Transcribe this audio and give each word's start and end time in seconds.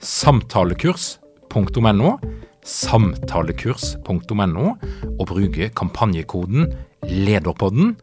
samtalekurs.no, 0.00 2.14
samtalekurs.no, 2.64 4.66
og 5.18 5.26
bruke 5.28 5.68
kampanjekoden 5.76 6.72
LEDERPODDEN. 7.04 7.96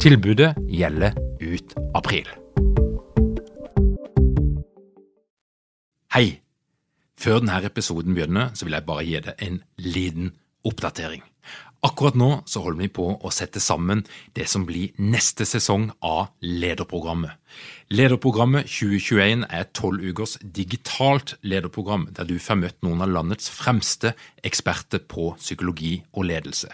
Tilbudet 0.00 0.54
gjelder 0.70 1.12
ut 1.42 1.74
april. 1.94 2.28
Hei! 6.14 6.40
Før 7.18 7.40
denne 7.40 7.62
episoden 7.64 8.14
begynner, 8.14 8.50
så 8.54 8.66
vil 8.66 8.76
jeg 8.76 8.86
bare 8.86 9.04
gi 9.06 9.20
deg 9.24 9.46
en 9.46 9.62
liten 9.80 10.34
oppdatering. 10.66 11.22
Akkurat 11.84 12.16
nå 12.16 12.28
så 12.48 12.62
holder 12.64 12.84
vi 12.84 12.92
på 12.96 13.06
å 13.12 13.32
sette 13.34 13.60
sammen 13.60 14.04
det 14.36 14.46
som 14.48 14.64
blir 14.68 14.94
neste 15.00 15.44
sesong 15.48 15.90
av 16.00 16.30
Lederprogrammet. 16.40 17.36
Lederprogrammet 17.92 18.64
2021 18.64 19.42
er 19.52 19.66
tolv 19.76 20.00
ukers 20.00 20.38
digitalt 20.40 21.34
lederprogram 21.44 22.06
der 22.16 22.24
du 22.24 22.38
får 22.40 22.56
møtt 22.56 22.78
noen 22.86 23.02
av 23.04 23.10
landets 23.12 23.50
fremste 23.52 24.14
eksperter 24.40 25.02
på 25.04 25.36
psykologi 25.36 25.98
og 26.16 26.24
ledelse. 26.30 26.72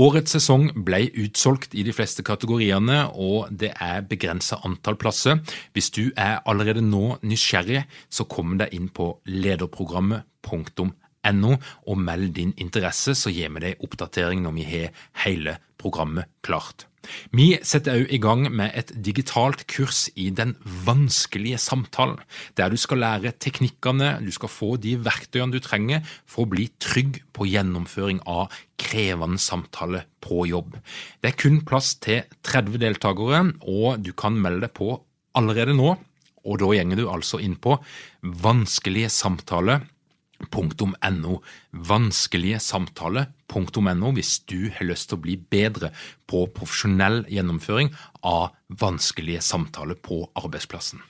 Årets 0.00 0.32
sesong 0.34 0.70
ble 0.86 1.10
utsolgt 1.22 1.74
i 1.74 1.82
de 1.86 1.92
fleste 1.94 2.22
kategoriene, 2.26 3.04
og 3.14 3.46
det 3.50 3.70
er 3.78 4.02
begrensa 4.10 4.58
antall 4.66 4.96
plasser. 4.98 5.38
Hvis 5.74 5.90
du 5.94 6.10
er 6.16 6.42
allerede 6.50 6.82
nå 6.82 7.18
nysgjerrig, 7.22 7.84
så 8.10 8.24
kom 8.26 8.58
deg 8.58 8.74
inn 8.74 8.88
på 8.90 9.22
lederprogrammet.no 9.30 11.54
og 11.86 12.06
meld 12.10 12.34
din 12.38 12.54
interesse, 12.58 13.14
så 13.14 13.30
gir 13.30 13.50
vi 13.54 13.60
deg 13.68 13.82
oppdatering 13.86 14.42
når 14.42 14.52
vi 14.58 14.64
har 14.74 14.90
hele 15.26 15.58
programmet 15.78 16.26
klart. 16.42 16.89
Vi 17.32 17.54
setter 17.64 18.02
også 18.02 18.12
i 18.14 18.20
gang 18.22 18.42
med 18.52 18.74
et 18.76 18.90
digitalt 19.04 19.64
kurs 19.70 20.06
i 20.20 20.28
den 20.34 20.54
vanskelige 20.86 21.58
samtalen, 21.62 22.18
der 22.58 22.70
du 22.70 22.76
skal 22.80 23.00
lære 23.02 23.32
teknikkene, 23.40 24.18
du 24.24 24.30
skal 24.34 24.52
få 24.52 24.74
de 24.82 24.96
verktøyene 25.00 25.54
du 25.54 25.60
trenger 25.64 26.04
for 26.28 26.44
å 26.44 26.50
bli 26.52 26.68
trygg 26.82 27.22
på 27.36 27.48
gjennomføring 27.48 28.20
av 28.28 28.52
krevende 28.80 29.40
samtale 29.40 30.04
på 30.24 30.44
jobb. 30.50 30.76
Det 31.20 31.32
er 31.32 31.40
kun 31.40 31.62
plass 31.66 31.94
til 32.02 32.24
30 32.46 32.80
deltakere, 32.82 33.42
og 33.64 34.04
du 34.04 34.12
kan 34.12 34.36
melde 34.36 34.68
deg 34.68 34.76
på 34.76 34.94
allerede 35.38 35.76
nå. 35.76 35.96
Og 36.48 36.56
da 36.60 36.70
gjenger 36.72 36.96
du 36.96 37.08
altså 37.12 37.40
inn 37.44 37.56
på 37.60 37.74
vanskelige 38.24 39.10
samtaler 39.12 39.82
.no, 40.48 41.40
vanskelige 41.72 42.60
samtaler.no 42.64 44.12
hvis 44.16 44.38
du 44.48 44.70
har 44.72 44.88
lyst 44.88 45.10
til 45.10 45.18
å 45.18 45.24
bli 45.26 45.36
bedre 45.36 45.92
på 46.30 46.46
profesjonell 46.56 47.22
gjennomføring 47.30 47.92
av 48.26 48.54
vanskelige 48.80 49.44
samtaler 49.44 49.98
på 50.00 50.24
arbeidsplassen. 50.38 51.02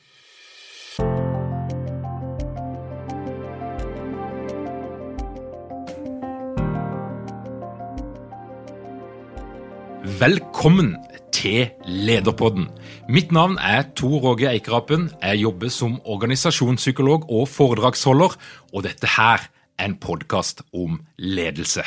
Velkommen 10.21 10.97
til 11.41 11.71
Lederpodden. 11.89 12.69
Mitt 13.09 13.33
navn 13.33 13.57
er 13.59 13.87
Tor 13.97 14.21
Roger 14.21 14.53
Eikerapen. 14.53 15.09
Jeg 15.23 15.41
jobber 15.45 15.73
som 15.73 16.01
organisasjonspsykolog 16.05 17.31
og 17.31 17.49
foredragsholder, 17.49 18.37
og 18.75 18.85
dette 18.85 19.09
her 19.17 19.49
er 19.79 19.89
en 19.89 19.97
podkast 19.97 20.63
om 20.77 21.01
ledelse. 21.17 21.87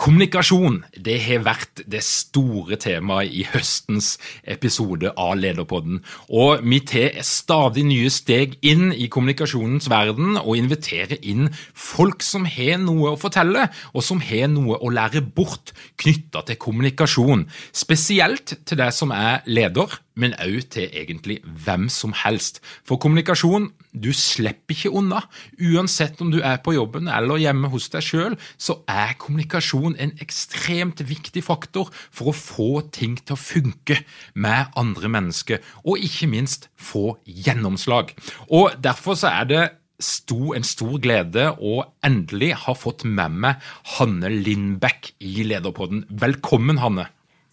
Kommunikasjon 0.00 0.78
det 1.04 1.18
har 1.26 1.42
vært 1.44 1.82
det 1.92 2.00
store 2.06 2.78
temaet 2.80 3.34
i 3.36 3.42
høstens 3.50 4.14
episode 4.48 5.10
av 5.12 5.34
Lederpodden. 5.36 5.98
Og 6.32 6.62
vi 6.64 6.78
tar 6.88 7.18
stadig 7.26 7.84
nye 7.84 8.08
steg 8.08 8.56
inn 8.64 8.94
i 8.96 9.10
kommunikasjonens 9.12 9.90
verden 9.92 10.38
og 10.40 10.56
inviterer 10.56 11.20
inn 11.20 11.50
folk 11.76 12.24
som 12.24 12.48
har 12.48 12.80
noe 12.80 13.12
å 13.12 13.20
fortelle, 13.20 13.66
og 13.92 14.06
som 14.06 14.24
har 14.24 14.48
noe 14.48 14.80
å 14.80 14.88
lære 14.88 15.20
bort 15.20 15.74
knytta 16.00 16.46
til 16.48 16.60
kommunikasjon. 16.64 17.44
Spesielt 17.76 18.56
til 18.64 18.80
deg 18.80 18.96
som 18.96 19.12
er 19.12 19.44
leder, 19.52 20.00
men 20.20 20.36
òg 20.42 20.68
til 20.74 20.88
egentlig 20.92 21.40
hvem 21.64 21.88
som 21.92 22.12
helst. 22.16 22.60
For 22.86 23.00
kommunikasjon, 23.00 23.70
du 23.90 24.10
slipper 24.14 24.76
ikke 24.76 24.92
unna. 25.00 25.24
Uansett 25.58 26.20
om 26.22 26.30
du 26.32 26.38
er 26.44 26.60
på 26.62 26.74
jobben 26.76 27.08
eller 27.10 27.40
hjemme 27.42 27.70
hos 27.72 27.88
deg 27.92 28.04
sjøl, 28.06 28.36
så 28.60 28.80
er 28.90 29.16
kommunikasjon 29.20 29.96
en 29.98 30.14
ekstremt 30.22 31.02
viktig 31.08 31.42
faktor 31.46 31.90
for 32.10 32.30
å 32.30 32.36
få 32.36 32.70
ting 32.94 33.16
til 33.18 33.36
å 33.36 33.40
funke 33.40 34.00
med 34.34 34.70
andre 34.78 35.10
mennesker, 35.10 35.60
og 35.84 36.02
ikke 36.04 36.30
minst 36.30 36.70
få 36.78 37.16
gjennomslag. 37.24 38.14
Og 38.48 38.76
Derfor 38.80 39.16
så 39.18 39.30
er 39.40 39.46
det 39.50 39.62
sto 40.00 40.54
en 40.56 40.64
stor 40.64 40.96
glede 41.02 41.50
å 41.60 41.82
endelig 42.06 42.54
ha 42.64 42.74
fått 42.78 43.04
med 43.04 43.36
meg 43.44 43.70
Hanne 43.96 44.32
Lindbekk 44.32 45.12
i 45.20 45.44
Lederpodden. 45.46 46.06
Velkommen, 46.08 46.80
Hanne. 46.80 47.10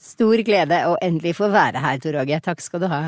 Stor 0.08 0.40
glede 0.48 0.84
å 0.88 0.96
endelig 1.04 1.36
få 1.38 1.50
være 1.52 1.82
her, 1.84 2.00
Tor 2.04 2.22
Åge. 2.22 2.40
Takk 2.44 2.64
skal 2.64 2.84
du 2.84 2.88
ha. 2.92 3.02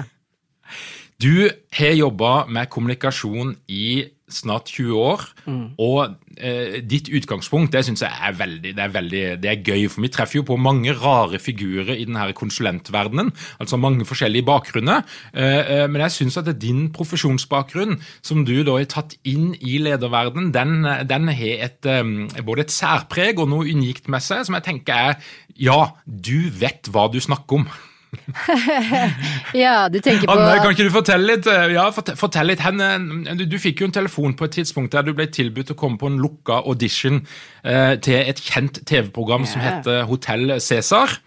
Du 1.19 1.49
har 1.75 1.95
jobba 1.95 2.33
med 2.51 2.69
kommunikasjon 2.71 3.55
i 3.71 3.85
snart 4.29 4.69
20 4.71 4.99
år, 4.99 5.25
mm. 5.45 5.63
og 5.81 6.15
eh, 6.37 6.79
ditt 6.85 7.09
utgangspunkt 7.13 7.73
det 7.73 7.83
synes 7.87 8.03
jeg 8.05 8.11
er 8.11 8.37
veldig 8.37 8.73
det, 8.75 8.83
er 8.83 8.93
veldig 8.93 9.23
det 9.43 9.51
er 9.51 9.63
gøy. 9.65 9.87
For 9.91 10.05
vi 10.05 10.11
treffer 10.13 10.39
jo 10.39 10.47
på 10.51 10.59
mange 10.61 10.93
rare 10.97 11.39
figurer 11.41 11.95
i 11.95 12.05
denne 12.07 12.29
konsulentverdenen, 12.37 13.31
altså 13.59 13.79
mange 13.81 14.07
forskjellige 14.07 14.47
bakgrunner. 14.47 15.03
Eh, 15.33 15.59
eh, 15.59 15.85
men 15.89 16.05
jeg 16.05 16.17
syns 16.17 16.39
at 16.41 16.51
din 16.61 16.87
profesjonsbakgrunn, 16.95 17.99
som 18.21 18.45
du 18.47 18.57
da 18.63 18.77
har 18.77 18.89
tatt 18.91 19.17
inn 19.27 19.53
i 19.59 19.77
lederverdenen, 19.83 20.53
den, 20.55 20.87
den 21.09 21.33
har 21.33 21.67
et, 21.69 21.85
eh, 21.89 22.41
både 22.45 22.67
et 22.67 22.73
særpreg 22.73 23.39
og 23.41 23.51
noe 23.51 23.67
unikt 23.69 24.09
med 24.11 24.23
seg, 24.23 24.45
som 24.47 24.57
jeg 24.57 24.67
tenker 24.69 25.05
er 25.09 25.37
ja, 25.59 25.91
du 26.05 26.49
vet 26.55 26.87
hva 26.93 27.09
du 27.11 27.19
snakker 27.19 27.61
om. 27.61 27.69
ja, 29.53 29.89
du 29.89 29.99
tenker 30.01 30.25
på 30.25 30.33
Anne, 30.33 30.57
kan 30.63 30.73
ikke 30.73 30.87
du 30.87 30.93
fortelle 30.93 31.35
litt? 31.35 31.49
Eh, 31.49 31.73
ja, 31.75 31.87
fortell 31.93 32.49
litt. 32.49 32.63
Henne, 32.65 32.89
du, 33.37 33.45
du, 33.49 33.57
fikk 33.61 33.83
jo 33.83 33.89
en 33.89 33.95
telefon 33.95 34.35
på 34.37 34.47
et 34.47 34.57
tidspunkt 34.59 34.95
der 34.95 35.05
du 35.05 35.13
ble 35.17 35.27
tilbudt 35.29 35.73
å 35.73 35.77
komme 35.79 36.01
på 36.01 36.09
en 36.09 36.17
lukka 36.21 36.63
audition 36.69 37.21
eh, 37.63 37.95
til 38.01 38.17
et 38.21 38.41
kjent 38.41 38.81
TV-program 38.89 39.45
yeah. 39.45 39.51
som 39.53 39.65
heter 39.65 40.07
Hotell 40.09 40.57
Cæsar. 40.57 41.19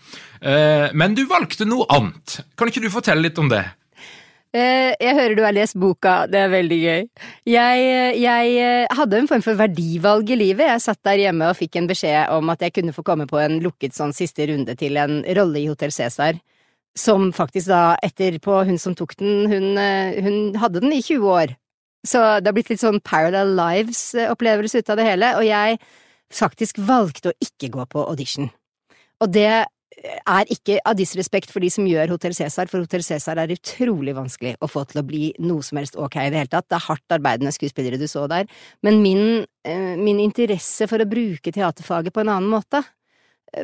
Eh, 0.42 0.88
men 0.98 1.14
du 1.18 1.24
valgte 1.30 1.68
noe 1.68 1.86
annet. 1.92 2.40
Kan 2.58 2.72
ikke 2.72 2.82
du 2.82 2.90
fortelle 2.92 3.28
litt 3.28 3.38
om 3.38 3.50
det? 3.52 3.62
Eh, 4.52 4.92
jeg 5.00 5.16
hører 5.16 5.36
du 5.38 5.46
har 5.46 5.54
lest 5.56 5.78
boka, 5.80 6.26
det 6.28 6.42
er 6.42 6.50
veldig 6.52 6.78
gøy. 6.82 7.04
Jeg, 7.48 7.84
jeg, 8.20 8.56
eh, 8.60 8.96
hadde 8.98 9.22
en 9.22 9.28
form 9.30 9.44
for 9.44 9.56
verdivalg 9.56 10.28
i 10.28 10.36
livet. 10.36 10.66
Jeg 10.74 10.84
satt 10.84 11.00
der 11.08 11.22
hjemme 11.22 11.48
og 11.48 11.56
fikk 11.56 11.78
en 11.80 11.88
beskjed 11.88 12.34
om 12.34 12.52
at 12.52 12.66
jeg 12.66 12.74
kunne 12.76 12.92
få 12.92 13.06
komme 13.06 13.24
på 13.30 13.40
en 13.40 13.62
lukket 13.64 13.96
sånn 13.96 14.12
siste 14.12 14.50
runde 14.50 14.76
til 14.76 14.98
en 15.00 15.22
rolle 15.38 15.62
i 15.62 15.70
Hotell 15.70 15.94
Cæsar 15.94 16.42
som 16.98 17.30
faktisk 17.32 17.70
da, 17.72 17.96
etterpå 18.04 18.62
hun 18.68 18.78
som 18.80 18.94
tok 18.96 19.16
den, 19.20 19.46
hun, 19.50 19.68
eh, 19.80 20.18
hun, 20.22 20.54
hadde 20.60 20.82
den 20.84 20.92
i 20.92 21.02
20 21.02 21.28
år. 21.32 21.54
Så 22.06 22.18
det 22.40 22.50
har 22.50 22.56
blitt 22.56 22.72
litt 22.72 22.82
sånn 22.82 23.00
Parallel 23.04 23.54
Lives-opplevelse 23.56 24.82
ut 24.82 24.90
av 24.90 24.98
det 24.98 25.06
hele, 25.06 25.34
og 25.38 25.46
jeg 25.46 25.78
faktisk 26.32 26.80
valgte 26.82 27.30
å 27.30 27.38
ikke 27.44 27.70
gå 27.72 27.86
på 27.92 28.02
audition. 28.08 28.50
Og 29.22 29.30
det 29.30 29.64
er 30.02 30.50
ikke 30.50 30.78
av 30.88 30.96
disrespekt 30.98 31.52
for 31.52 31.62
de 31.62 31.68
som 31.70 31.86
gjør 31.86 32.14
Hotell 32.14 32.34
Cæsar, 32.34 32.66
for 32.70 32.82
Hotell 32.82 33.04
Cæsar 33.06 33.38
er 33.38 33.52
utrolig 33.54 34.14
vanskelig 34.16 34.56
å 34.58 34.68
få 34.70 34.84
til 34.88 35.02
å 35.02 35.06
bli 35.06 35.28
noe 35.44 35.62
som 35.62 35.78
helst 35.78 35.98
ok 36.00 36.16
i 36.24 36.30
det 36.32 36.40
hele 36.40 36.52
tatt. 36.52 36.68
Det 36.70 36.78
er 36.78 36.88
hardt 36.88 37.16
arbeidende 37.18 37.52
skuespillere 37.54 38.00
du 38.00 38.08
så 38.10 38.24
der, 38.30 38.48
men 38.82 39.02
min, 39.04 39.46
eh, 39.64 39.94
min 40.00 40.18
interesse 40.20 40.88
for 40.90 40.98
å 40.98 41.08
bruke 41.08 41.52
teaterfaget 41.54 42.12
på 42.12 42.24
en 42.24 42.32
annen 42.34 42.50
måte 42.50 42.82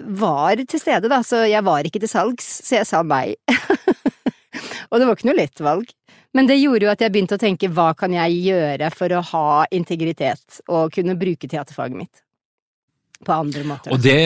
var 0.04 0.60
til 0.68 0.80
stede, 0.80 1.08
da, 1.10 1.22
så 1.24 1.44
jeg 1.48 1.64
var 1.66 1.86
ikke 1.86 2.02
til 2.02 2.10
salgs, 2.10 2.48
så 2.66 2.80
jeg 2.80 2.88
sa 2.88 3.02
nei. 3.06 3.32
og 4.90 4.98
det 5.00 5.08
var 5.08 5.14
ikke 5.14 5.30
noe 5.30 5.38
lett 5.38 5.64
valg. 5.64 5.92
Men 6.36 6.48
det 6.48 6.58
gjorde 6.60 6.84
jo 6.84 6.92
at 6.92 7.02
jeg 7.02 7.12
begynte 7.14 7.38
å 7.38 7.40
tenke 7.40 7.70
hva 7.72 7.90
kan 7.96 8.12
jeg 8.12 8.40
gjøre 8.44 8.90
for 8.94 9.14
å 9.16 9.22
ha 9.30 9.50
integritet 9.74 10.60
og 10.68 10.92
kunne 10.94 11.16
bruke 11.18 11.48
teaterfaget 11.48 11.96
mitt 11.96 12.24
på 13.24 13.34
andre 13.34 13.64
måter. 13.66 13.94
Og 13.94 14.02
det, 14.04 14.18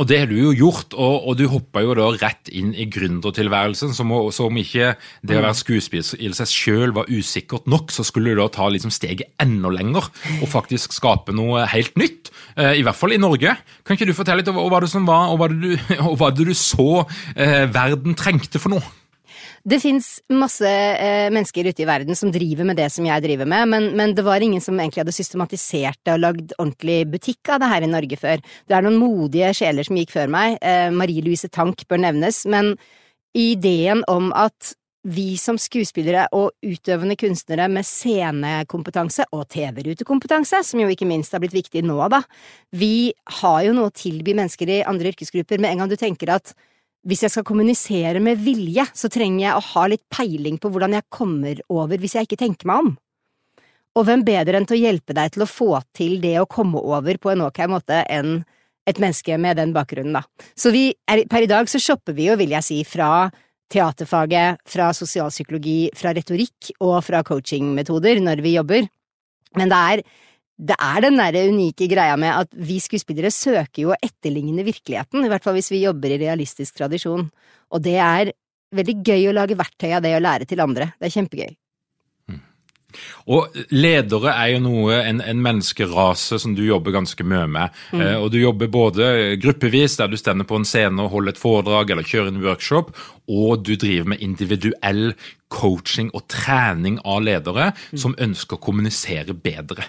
og 0.00 0.08
det 0.08 0.18
har 0.22 0.30
du 0.30 0.36
jo 0.38 0.52
gjort, 0.56 0.94
og, 0.96 1.26
og 1.28 1.36
du 1.36 1.44
hoppa 1.52 1.82
jo 1.84 1.92
da 1.98 2.06
rett 2.14 2.48
inn 2.56 2.70
i 2.72 2.86
gründertilværelsen. 2.88 3.92
Som, 3.96 4.14
som 4.32 4.56
ikke 4.56 4.94
det 5.20 5.36
å 5.36 5.42
være 5.44 5.58
skuespiller 5.58 6.22
i 6.24 6.30
seg 6.38 6.48
sjøl 6.48 6.94
var 6.96 7.10
usikkert 7.12 7.68
nok, 7.68 7.92
så 7.92 8.06
skulle 8.06 8.32
du 8.32 8.40
da 8.40 8.48
ta 8.54 8.70
liksom 8.72 8.92
steget 8.94 9.34
enda 9.42 9.68
lenger 9.74 10.08
og 10.40 10.46
faktisk 10.48 10.96
skape 10.96 11.34
noe 11.36 11.66
helt 11.74 12.00
nytt. 12.00 12.32
Eh, 12.56 12.78
I 12.80 12.86
hvert 12.86 12.96
fall 12.96 13.12
i 13.12 13.20
Norge. 13.20 13.52
Kan 13.84 13.98
ikke 13.98 14.08
du 14.08 14.16
fortelle 14.16 14.40
litt 14.40 14.48
om 14.52 14.62
hva 14.62 14.80
det 14.80 14.88
som 14.92 15.04
var, 15.08 15.34
og 15.34 15.42
hva 15.42 15.50
det 15.52 16.40
du, 16.48 16.48
du 16.50 16.56
så 16.56 17.04
eh, 17.36 17.66
verden 17.68 18.16
trengte 18.16 18.62
for 18.62 18.72
noe? 18.72 18.99
Det 19.62 19.76
fins 19.82 20.06
masse 20.32 20.68
eh, 20.68 21.28
mennesker 21.28 21.66
ute 21.68 21.82
i 21.84 21.88
verden 21.88 22.16
som 22.16 22.30
driver 22.32 22.64
med 22.64 22.78
det 22.80 22.88
som 22.94 23.04
jeg 23.04 23.24
driver 23.26 23.48
med, 23.48 23.68
men, 23.68 23.88
men, 23.98 24.14
det 24.16 24.24
var 24.24 24.40
ingen 24.40 24.62
som 24.64 24.78
egentlig 24.80 25.02
hadde 25.02 25.12
systematisert 25.12 26.00
det 26.06 26.14
og 26.14 26.22
lagd 26.22 26.54
ordentlig 26.56 27.02
butikk 27.12 27.52
av 27.52 27.60
det 27.60 27.68
her 27.68 27.84
i 27.84 27.90
Norge 27.90 28.16
før. 28.20 28.40
Det 28.40 28.76
er 28.76 28.86
noen 28.86 28.96
modige 29.00 29.52
sjeler 29.58 29.84
som 29.84 30.00
gikk 30.00 30.14
før 30.16 30.32
meg, 30.32 30.56
eh, 30.64 30.88
Marie 30.94 31.24
Louise 31.24 31.50
Tank 31.52 31.84
bør 31.90 32.00
nevnes, 32.06 32.46
men 32.48 32.72
ideen 33.36 34.00
om 34.08 34.32
at 34.32 34.72
vi 35.08 35.36
som 35.40 35.56
skuespillere 35.60 36.26
og 36.36 36.50
utøvende 36.64 37.16
kunstnere 37.20 37.68
med 37.72 37.86
scenekompetanse 37.88 39.24
og 39.32 39.46
TV-rutekompetanse, 39.52 40.60
som 40.64 40.80
jo 40.82 40.88
ikke 40.92 41.08
minst 41.08 41.32
har 41.32 41.40
blitt 41.40 41.56
viktig 41.56 41.84
nå, 41.84 42.00
da, 42.12 42.20
vi 42.76 43.12
har 43.40 43.62
jo 43.64 43.76
noe 43.76 43.92
å 43.92 43.96
tilby 43.96 44.36
mennesker 44.36 44.72
i 44.72 44.82
andre 44.88 45.12
yrkesgrupper 45.12 45.60
med 45.60 45.72
en 45.72 45.84
gang 45.84 45.92
du 45.92 45.96
tenker 46.00 46.36
at 46.36 46.52
hvis 47.08 47.24
jeg 47.24 47.32
skal 47.32 47.46
kommunisere 47.48 48.20
med 48.22 48.40
vilje, 48.44 48.84
så 48.92 49.08
trenger 49.12 49.44
jeg 49.46 49.56
å 49.56 49.66
ha 49.72 49.84
litt 49.88 50.04
peiling 50.12 50.58
på 50.60 50.70
hvordan 50.72 50.98
jeg 50.98 51.08
kommer 51.12 51.62
over 51.72 52.00
hvis 52.00 52.18
jeg 52.18 52.28
ikke 52.28 52.40
tenker 52.42 52.68
meg 52.68 52.84
om. 52.84 52.90
Og 53.98 54.06
hvem 54.06 54.22
bedre 54.26 54.58
enn 54.58 54.68
til 54.68 54.78
å 54.78 54.82
hjelpe 54.84 55.16
deg 55.16 55.32
til 55.34 55.44
å 55.44 55.50
få 55.50 55.70
til 55.96 56.20
det 56.22 56.36
å 56.38 56.48
komme 56.50 56.78
over 56.78 57.18
på 57.18 57.32
en 57.32 57.46
ok 57.48 57.64
måte 57.72 58.04
enn 58.06 58.42
et 58.88 59.00
menneske 59.02 59.36
med 59.38 59.58
den 59.60 59.74
bakgrunnen, 59.74 60.16
da. 60.16 60.24
Så 60.56 60.72
vi 60.74 60.88
er, 61.10 61.24
per 61.30 61.44
i 61.44 61.50
dag 61.50 61.68
så 61.70 61.80
shopper 61.82 62.16
vi 62.16 62.28
jo, 62.30 62.36
vil 62.40 62.54
jeg 62.56 62.66
si, 62.66 62.78
fra 62.88 63.28
teaterfaget, 63.70 64.62
fra 64.66 64.88
sosialpsykologi, 64.96 65.92
fra 65.96 66.14
retorikk 66.16 66.72
og 66.80 66.96
fra 67.06 67.20
coachingmetoder 67.26 68.22
når 68.24 68.42
vi 68.44 68.56
jobber, 68.56 68.88
men 69.58 69.70
det 69.70 69.80
er 69.94 70.02
det 70.60 70.76
er 70.76 71.04
den 71.06 71.16
derre 71.16 71.46
unike 71.48 71.88
greia 71.88 72.18
med 72.20 72.34
at 72.34 72.52
vi 72.68 72.76
skuespillere 72.82 73.32
søker 73.32 73.86
jo 73.86 73.94
å 73.94 74.00
etterligne 74.02 74.64
virkeligheten, 74.66 75.24
i 75.24 75.32
hvert 75.32 75.46
fall 75.46 75.56
hvis 75.56 75.72
vi 75.72 75.86
jobber 75.86 76.12
i 76.12 76.20
realistisk 76.20 76.76
tradisjon, 76.82 77.30
og 77.70 77.82
det 77.84 77.96
er 77.96 78.34
veldig 78.76 79.00
gøy 79.00 79.30
å 79.30 79.34
lage 79.40 79.58
verktøy 79.58 79.90
av 79.96 80.04
det 80.04 80.14
å 80.16 80.22
lære 80.22 80.46
til 80.48 80.62
andre. 80.62 80.92
Det 81.00 81.08
er 81.08 81.16
kjempegøy. 81.16 81.50
Mm. 82.30 82.38
Og 83.34 83.58
ledere 83.72 84.34
er 84.36 84.52
jo 84.52 84.60
noe, 84.66 85.00
en, 85.00 85.24
en, 85.24 85.42
menneskerase 85.42 86.38
som 86.42 86.54
du 86.58 86.62
jobber 86.66 86.94
ganske 86.94 87.26
mye 87.26 87.48
med. 87.50 87.80
Mm. 87.94 88.04
Eh, 88.04 88.16
og 88.20 88.30
du 88.34 88.38
jobber 88.42 88.70
både 88.70 89.10
gruppevis, 89.42 89.96
der 89.98 90.12
du 90.12 90.18
stender 90.20 90.46
på 90.46 90.60
en 90.60 90.68
scene 90.68 91.02
og 91.02 91.14
holder 91.16 91.34
et 91.34 91.42
foredrag 91.42 91.94
eller 91.94 92.06
kjører 92.06 92.34
en 92.34 92.42
workshop, 92.44 92.92
og 93.30 93.66
du 93.66 93.74
driver 93.74 94.12
med 94.12 94.22
individuell 94.26 95.14
coaching 95.50 96.12
og 96.14 96.28
trening 96.30 97.00
av 97.02 97.24
ledere 97.26 97.72
mm. 97.72 98.02
som 98.02 98.18
ønsker 98.18 98.58
å 98.58 98.66
kommunisere 98.68 99.34
bedre. 99.34 99.88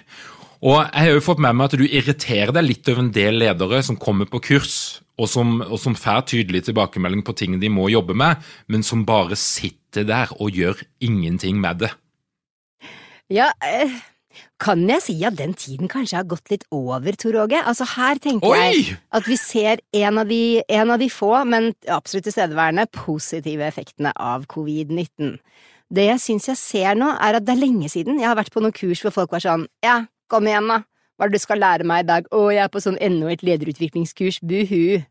Og 0.62 0.76
jeg 0.78 1.08
har 1.08 1.16
jo 1.16 1.24
fått 1.24 1.40
med 1.42 1.56
meg 1.58 1.72
at 1.72 1.80
du 1.80 1.88
irriterer 1.88 2.52
deg 2.54 2.68
litt 2.68 2.90
over 2.92 3.02
en 3.02 3.14
del 3.14 3.40
ledere 3.42 3.80
som 3.82 3.98
kommer 3.98 4.28
på 4.30 4.38
kurs, 4.46 4.76
og 5.18 5.26
som, 5.30 5.56
og 5.66 5.74
som 5.82 5.96
får 5.98 6.28
tydelig 6.30 6.64
tilbakemelding 6.68 7.24
på 7.26 7.34
ting 7.38 7.58
de 7.58 7.70
må 7.72 7.88
jobbe 7.90 8.14
med, 8.14 8.38
men 8.70 8.86
som 8.86 9.02
bare 9.06 9.38
sitter 9.38 10.06
der 10.06 10.30
og 10.38 10.54
gjør 10.54 10.78
ingenting 11.02 11.58
med 11.62 11.82
det. 11.82 11.90
Ja, 13.32 13.50
eh, 13.66 13.90
kan 14.62 14.84
jeg 14.86 15.02
si 15.02 15.16
at 15.26 15.34
den 15.40 15.56
tiden 15.58 15.90
kanskje 15.90 16.20
har 16.20 16.30
gått 16.30 16.52
litt 16.52 16.64
over, 16.70 17.18
Tor 17.18 17.40
Åge? 17.42 17.58
Altså 17.58 17.88
her 17.96 18.22
tenker 18.22 18.54
Oi! 18.54 18.60
jeg 18.62 18.96
at 19.18 19.26
vi 19.26 19.38
ser 19.40 19.82
en 19.98 20.22
av, 20.22 20.30
de, 20.30 20.62
en 20.70 20.94
av 20.94 21.02
de 21.02 21.10
få, 21.10 21.32
men 21.48 21.72
absolutt 21.90 22.28
tilstedeværende, 22.30 22.86
positive 22.94 23.66
effektene 23.66 24.14
av 24.14 24.46
covid-19. 24.52 25.36
Det 25.92 26.06
jeg 26.06 26.22
syns 26.22 26.48
jeg 26.48 26.60
ser 26.60 26.96
nå, 26.96 27.10
er 27.18 27.36
at 27.36 27.44
det 27.44 27.56
er 27.56 27.64
lenge 27.66 27.90
siden 27.92 28.22
jeg 28.22 28.30
har 28.30 28.38
vært 28.38 28.54
på 28.54 28.62
noen 28.62 28.74
kurs 28.76 29.02
hvor 29.02 29.12
folk 29.12 29.34
var 29.34 29.42
sånn 29.44 29.66
ja, 29.84 30.04
Kom 30.32 30.48
igjen, 30.48 30.70
da. 30.70 30.80
Hva 31.18 31.26
er 31.26 31.32
det 31.32 31.38
du 31.38 31.44
skal 31.44 31.60
lære 31.60 31.84
meg 31.86 32.04
i 32.04 32.08
dag? 32.08 32.28
Å, 32.32 32.44
jeg 32.54 32.64
er 32.64 32.70
på 32.72 32.80
sånn 32.80 32.96
enda 33.04 33.28
et 33.32 33.42
lederutviklingskurs. 33.44 34.40
Buhu. 34.48 35.02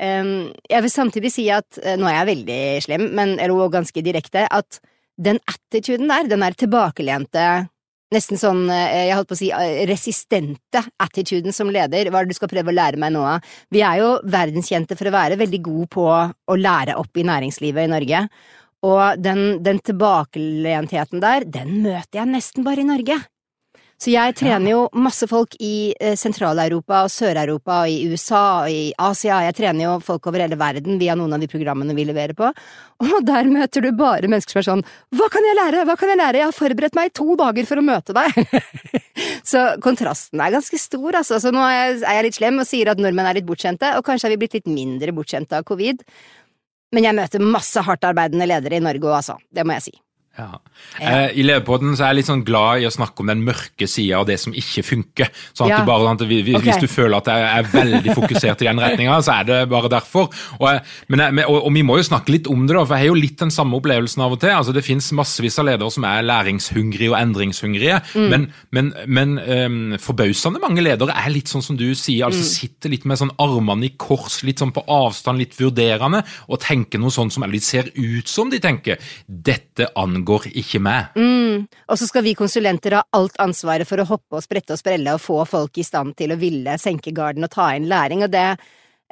Um, 0.00 0.48
jeg 0.64 0.84
vil 0.86 0.92
samtidig 0.92 1.28
si 1.34 1.42
at 1.52 1.76
uh, 1.84 1.92
Nå 2.00 2.06
er 2.08 2.14
jeg 2.16 2.28
veldig 2.30 2.60
slem, 2.86 3.02
men, 3.18 3.34
eller 3.36 3.68
ganske 3.68 4.00
direkte, 4.00 4.46
at 4.48 4.78
den 5.20 5.36
attituden 5.44 6.08
der, 6.08 6.30
den 6.30 6.40
er 6.46 6.56
tilbakelente 6.56 7.44
Nesten 8.10 8.40
sånn, 8.40 8.62
uh, 8.72 8.78
jeg 8.96 9.12
holdt 9.12 9.28
på 9.30 9.36
å 9.36 9.38
si, 9.38 9.50
uh, 9.52 9.82
resistente 9.86 10.80
attituden 11.04 11.54
som 11.54 11.68
leder. 11.70 12.08
Hva 12.08 12.22
er 12.22 12.26
det 12.26 12.32
du 12.32 12.38
skal 12.40 12.50
prøve 12.50 12.72
å 12.72 12.74
lære 12.74 12.98
meg 12.98 13.12
nå 13.14 13.26
av? 13.36 13.44
Vi 13.70 13.84
er 13.86 14.00
jo 14.00 14.14
verdenskjente 14.24 14.96
for 14.98 15.10
å 15.10 15.12
være 15.14 15.36
veldig 15.38 15.60
gode 15.68 15.90
på 15.92 16.06
å 16.08 16.56
lære 16.58 16.96
opp 16.98 17.20
i 17.20 17.26
næringslivet 17.28 17.86
i 17.86 17.92
Norge. 17.92 18.22
Og 18.88 19.20
den, 19.20 19.60
den 19.62 19.82
tilbakelentheten 19.84 21.20
der, 21.22 21.44
den 21.44 21.76
møter 21.84 22.22
jeg 22.22 22.32
nesten 22.32 22.66
bare 22.66 22.82
i 22.82 22.88
Norge. 22.88 23.20
Så 24.00 24.14
jeg 24.14 24.32
trener 24.38 24.72
jo 24.72 24.84
masse 24.96 25.26
folk 25.28 25.52
i 25.60 25.92
eh, 26.00 26.14
Sentral-Europa 26.16 27.02
og 27.04 27.10
Sør-Europa 27.12 27.82
og 27.82 27.92
i 27.92 28.08
USA 28.08 28.44
og 28.62 28.72
i 28.72 28.94
Asia. 28.96 29.42
Jeg 29.44 29.58
trener 29.58 29.84
jo 29.84 29.98
folk 30.04 30.24
over 30.30 30.40
hele 30.40 30.56
verden 30.60 30.96
via 31.02 31.16
noen 31.18 31.36
av 31.36 31.42
de 31.42 31.48
programmene 31.52 31.96
vi 31.98 32.06
leverer 32.08 32.32
på. 32.38 32.48
Og 33.04 33.18
der 33.28 33.50
møter 33.52 33.84
du 33.84 33.90
bare 33.96 34.30
mennesker 34.30 34.56
som 34.56 34.62
er 34.62 34.68
sånn 34.70 35.18
Hva 35.20 35.28
kan 35.32 35.44
jeg 35.44 35.58
lære? 35.58 35.84
Hva 35.84 35.98
kan 36.00 36.14
jeg 36.14 36.20
lære? 36.22 36.40
Jeg 36.40 36.48
har 36.48 36.56
forberedt 36.56 36.96
meg 36.96 37.12
i 37.12 37.14
to 37.20 37.36
dager 37.44 37.68
for 37.68 37.82
å 37.82 37.86
møte 37.90 38.16
deg. 38.16 38.40
så 39.52 39.68
kontrasten 39.84 40.40
er 40.40 40.56
ganske 40.56 40.80
stor, 40.80 41.20
altså. 41.20 41.36
Så 41.44 41.52
nå 41.52 41.68
er 41.68 42.00
jeg 42.00 42.28
litt 42.30 42.40
slem 42.40 42.64
og 42.64 42.68
sier 42.72 42.94
at 42.94 43.00
nordmenn 43.04 43.28
er 43.28 43.42
litt 43.42 43.48
bortskjemte, 43.52 43.98
og 44.00 44.06
kanskje 44.08 44.30
er 44.30 44.38
vi 44.38 44.44
blitt 44.46 44.62
litt 44.62 44.76
mindre 44.80 45.12
bortskjemte 45.12 45.60
av 45.60 45.68
covid. 45.68 46.06
Men 46.96 47.04
jeg 47.04 47.20
møter 47.20 47.44
masse 47.44 47.84
hardtarbeidende 47.84 48.48
ledere 48.48 48.80
i 48.80 48.86
Norge 48.88 49.10
òg, 49.12 49.18
altså. 49.20 49.36
Det 49.52 49.68
må 49.68 49.76
jeg 49.76 49.90
si. 49.90 50.00
Ja. 50.38 50.60
Eh, 51.00 51.38
I 51.38 51.44
Lederpodden 51.44 51.94
så 51.96 52.04
er 52.04 52.12
jeg 52.12 52.20
litt 52.20 52.28
sånn 52.28 52.42
glad 52.46 52.82
i 52.82 52.86
å 52.88 52.92
snakke 52.92 53.22
om 53.22 53.30
den 53.30 53.42
mørke 53.44 53.86
sida 53.90 54.20
av 54.20 54.28
det 54.28 54.36
som 54.40 54.54
ikke 54.56 54.84
funker. 54.86 55.30
Sånn 55.52 55.68
at 55.68 55.80
ja. 55.80 55.86
bare, 55.86 56.06
sånn 56.06 56.20
at 56.20 56.24
vi, 56.30 56.38
okay. 56.46 56.62
Hvis 56.66 56.80
du 56.82 56.88
føler 56.90 57.18
at 57.18 57.30
jeg 57.30 57.46
er 57.48 57.68
veldig 57.72 58.14
fokusert 58.16 58.62
i 58.64 58.68
den 58.68 58.82
retninga, 58.82 59.18
så 59.26 59.40
er 59.40 59.48
det 59.48 59.58
bare 59.72 59.90
derfor. 59.92 60.30
Og, 60.58 60.66
jeg, 60.68 60.82
men 61.12 61.24
jeg, 61.24 61.46
og, 61.46 61.58
og, 61.58 61.74
vi 61.76 61.84
må 61.86 61.98
jo 62.00 62.06
snakke 62.06 62.34
litt 62.34 62.50
om 62.50 62.62
det, 62.66 62.76
da, 62.76 62.84
for 62.84 62.96
jeg 62.96 63.06
har 63.06 63.10
jo 63.10 63.18
litt 63.18 63.42
den 63.42 63.54
samme 63.54 63.78
opplevelsen 63.80 64.24
av 64.24 64.36
og 64.36 64.42
til. 64.42 64.54
altså 64.54 64.74
Det 64.76 64.84
finnes 64.86 65.10
massevis 65.18 65.58
av 65.60 65.68
ledere 65.68 65.94
som 65.94 66.06
er 66.08 66.26
læringshungrige 66.26 67.12
og 67.12 67.18
endringshungrige, 67.20 68.00
mm. 68.14 68.28
men, 68.32 68.48
men, 68.76 68.92
men 69.06 69.36
um, 69.40 69.78
forbausende 70.02 70.62
mange 70.62 70.84
ledere 70.84 71.16
er 71.16 71.34
litt 71.34 71.50
sånn 71.50 71.64
som 71.64 71.78
du 71.80 71.88
sier, 71.98 72.28
altså 72.28 72.44
mm. 72.44 72.50
sitter 72.54 72.94
litt 72.94 73.06
med 73.08 73.20
sånn 73.20 73.34
armene 73.42 73.90
i 73.90 73.94
kors, 74.00 74.40
litt 74.46 74.62
sånn 74.62 74.74
på 74.74 74.86
avstand, 74.90 75.42
litt 75.42 75.58
vurderende, 75.58 76.22
og 76.48 76.62
tenker 76.62 77.02
noe 77.02 77.14
sånn 77.14 77.32
som 77.32 77.44
eller 77.44 77.58
de 77.58 77.64
ser 77.64 77.90
ut 77.96 78.30
som 78.30 78.50
de 78.52 78.60
tenker. 78.62 79.00
Dette 79.26 79.90
angår 79.98 80.19
angår 80.20 80.50
ikke 80.52 80.80
med. 80.82 81.16
Mm. 81.16 81.66
Og 81.88 81.98
så 81.98 82.08
skal 82.08 82.24
vi 82.26 82.36
konsulenter 82.38 82.98
ha 82.98 83.04
alt 83.16 83.38
ansvaret 83.40 83.88
for 83.88 84.00
å 84.00 84.08
hoppe 84.08 84.38
og 84.38 84.44
sprette 84.44 84.76
og 84.76 84.80
sprelle 84.80 85.14
og 85.16 85.22
få 85.22 85.42
folk 85.48 85.80
i 85.80 85.86
stand 85.86 86.16
til 86.16 86.34
å 86.34 86.38
ville 86.40 86.76
senke 86.78 87.14
garden 87.16 87.44
og 87.44 87.52
ta 87.52 87.72
inn 87.74 87.88
læring, 87.90 88.24
og 88.24 88.30
det 88.30 88.46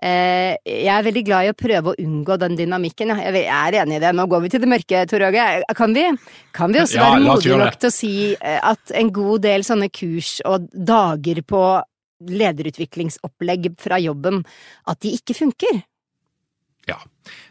eh, 0.03 0.55
jeg 0.63 0.93
er 0.95 1.07
veldig 1.07 1.25
glad 1.27 1.49
i 1.49 1.53
å 1.53 1.59
prøve 1.59 1.93
å 1.93 1.99
unngå 1.99 2.39
den 2.39 2.57
dynamikken. 2.59 3.15
Jeg 3.19 3.45
er 3.49 3.81
enig 3.83 3.99
i 3.99 4.03
det. 4.05 4.15
Nå 4.15 4.29
går 4.31 4.45
vi 4.45 4.53
til 4.53 4.63
det 4.63 4.71
mørke, 4.71 5.05
Tor 5.11 5.27
Åge. 5.29 5.51
Kan 5.75 5.97
vi, 5.97 6.07
kan 6.55 6.75
vi 6.75 6.83
også 6.85 7.01
ja, 7.01 7.11
være 7.11 7.27
modige 7.27 7.61
nok 7.61 7.79
til 7.83 7.91
å 7.91 7.97
si 7.99 8.15
eh, 8.37 8.59
at 8.63 8.95
en 8.95 9.13
god 9.15 9.47
del 9.49 9.67
sånne 9.67 9.91
kurs 9.91 10.39
og 10.47 10.69
dager 10.73 11.43
på 11.47 11.63
lederutviklingsopplegg 12.29 13.73
fra 13.79 13.99
jobben, 14.03 14.43
at 14.91 14.99
de 15.05 15.15
ikke 15.15 15.37
funker? 15.39 15.85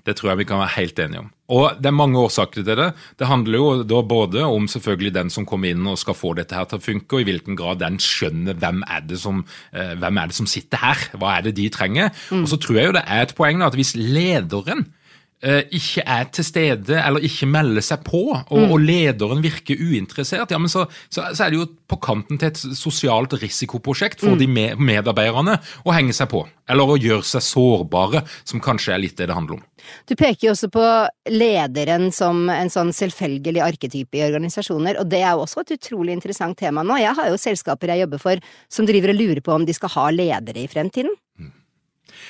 Det 0.05 0.15
tror 0.17 0.31
jeg 0.31 0.41
vi 0.41 0.47
kan 0.49 0.61
være 0.61 0.75
helt 0.77 0.99
enige 1.03 1.23
om. 1.25 1.31
Og 1.47 1.79
Det 1.79 1.87
er 1.87 1.95
mange 1.95 2.19
årsaker 2.19 2.63
til 2.63 2.75
det. 2.75 2.89
Det 3.19 3.27
handler 3.27 3.57
jo 3.57 3.83
da 3.87 4.01
både 4.03 4.43
om 4.43 4.67
selvfølgelig 4.67 5.13
den 5.15 5.29
som 5.31 5.45
kommer 5.47 5.71
inn 5.71 5.87
og 5.87 5.99
skal 5.99 6.17
få 6.17 6.33
dette 6.35 6.55
her 6.55 6.67
til 6.67 6.79
å 6.79 6.83
funke, 6.83 7.15
og 7.15 7.23
i 7.23 7.29
hvilken 7.29 7.55
grad 7.59 7.79
den 7.79 7.99
skjønner 8.03 8.57
hvem 8.59 8.83
er 8.83 9.05
det 9.07 9.19
som, 9.21 9.45
eh, 9.71 9.95
hvem 9.95 10.17
er 10.17 10.27
det 10.27 10.35
som 10.35 10.49
sitter 10.49 10.77
her, 10.77 11.07
hva 11.15 11.37
er 11.37 11.47
det 11.47 11.55
de 11.55 11.69
trenger. 11.69 12.11
Mm. 12.31 12.43
Og 12.43 12.51
så 12.51 12.59
tror 12.59 12.75
jeg 12.75 12.85
jo 12.89 12.97
det 12.99 13.05
er 13.07 13.21
et 13.23 13.35
poeng 13.35 13.63
at 13.63 13.75
hvis 13.75 13.95
lederen 13.95 14.85
ikke 15.37 16.01
er 16.01 16.29
til 16.33 16.45
stede 16.47 16.95
eller 16.97 17.21
ikke 17.21 17.45
melder 17.45 17.83
seg 17.85 18.01
på, 18.07 18.23
og, 18.33 18.57
mm. 18.57 18.71
og 18.73 18.79
lederen 18.81 19.43
virker 19.43 19.77
uinteressert, 19.77 20.49
ja, 20.49 20.57
men 20.57 20.71
så, 20.71 20.87
så, 21.09 21.27
så, 21.29 21.45
er 21.45 21.53
det 21.53 21.59
jo 21.59 21.67
på 21.87 21.99
kanten 22.01 22.39
til 22.41 22.49
et 22.49 22.57
sosialt 22.57 23.35
risikoprosjekt 23.37 24.23
for 24.23 24.33
mm. 24.33 24.39
de 24.41 24.47
med, 24.49 24.81
medarbeiderne 24.81 25.59
å 25.85 25.93
henge 25.93 26.15
seg 26.17 26.31
på. 26.31 26.41
Eller 26.67 26.89
å 26.89 26.97
gjøre 26.99 27.23
seg 27.23 27.45
sårbare, 27.45 28.23
som 28.49 28.63
kanskje 28.63 28.95
er 28.95 29.03
litt 29.03 29.17
det 29.19 29.29
det 29.29 29.37
handler 29.37 29.59
om. 29.59 29.67
Du 30.09 30.15
peker 30.17 30.49
jo 30.49 30.55
også 30.55 30.71
på 30.73 30.83
lederen 31.31 32.09
som 32.15 32.49
en 32.51 32.71
sånn 32.73 32.91
selvfølgelig 32.95 33.63
arketype 33.67 34.19
i 34.19 34.25
organisasjoner, 34.25 34.99
og 34.99 35.07
det 35.11 35.21
er 35.21 35.37
jo 35.37 35.45
også 35.45 35.63
et 35.63 35.77
utrolig 35.77 36.17
interessant 36.17 36.57
tema 36.59 36.83
nå. 36.83 36.97
Jeg 37.03 37.15
har 37.19 37.29
jo 37.31 37.39
selskaper 37.39 37.93
jeg 37.93 38.07
jobber 38.07 38.25
for 38.25 38.43
som 38.73 38.89
driver 38.89 39.13
og 39.13 39.21
lurer 39.21 39.45
på 39.45 39.55
om 39.55 39.69
de 39.69 39.77
skal 39.77 39.93
ha 39.95 40.09
ledere 40.17 40.65
i 40.65 40.71
fremtiden. 40.71 41.13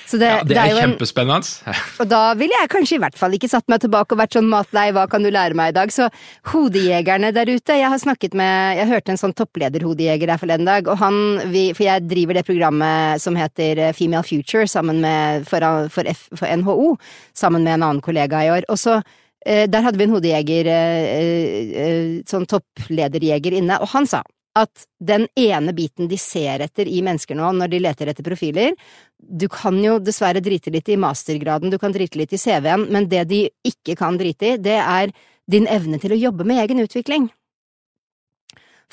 Så 0.07 0.19
det, 0.19 0.27
Ja, 0.29 0.43
det 0.43 0.55
det 0.55 0.59
er 0.61 0.71
jo 0.71 0.77
en, 0.79 0.93
kjempespennende. 0.93 1.73
og 2.01 2.07
da 2.07 2.21
ville 2.39 2.55
jeg 2.61 2.71
kanskje 2.71 2.95
i 2.97 3.01
hvert 3.03 3.17
fall 3.19 3.35
ikke 3.35 3.49
satt 3.51 3.67
meg 3.71 3.81
tilbake 3.83 4.15
og 4.15 4.21
vært 4.21 4.37
sånn 4.37 4.49
matlei, 4.51 4.87
hva 4.95 5.03
kan 5.11 5.25
du 5.25 5.29
lære 5.33 5.57
meg 5.57 5.73
i 5.73 5.75
dag? 5.75 5.91
Så 5.93 6.07
hodejegerne 6.53 7.33
der 7.35 7.51
ute, 7.51 7.75
jeg 7.75 7.91
har 7.91 8.01
snakket 8.01 8.37
med, 8.37 8.77
jeg 8.79 8.89
hørte 8.91 9.13
en 9.13 9.21
sånn 9.21 9.35
topplederhodejeger 9.37 10.31
der 10.31 10.41
forleden 10.41 10.69
dag, 10.69 10.87
og 10.87 10.99
han, 11.01 11.19
vi, 11.51 11.69
for 11.77 11.87
jeg 11.87 12.07
driver 12.07 12.39
det 12.39 12.45
programmet 12.47 13.23
som 13.23 13.37
heter 13.39 13.83
eh, 13.89 13.93
Female 13.97 14.23
Future 14.27 14.67
sammen 14.71 15.01
med, 15.03 15.47
for, 15.49 15.63
for, 15.93 16.07
F, 16.07 16.27
for 16.35 16.47
NHO, 16.47 16.95
sammen 17.37 17.67
med 17.67 17.77
en 17.77 17.87
annen 17.89 18.03
kollega 18.05 18.45
i 18.45 18.51
år. 18.53 18.67
Og 18.71 18.79
så 18.79 19.01
eh, 19.45 19.65
der 19.67 19.85
hadde 19.85 19.99
vi 19.99 20.07
en 20.07 20.15
hodejeger, 20.15 20.71
eh, 20.71 22.09
sånn 22.27 22.47
topplederjeger 22.49 23.59
inne, 23.59 23.81
og 23.83 23.91
han 23.91 24.07
sa 24.09 24.23
at 24.57 24.85
den 24.99 25.27
ene 25.37 25.73
biten 25.77 26.09
de 26.09 26.17
ser 26.21 26.63
etter 26.65 26.89
i 26.89 27.01
mennesker 27.05 27.37
nå 27.37 27.51
når 27.57 27.71
de 27.71 27.81
leter 27.83 28.11
etter 28.11 28.25
profiler 28.25 28.73
Du 29.17 29.47
kan 29.51 29.77
jo 29.81 29.97
dessverre 30.01 30.41
drite 30.43 30.73
litt 30.73 30.89
i 30.89 30.99
mastergraden, 30.99 31.71
du 31.73 31.77
kan 31.81 31.93
drite 31.93 32.19
litt 32.19 32.33
i 32.33 32.41
CV-en, 32.41 32.87
men 32.93 33.09
det 33.09 33.25
de 33.31 33.47
ikke 33.65 33.97
kan 33.97 34.17
drite 34.17 34.53
i, 34.53 34.57
det 34.61 34.77
er 34.77 35.13
din 35.49 35.67
evne 35.67 35.99
til 36.01 36.13
å 36.13 36.19
jobbe 36.19 36.45
med 36.47 36.61
egen 36.61 36.83
utvikling. 36.83 37.29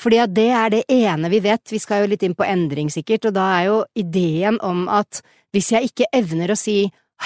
Fordi 0.01 0.19
at 0.23 0.33
det 0.35 0.49
er 0.51 0.71
det 0.73 0.83
ene 0.91 1.29
vi 1.31 1.39
vet, 1.43 1.63
vi 1.71 1.79
skal 1.79 2.03
jo 2.03 2.11
litt 2.11 2.23
inn 2.25 2.35
på 2.35 2.47
endring 2.47 2.89
sikkert, 2.91 3.29
og 3.29 3.37
da 3.37 3.45
er 3.59 3.67
jo 3.69 3.77
ideen 3.95 4.59
om 4.63 4.85
at 4.91 5.21
hvis 5.55 5.71
jeg 5.75 5.91
ikke 5.91 6.09
evner 6.15 6.51
å 6.51 6.59
si 6.59 6.81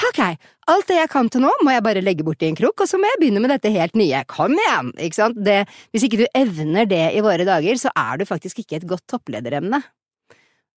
ok, 0.09 0.21
alt 0.69 0.89
det 0.89 0.97
jeg 0.99 1.11
kan 1.11 1.29
til 1.31 1.43
nå 1.43 1.51
må 1.65 1.73
jeg 1.73 1.85
bare 1.85 2.03
legge 2.03 2.25
bort 2.25 2.43
i 2.45 2.49
en 2.49 2.57
krok, 2.57 2.83
og 2.83 2.89
så 2.89 2.99
må 2.99 3.09
jeg 3.09 3.21
begynne 3.21 3.43
med 3.43 3.53
dette 3.53 3.71
helt 3.73 3.95
nye, 3.99 4.23
kom 4.29 4.55
igjen, 4.57 4.91
ikke 4.97 5.19
sant, 5.19 5.39
det, 5.45 5.61
hvis 5.93 6.05
ikke 6.07 6.21
du 6.21 6.25
evner 6.37 6.89
det 6.89 7.05
i 7.17 7.23
våre 7.25 7.47
dager, 7.47 7.79
så 7.81 7.93
er 7.97 8.19
du 8.19 8.27
faktisk 8.29 8.61
ikke 8.63 8.79
et 8.79 8.89
godt 8.89 9.05
topplederemne. 9.09 9.81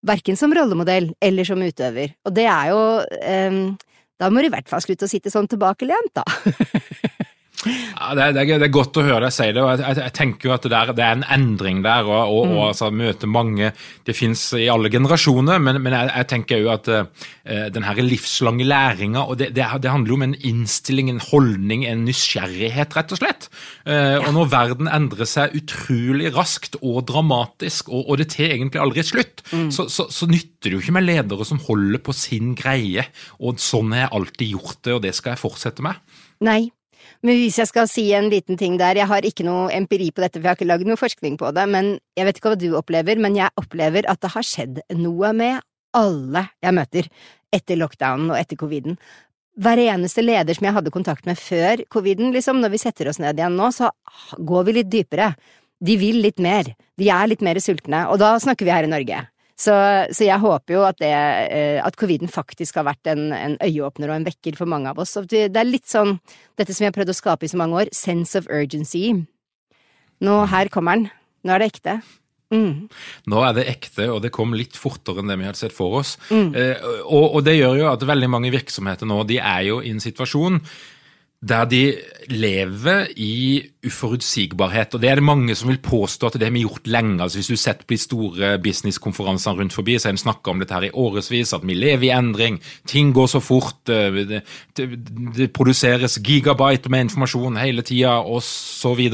Verken 0.02 0.38
som 0.38 0.54
rollemodell 0.56 1.12
eller 1.22 1.46
som 1.46 1.62
utøver, 1.62 2.16
og 2.26 2.34
det 2.34 2.48
er 2.50 2.72
jo, 2.72 2.80
eh, 3.22 3.58
da 4.22 4.30
må 4.30 4.42
du 4.42 4.50
i 4.50 4.54
hvert 4.54 4.70
fall 4.70 4.82
slutte 4.84 5.06
å 5.06 5.12
sitte 5.12 5.32
sånn 5.34 5.50
tilbakelent, 5.50 6.16
da. 6.18 6.26
Ja, 7.62 8.14
det, 8.16 8.22
er, 8.24 8.32
det, 8.34 8.44
det, 8.48 8.66
er, 8.66 8.72
godt 8.74 8.98
å 8.98 9.04
høre 9.06 9.26
deg 9.26 9.34
si 9.34 9.46
det. 9.54 9.62
og 9.62 9.80
Jeg, 9.80 9.96
jeg, 10.00 10.14
tenker 10.16 10.48
jo 10.48 10.54
at 10.56 10.64
det, 10.66 10.72
der, 10.72 10.92
det, 10.96 11.04
er 11.06 11.18
en 11.18 11.26
endring 11.36 11.82
der. 11.84 12.08
og, 12.08 12.32
og, 12.32 12.48
mm. 12.48 12.54
og 12.56 12.64
altså, 12.70 12.90
Møte 12.92 13.28
mange 13.30 13.70
Det 14.06 14.16
fins 14.16 14.42
i 14.58 14.66
alle 14.72 14.90
generasjoner, 14.92 15.62
men, 15.62 15.78
men 15.84 15.96
jeg, 15.96 16.10
jeg, 16.10 16.28
tenker 16.32 16.62
jo 16.62 16.72
at 16.74 16.90
uh, 16.90 17.28
den 17.72 17.86
her 17.86 18.00
livslange 18.02 18.66
læringa 18.66 19.24
det, 19.38 19.62
handler 19.62 20.10
jo 20.10 20.18
om 20.18 20.26
en 20.26 20.36
innstilling, 20.48 21.10
en 21.12 21.22
holdning, 21.22 21.86
en 21.86 22.04
nysgjerrighet, 22.08 22.96
rett 22.98 23.14
og 23.14 23.22
slett. 23.22 23.48
Uh, 23.86 24.18
og 24.22 24.30
når 24.36 24.52
verden 24.52 24.90
endrer 24.90 25.28
seg 25.28 25.56
utrolig 25.58 26.32
raskt 26.34 26.78
og 26.80 27.02
dramatisk, 27.10 27.92
og, 27.92 28.06
og 28.08 28.20
det 28.20 28.30
tar 28.34 28.56
egentlig 28.56 28.82
aldri 28.82 29.06
slutt, 29.06 29.44
mm. 29.52 29.70
så, 29.74 29.88
så, 29.92 30.08
så, 30.12 30.28
nytter 30.32 30.70
det 30.70 30.76
jo 30.76 30.82
ikke 30.82 30.96
med 30.98 31.06
ledere 31.06 31.46
som 31.46 31.60
holder 31.62 32.02
på 32.02 32.14
sin 32.16 32.54
greie. 32.58 33.06
Og 33.42 33.60
sånn 33.62 33.92
har 33.94 34.06
jeg 34.06 34.14
alltid 34.18 34.54
gjort 34.56 34.78
det, 34.82 34.94
og 34.96 35.02
det 35.04 35.16
skal 35.18 35.34
jeg 35.34 35.42
fortsette 35.42 35.84
med. 35.84 35.98
Nei, 36.42 36.62
men 37.22 37.38
hvis 37.38 37.60
jeg 37.60 37.70
skal 37.70 37.86
si 37.90 38.08
en 38.18 38.28
liten 38.32 38.58
ting 38.58 38.74
der, 38.80 38.98
jeg 38.98 39.06
har 39.06 39.26
ikke 39.26 39.46
noe 39.46 39.70
empiri 39.74 40.08
på 40.10 40.24
dette, 40.24 40.40
for 40.40 40.46
jeg 40.46 40.50
har 40.50 40.58
ikke 40.58 40.70
lagd 40.70 40.88
noe 40.88 40.98
forskning 40.98 41.36
på 41.38 41.52
det, 41.54 41.66
men 41.70 41.92
jeg 42.18 42.26
vet 42.26 42.38
ikke 42.38 42.50
hva 42.50 42.58
du 42.58 42.72
opplever, 42.78 43.20
men 43.22 43.38
jeg 43.38 43.54
opplever 43.60 44.08
at 44.10 44.22
det 44.24 44.32
har 44.34 44.46
skjedd 44.46 44.80
noe 44.98 45.30
med 45.38 45.60
alle 45.94 46.48
jeg 46.64 46.74
møter 46.74 47.10
etter 47.54 47.78
lockdownen 47.78 48.32
og 48.32 48.40
etter 48.40 48.58
coviden. 48.58 48.98
Hver 49.62 49.78
eneste 49.84 50.24
leder 50.24 50.56
som 50.56 50.66
jeg 50.66 50.74
hadde 50.78 50.94
kontakt 50.94 51.28
med 51.28 51.38
før 51.38 51.84
coviden, 51.92 52.32
liksom, 52.34 52.58
når 52.62 52.72
vi 52.74 52.80
setter 52.80 53.10
oss 53.12 53.20
ned 53.22 53.38
igjen 53.38 53.58
nå, 53.58 53.68
så 53.70 53.92
går 54.40 54.66
vi 54.66 54.78
litt 54.80 54.90
dypere. 54.90 55.34
De 55.82 55.98
vil 56.00 56.22
litt 56.24 56.42
mer, 56.42 56.72
de 56.98 57.10
er 57.12 57.30
litt 57.30 57.44
mer 57.44 57.60
sultne, 57.62 58.06
og 58.10 58.18
da 58.22 58.34
snakker 58.42 58.66
vi 58.66 58.74
her 58.74 58.88
i 58.88 58.90
Norge. 58.90 59.20
Så, 59.58 59.74
så, 60.10 60.24
jeg 60.24 60.40
håper 60.42 60.74
jo 60.74 60.84
at, 60.86 60.98
det, 61.02 61.10
eh, 61.12 61.78
at 61.84 61.96
coviden 62.00 62.30
faktisk 62.32 62.80
har 62.80 62.86
vært 62.88 63.10
en, 63.12 63.28
en, 63.36 63.58
øyeåpner 63.62 64.10
og 64.10 64.16
en 64.16 64.26
vekker 64.26 64.56
for 64.58 64.70
mange 64.70 64.90
av 64.90 64.98
oss. 65.02 65.14
Det 65.28 65.50
er 65.50 65.68
litt 65.68 65.90
sånn 65.90 66.16
dette 66.58 66.72
som 66.72 66.84
vi 66.84 66.88
har 66.88 66.96
prøvd 66.96 67.12
å 67.12 67.18
skape 67.18 67.46
i 67.46 67.52
så 67.52 67.60
mange 67.60 67.84
år, 67.84 67.92
sense 67.94 68.38
of 68.38 68.48
urgency. 68.50 69.12
Nå, 70.22 70.40
her 70.50 70.72
kommer 70.72 70.98
den. 70.98 71.12
Nå 71.46 71.54
er 71.54 71.62
det 71.62 71.72
ekte. 71.74 72.00
Mm. 72.52 72.88
Nå 73.32 73.42
er 73.46 73.54
det 73.56 73.64
ekte, 73.70 74.06
og 74.12 74.20
det 74.24 74.32
kom 74.34 74.52
litt 74.56 74.76
fortere 74.76 75.22
enn 75.22 75.30
det 75.30 75.38
vi 75.40 75.46
hadde 75.48 75.60
sett 75.62 75.74
for 75.74 76.00
oss. 76.02 76.14
Mm. 76.28 76.50
Eh, 76.52 76.88
og, 77.06 77.38
og, 77.38 77.40
det 77.46 77.56
gjør 77.56 77.78
jo 77.80 77.86
at 77.92 78.08
veldig 78.08 78.28
mange 78.30 78.52
virksomheter 78.52 79.08
nå 79.08 79.22
de 79.28 79.40
er 79.40 79.68
jo 79.70 79.80
i 79.80 79.92
en 79.94 80.02
situasjon 80.02 80.60
der 81.42 81.64
de 81.66 81.82
lever 82.30 83.08
i 83.18 83.62
uforutsigbarhet. 83.82 84.94
og 84.94 85.00
Det 85.00 85.10
er 85.10 85.14
det 85.18 85.24
mange 85.24 85.54
som 85.58 85.68
vil 85.68 85.80
påstå 85.82 86.26
at 86.26 86.38
det 86.38 86.46
har 86.46 86.52
vi 86.54 86.62
gjort 86.62 86.86
lenge. 86.86 87.22
altså 87.22 87.38
Hvis 87.38 87.50
du 87.50 87.56
setter 87.56 87.84
på 87.84 87.94
de 87.94 87.98
store 87.98 88.58
businesskonferansene 88.58 89.58
rundt 89.58 89.72
forbi, 89.72 89.98
så 89.98 90.08
har 90.08 90.12
en 90.12 90.18
snakka 90.18 90.50
om 90.50 90.58
dette 90.58 90.74
her 90.74 90.82
i 90.82 90.94
årevis, 90.94 91.52
at 91.52 91.66
vi 91.66 91.74
lever 91.74 92.06
i 92.06 92.14
endring, 92.14 92.60
ting 92.86 93.12
går 93.14 93.26
så 93.26 93.40
fort, 93.40 93.88
eh, 93.88 94.12
det, 94.12 94.42
det, 94.76 94.88
det 95.36 95.52
produseres 95.52 96.20
gigabyte 96.22 96.88
med 96.88 97.00
informasjon 97.00 97.56
hele 97.56 97.82
tida 97.82 98.20
osv. 98.22 99.10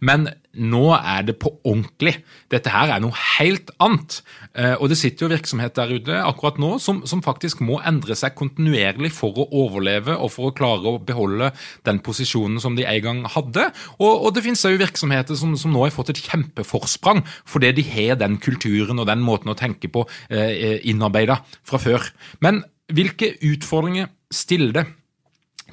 Men 0.00 0.28
nå 0.58 0.84
er 0.96 1.22
det 1.28 1.36
på 1.38 1.52
ordentlig. 1.62 2.16
Dette 2.50 2.72
her 2.72 2.90
er 2.94 3.02
noe 3.02 3.14
helt 3.38 3.70
annet. 3.78 4.22
Eh, 4.58 4.74
og 4.74 4.88
det 4.90 4.98
sitter 4.98 5.26
jo 5.26 5.32
virksomhet 5.34 5.76
der 5.76 5.92
ute 5.94 6.18
akkurat 6.24 6.58
nå 6.58 6.74
som, 6.82 7.02
som, 7.06 7.22
faktisk 7.22 7.60
må 7.62 7.78
endre 7.86 8.16
seg 8.18 8.34
kontinuerlig 8.38 9.12
for 9.14 9.36
å 9.38 9.48
overleve 9.64 10.16
og 10.16 10.32
for 10.34 10.48
å 10.48 10.56
klare 10.56 10.88
å 10.88 11.02
beholde 11.02 11.52
den 11.88 12.00
posisjonen 12.04 12.60
som 12.62 12.76
de 12.78 12.86
en 12.88 13.04
gang 13.04 13.22
hadde. 13.34 13.68
Og, 13.98 14.12
og 14.28 14.34
det 14.36 14.44
finnes 14.46 14.64
jo 14.64 14.80
virksomheter 14.80 15.38
som, 15.38 15.54
som, 15.58 15.74
nå 15.74 15.84
har 15.84 15.94
fått 15.94 16.14
et 16.14 16.22
kjempeforsprang 16.28 17.24
fordi 17.48 17.72
de 17.78 17.86
har 17.90 18.18
den 18.20 18.38
kulturen 18.42 19.00
og 19.00 19.08
den 19.10 19.24
måten 19.24 19.52
å 19.52 19.58
tenke 19.58 19.90
på 19.92 20.04
eh, 20.30 20.78
innarbeida 20.88 21.40
fra 21.66 21.80
før. 21.82 22.08
Men 22.44 22.62
hvilke 22.92 23.34
utfordringer 23.44 24.08
stiller 24.32 24.74
det 24.76 24.86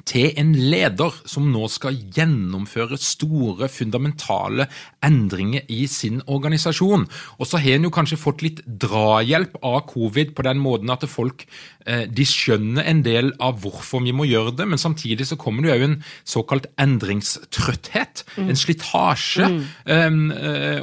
til 0.06 0.36
en 0.38 0.52
leder 0.54 1.14
som 1.26 1.48
nå 1.50 1.66
skal 1.72 1.96
gjennomføre 2.14 2.98
store, 3.00 3.66
fundamentale 3.72 4.68
endringer 5.04 5.66
i 5.72 5.82
sin 5.90 6.20
organisasjon. 6.30 7.06
Og 7.40 7.48
så 7.48 7.58
har 7.62 7.76
en 7.76 7.88
jo 7.88 7.92
kanskje 7.94 8.20
fått 8.20 8.44
litt 8.46 8.62
drahjelp 8.66 9.58
av 9.66 9.80
covid 9.90 10.30
på 10.36 10.46
den 10.46 10.62
måten 10.62 10.92
at 10.94 11.08
folk 11.10 11.42
eh, 11.86 12.04
de 12.06 12.26
skjønner 12.28 12.86
en 12.86 13.02
del 13.06 13.32
av 13.42 13.58
hvorfor 13.64 14.04
vi 14.06 14.14
må 14.14 14.28
gjøre 14.30 14.54
det, 14.60 14.68
men 14.70 14.80
samtidig 14.80 15.26
så 15.26 15.38
kommer 15.40 15.66
det 15.66 15.74
jo 15.74 15.90
en 15.90 15.98
såkalt 16.22 16.70
endringstrøtthet, 16.82 18.24
mm. 18.36 18.46
en 18.46 18.62
slitasje. 18.62 19.50
Mm. 19.50 19.60
Um, 19.90 20.22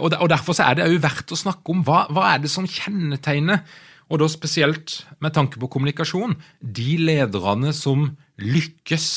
og, 0.04 0.28
derfor 0.34 0.58
så 0.58 0.68
er 0.68 0.78
det 0.78 0.90
òg 0.90 1.00
verdt 1.04 1.32
å 1.32 1.40
snakke 1.40 1.72
om 1.72 1.84
hva, 1.88 2.06
hva 2.12 2.34
er 2.34 2.44
det 2.44 2.52
som 2.52 2.68
kjennetegner 2.68 3.64
og 4.12 4.20
da 4.22 4.28
spesielt 4.30 5.00
med 5.24 5.34
tanke 5.34 5.60
på 5.62 5.70
kommunikasjon, 5.72 6.36
de 6.62 6.98
lederne 7.02 7.74
som 7.74 8.12
lykkes 8.44 9.08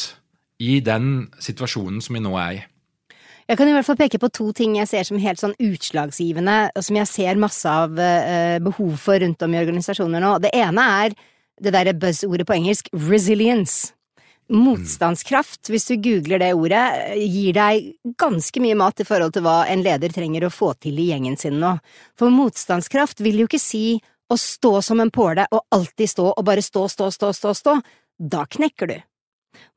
i 0.62 0.80
den 0.84 1.26
situasjonen 1.42 2.00
som 2.04 2.16
vi 2.16 2.24
nå 2.24 2.32
er 2.40 2.56
i. 2.56 2.64
Jeg 3.46 3.60
kan 3.60 3.68
i 3.70 3.74
hvert 3.76 3.86
fall 3.86 3.98
peke 3.98 4.18
på 4.18 4.30
to 4.34 4.48
ting 4.56 4.74
jeg 4.74 4.90
ser 4.90 5.06
som 5.06 5.20
helt 5.22 5.38
sånn 5.38 5.54
utslagsgivende, 5.62 6.56
og 6.74 6.82
som 6.82 6.96
jeg 6.98 7.10
ser 7.10 7.38
masse 7.38 7.70
av 7.70 7.92
uh, 7.94 8.56
behov 8.64 8.96
for 8.98 9.22
rundt 9.22 9.44
om 9.46 9.54
i 9.54 9.60
organisasjoner 9.60 10.22
nå. 10.22 10.32
Det 10.42 10.50
ene 10.56 10.86
er 11.04 11.14
det 11.62 11.72
derre 11.72 11.94
buzz-ordet 11.96 12.46
på 12.48 12.56
engelsk, 12.56 12.90
resilience. 13.06 13.92
Motstandskraft, 14.50 15.70
hvis 15.72 15.88
du 15.88 15.96
googler 15.98 16.42
det 16.42 16.52
ordet, 16.54 16.82
gir 17.18 17.54
deg 17.56 17.88
ganske 18.18 18.62
mye 18.62 18.76
mat 18.78 19.00
i 19.02 19.06
forhold 19.06 19.34
til 19.34 19.46
hva 19.46 19.60
en 19.70 19.82
leder 19.82 20.12
trenger 20.14 20.46
å 20.46 20.52
få 20.54 20.72
til 20.82 20.98
i 21.02 21.08
gjengen 21.12 21.38
sin 21.38 21.58
nå. 21.62 21.76
For 22.18 22.34
motstandskraft 22.34 23.22
vil 23.26 23.42
jo 23.42 23.48
ikke 23.50 23.62
si 23.62 23.98
å 24.26 24.38
stå 24.38 24.78
som 24.82 25.02
en 25.02 25.10
påle 25.14 25.46
og 25.54 25.66
alltid 25.74 26.10
stå 26.10 26.28
og 26.32 26.46
bare 26.46 26.62
stå, 26.66 26.86
stå, 26.90 27.10
stå, 27.14 27.32
stå, 27.34 27.54
stå, 27.58 27.76
da 28.18 28.46
knekker 28.50 28.90
du. 28.90 28.96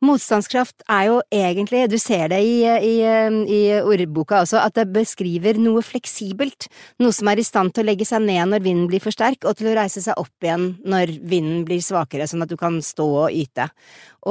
Motstandskraft 0.05 0.85
er 0.87 1.09
jo 1.09 1.17
egentlig, 1.33 1.83
du 1.91 1.97
ser 1.99 2.29
det 2.31 2.39
i, 2.45 2.61
i, 2.63 2.93
i, 3.03 3.59
ordboka 3.83 4.39
også, 4.45 4.61
at 4.63 4.77
det 4.79 4.87
beskriver 4.95 5.59
noe 5.59 5.83
fleksibelt, 5.83 6.69
noe 7.03 7.15
som 7.15 7.27
er 7.31 7.41
i 7.41 7.47
stand 7.47 7.73
til 7.75 7.83
å 7.83 7.89
legge 7.89 8.07
seg 8.07 8.23
ned 8.23 8.53
når 8.53 8.63
vinden 8.63 8.87
blir 8.91 9.03
for 9.03 9.15
sterk, 9.15 9.43
og 9.43 9.59
til 9.59 9.71
å 9.71 9.75
reise 9.81 10.03
seg 10.03 10.19
opp 10.19 10.45
igjen 10.45 10.71
når 10.87 11.17
vinden 11.19 11.65
blir 11.67 11.83
svakere, 11.83 12.29
sånn 12.29 12.47
at 12.47 12.51
du 12.51 12.55
kan 12.59 12.79
stå 12.83 13.09
og 13.25 13.35
yte. 13.35 13.67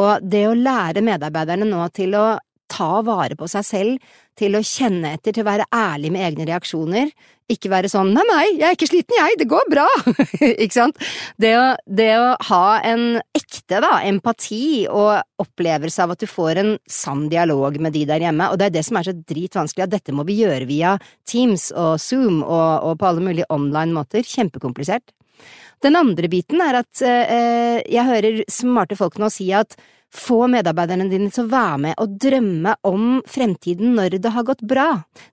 Og 0.01 0.25
det 0.25 0.47
å 0.49 0.57
lære 0.57 1.05
medarbeiderne 1.05 1.69
nå 1.69 1.85
til 1.97 2.17
å 2.17 2.27
ta 2.71 3.01
vare 3.07 3.37
på 3.39 3.49
seg 3.51 3.67
selv, 3.67 4.15
til 4.39 4.55
å 4.55 4.63
kjenne 4.63 5.17
etter, 5.17 5.35
til 5.35 5.43
å 5.43 5.49
være 5.49 5.67
ærlig 5.75 6.13
med 6.15 6.25
egne 6.29 6.47
reaksjoner, 6.53 7.11
ikke 7.49 7.71
være 7.73 7.89
sånn 7.89 8.11
nei, 8.13 8.23
nei, 8.29 8.45
jeg 8.59 8.67
er 8.69 8.77
ikke 8.77 8.89
sliten, 8.91 9.17
jeg, 9.17 9.37
det 9.41 9.47
går 9.49 9.71
bra, 9.73 9.87
ikke 10.63 10.75
sant? 10.75 10.99
Det 11.41 11.55
å, 11.57 11.65
det 11.89 12.11
å, 12.21 12.27
ha 12.51 12.65
en 12.85 13.05
ekte 13.37 13.81
da, 13.83 13.95
empati 14.07 14.85
og 14.93 15.43
opplevelse 15.43 16.05
av 16.05 16.13
at 16.15 16.23
du 16.23 16.29
får 16.29 16.61
en 16.63 16.73
sann 16.93 17.27
dialog 17.33 17.81
med 17.83 17.97
de 17.97 18.05
der 18.09 18.27
hjemme, 18.29 18.51
og 18.53 18.61
det 18.61 18.69
er 18.69 18.77
det 18.77 18.85
som 18.87 19.01
er 19.01 19.09
så 19.09 19.17
dritvanskelig, 19.17 19.89
at 19.89 19.97
dette 19.97 20.15
må 20.15 20.27
vi 20.29 20.41
gjøre 20.43 20.69
via 20.69 20.97
Teams 21.29 21.71
og 21.73 21.97
Zoom 22.05 22.43
og, 22.43 22.91
og 22.91 22.99
på 23.01 23.09
alle 23.11 23.25
mulige 23.31 23.49
online 23.55 23.97
måter, 23.97 24.27
kjempekomplisert. 24.27 25.15
Den 25.85 25.97
andre 25.97 26.29
biten 26.31 26.61
er 26.63 26.81
at 26.81 27.03
eh, 27.07 27.79
jeg 27.87 28.09
hører 28.09 28.43
smarte 28.51 28.99
folk 28.99 29.19
nå 29.23 29.31
si 29.33 29.47
at 29.55 29.79
få 30.15 30.47
medarbeiderne 30.51 31.09
dine 31.11 31.29
til 31.33 31.45
å 31.45 31.51
være 31.53 31.81
med 31.85 31.99
og 32.01 32.15
drømme 32.21 32.75
om 32.89 33.19
fremtiden 33.29 33.97
når 33.99 34.19
det 34.23 34.33
har 34.33 34.47
gått 34.49 34.65
bra. 34.69 34.89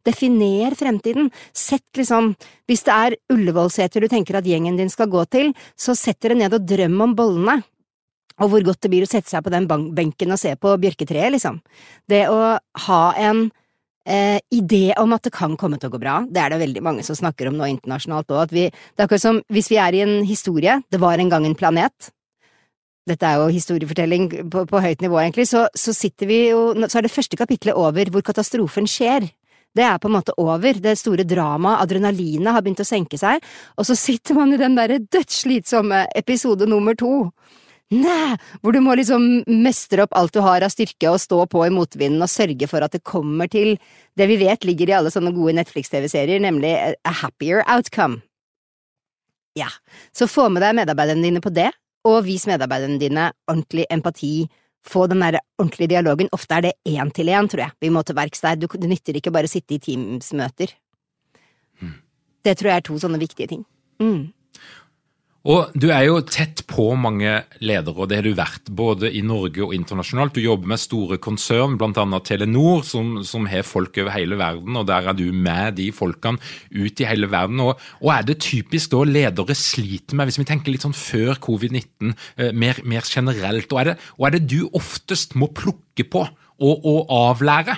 Definer 0.06 0.76
fremtiden. 0.78 1.30
Sett 1.56 1.86
liksom, 1.98 2.34
hvis 2.68 2.84
det 2.88 2.96
er 2.96 3.18
Ullevålseter 3.34 4.04
du 4.04 4.10
tenker 4.12 4.40
at 4.40 4.50
gjengen 4.50 4.80
din 4.80 4.92
skal 4.92 5.12
gå 5.12 5.24
til, 5.32 5.54
så 5.80 5.96
sett 5.98 6.20
dere 6.24 6.38
ned 6.40 6.56
og 6.56 6.68
drøm 6.68 7.00
om 7.08 7.16
bollene. 7.18 7.62
Og 8.44 8.52
hvor 8.52 8.66
godt 8.68 8.82
det 8.84 8.92
blir 8.92 9.06
å 9.06 9.10
sette 9.10 9.32
seg 9.32 9.46
på 9.46 9.54
den 9.54 9.68
benken 9.68 10.36
og 10.36 10.40
se 10.42 10.58
på 10.60 10.74
bjørketreet, 10.82 11.32
liksom. 11.38 11.62
Det 12.12 12.26
å 12.28 12.58
ha 12.88 13.04
en 13.16 13.46
eh, 14.04 14.42
idé 14.52 14.90
om 15.00 15.16
at 15.16 15.24
det 15.24 15.32
kan 15.36 15.56
komme 15.60 15.80
til 15.80 15.88
å 15.88 15.94
gå 15.94 16.02
bra, 16.02 16.18
det 16.28 16.42
er 16.42 16.52
det 16.52 16.60
veldig 16.66 16.84
mange 16.84 17.06
som 17.08 17.16
snakker 17.16 17.48
om 17.50 17.56
nå 17.56 17.70
internasjonalt 17.72 18.36
òg, 18.36 18.52
det 18.52 18.68
er 18.72 19.08
akkurat 19.08 19.24
som 19.24 19.40
hvis 19.54 19.72
vi 19.72 19.80
er 19.80 19.96
i 19.96 20.04
en 20.04 20.18
historie, 20.28 20.82
det 20.92 21.00
var 21.00 21.22
en 21.22 21.32
gang 21.32 21.48
en 21.48 21.56
planet, 21.56 22.12
dette 23.10 23.30
er 23.30 23.40
jo 23.40 23.54
historiefortelling 23.54 24.30
på, 24.52 24.66
på 24.70 24.82
høyt 24.82 25.04
nivå, 25.06 25.20
egentlig, 25.22 25.48
så, 25.50 25.68
så, 25.78 25.94
sitter 25.94 26.30
vi 26.30 26.40
jo 26.50 26.72
Så 26.88 27.00
er 27.00 27.06
det 27.06 27.14
første 27.14 27.38
kapitlet 27.38 27.78
over 27.78 28.10
hvor 28.12 28.26
katastrofen 28.26 28.90
skjer. 28.90 29.28
Det 29.76 29.84
er 29.84 30.00
på 30.00 30.10
en 30.10 30.16
måte 30.16 30.34
over, 30.40 30.80
det 30.80 30.96
store 30.98 31.26
dramaet, 31.28 31.84
adrenalinet 31.84 32.56
har 32.56 32.64
begynt 32.64 32.82
å 32.82 32.88
senke 32.88 33.20
seg, 33.20 33.44
og 33.76 33.88
så 33.88 33.98
sitter 34.00 34.38
man 34.38 34.56
i 34.56 34.60
den 34.62 34.78
derre 34.78 35.02
dødsslitsomme 35.04 36.06
episode 36.16 36.68
nummer 36.72 36.96
to. 36.98 37.28
Næ, 37.94 38.38
hvor 38.64 38.74
du 38.74 38.80
må 38.82 38.96
liksom 38.98 39.44
mestre 39.62 40.08
opp 40.08 40.16
alt 40.18 40.34
du 40.34 40.40
har 40.42 40.64
av 40.66 40.72
styrke 40.74 41.12
og 41.12 41.20
stå 41.22 41.44
på 41.52 41.68
i 41.68 41.74
motvinden 41.74 42.24
og 42.24 42.32
sørge 42.32 42.70
for 42.72 42.82
at 42.82 42.96
det 42.96 43.04
kommer 43.06 43.52
til 43.52 43.76
det 44.18 44.26
vi 44.32 44.40
vet 44.42 44.66
ligger 44.66 44.90
i 44.90 44.96
alle 44.98 45.12
sånne 45.14 45.36
gode 45.36 45.54
Netflix-TV-serier, 45.60 46.42
nemlig 46.42 46.72
a 46.74 47.14
happier 47.22 47.62
outcome. 47.70 48.24
Ja, 49.60 49.70
så 50.16 50.26
få 50.28 50.48
med 50.50 50.66
deg 50.66 50.74
medarbeiderne 50.80 51.24
dine 51.28 51.44
på 51.44 51.54
det, 51.54 51.70
og 52.06 52.22
vis 52.28 52.46
medarbeiderne 52.50 53.02
dine 53.02 53.32
ordentlig 53.50 53.88
empati. 53.92 54.48
Få 54.86 55.08
den 55.10 55.24
der 55.24 55.40
ordentlige 55.58 55.96
dialogen. 55.96 56.30
Ofte 56.36 56.60
er 56.60 56.66
det 56.68 56.74
én 56.86 57.10
til 57.12 57.32
én, 57.34 57.48
tror 57.50 57.64
jeg, 57.64 57.74
vi 57.82 57.90
må 57.90 58.04
til 58.06 58.16
verks 58.16 58.42
der. 58.46 58.56
Du, 58.56 58.68
det 58.68 58.90
nytter 58.90 59.18
ikke 59.18 59.34
bare 59.34 59.50
å 59.50 59.52
sitte 59.52 59.74
i 59.74 59.82
Teams-møter. 59.82 60.76
Mm. 61.82 61.96
Det 62.46 62.54
tror 62.60 62.70
jeg 62.70 62.84
er 62.84 62.86
to 62.86 63.00
sånne 63.02 63.22
viktige 63.22 63.50
ting. 63.50 63.64
Mm. 63.98 64.30
Og 65.46 65.76
Du 65.78 65.92
er 65.94 66.08
jo 66.08 66.18
tett 66.26 66.64
på 66.66 66.88
mange 66.98 67.44
ledere, 67.62 67.94
og 68.02 68.10
det 68.10 68.18
har 68.18 68.26
du 68.26 68.34
vært 68.34 68.72
både 68.74 69.12
i 69.14 69.22
Norge 69.22 69.62
og 69.62 69.76
internasjonalt. 69.78 70.34
Du 70.34 70.42
jobber 70.42 70.72
med 70.74 70.82
store 70.82 71.20
konsern, 71.22 71.76
bl.a. 71.78 72.06
Telenor, 72.26 72.82
som, 72.88 73.20
som, 73.22 73.46
har 73.52 73.68
folk 73.68 74.00
over 74.02 74.16
hele 74.16 74.40
verden. 74.42 74.74
og 74.74 74.88
Der 74.90 75.12
er 75.12 75.18
du 75.18 75.30
med 75.30 75.78
de 75.78 75.92
folkene 75.94 76.42
ut 76.74 76.98
i 77.02 77.06
hele 77.06 77.30
verden. 77.30 77.62
Og, 77.62 77.78
og 78.02 78.14
er 78.16 78.26
det 78.26 78.40
typisk 78.42 78.96
da 78.96 79.04
ledere 79.06 79.54
sliter 79.54 80.18
med, 80.18 80.32
hvis 80.32 80.42
vi 80.42 80.50
tenker 80.50 80.74
litt 80.74 80.88
sånn 80.88 80.98
før 80.98 81.38
covid-19, 81.38 82.16
eh, 82.42 82.50
mer, 82.50 82.82
mer, 82.82 83.06
generelt? 83.06 83.70
Og 83.70 83.84
er, 83.84 83.92
det, 83.92 84.00
og 84.18 84.26
er 84.26 84.40
det 84.40 84.48
du 84.50 84.64
oftest 84.74 85.38
må 85.38 85.54
plukke 85.54 86.10
på 86.10 86.26
og, 86.26 86.74
og 86.82 87.14
avlære? 87.14 87.78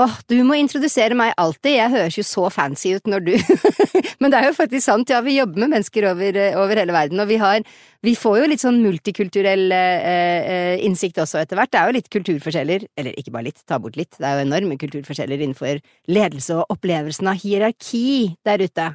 Åh, 0.00 0.18
du 0.30 0.38
må 0.48 0.56
introdusere 0.56 1.16
meg 1.18 1.34
alltid, 1.38 1.74
jeg 1.76 1.92
høres 1.92 2.16
jo 2.16 2.24
så 2.24 2.46
fancy 2.52 2.94
ut 2.96 3.08
når 3.10 3.24
du 3.26 3.32
Men 4.20 4.32
det 4.32 4.36
er 4.36 4.50
jo 4.50 4.56
faktisk 4.56 4.84
sant, 4.84 5.08
ja, 5.08 5.22
vi 5.24 5.38
jobber 5.38 5.62
med 5.62 5.72
mennesker 5.72 6.04
over, 6.10 6.38
over 6.60 6.76
hele 6.76 6.92
verden, 6.92 7.22
og 7.22 7.30
vi 7.30 7.38
har 7.40 7.64
Vi 8.04 8.14
får 8.16 8.38
jo 8.40 8.48
litt 8.48 8.62
sånn 8.62 8.78
multikulturell 8.80 9.72
eh, 9.76 10.50
eh, 10.50 10.82
innsikt 10.86 11.18
også 11.20 11.42
etter 11.42 11.58
hvert. 11.58 11.68
Det 11.68 11.80
er 11.80 11.88
jo 11.88 11.96
litt 11.98 12.08
kulturforskjeller, 12.08 12.86
eller 12.96 13.18
ikke 13.20 13.32
bare 13.34 13.50
litt, 13.50 13.60
ta 13.68 13.76
bort 13.76 13.98
litt, 14.00 14.14
det 14.16 14.24
er 14.24 14.38
jo 14.38 14.46
enorme 14.46 14.78
kulturforskjeller 14.80 15.36
innenfor 15.36 15.82
ledelse 16.08 16.56
og 16.56 16.72
opplevelsen 16.72 17.28
av 17.28 17.36
hierarki 17.42 18.38
der 18.48 18.64
ute. 18.64 18.86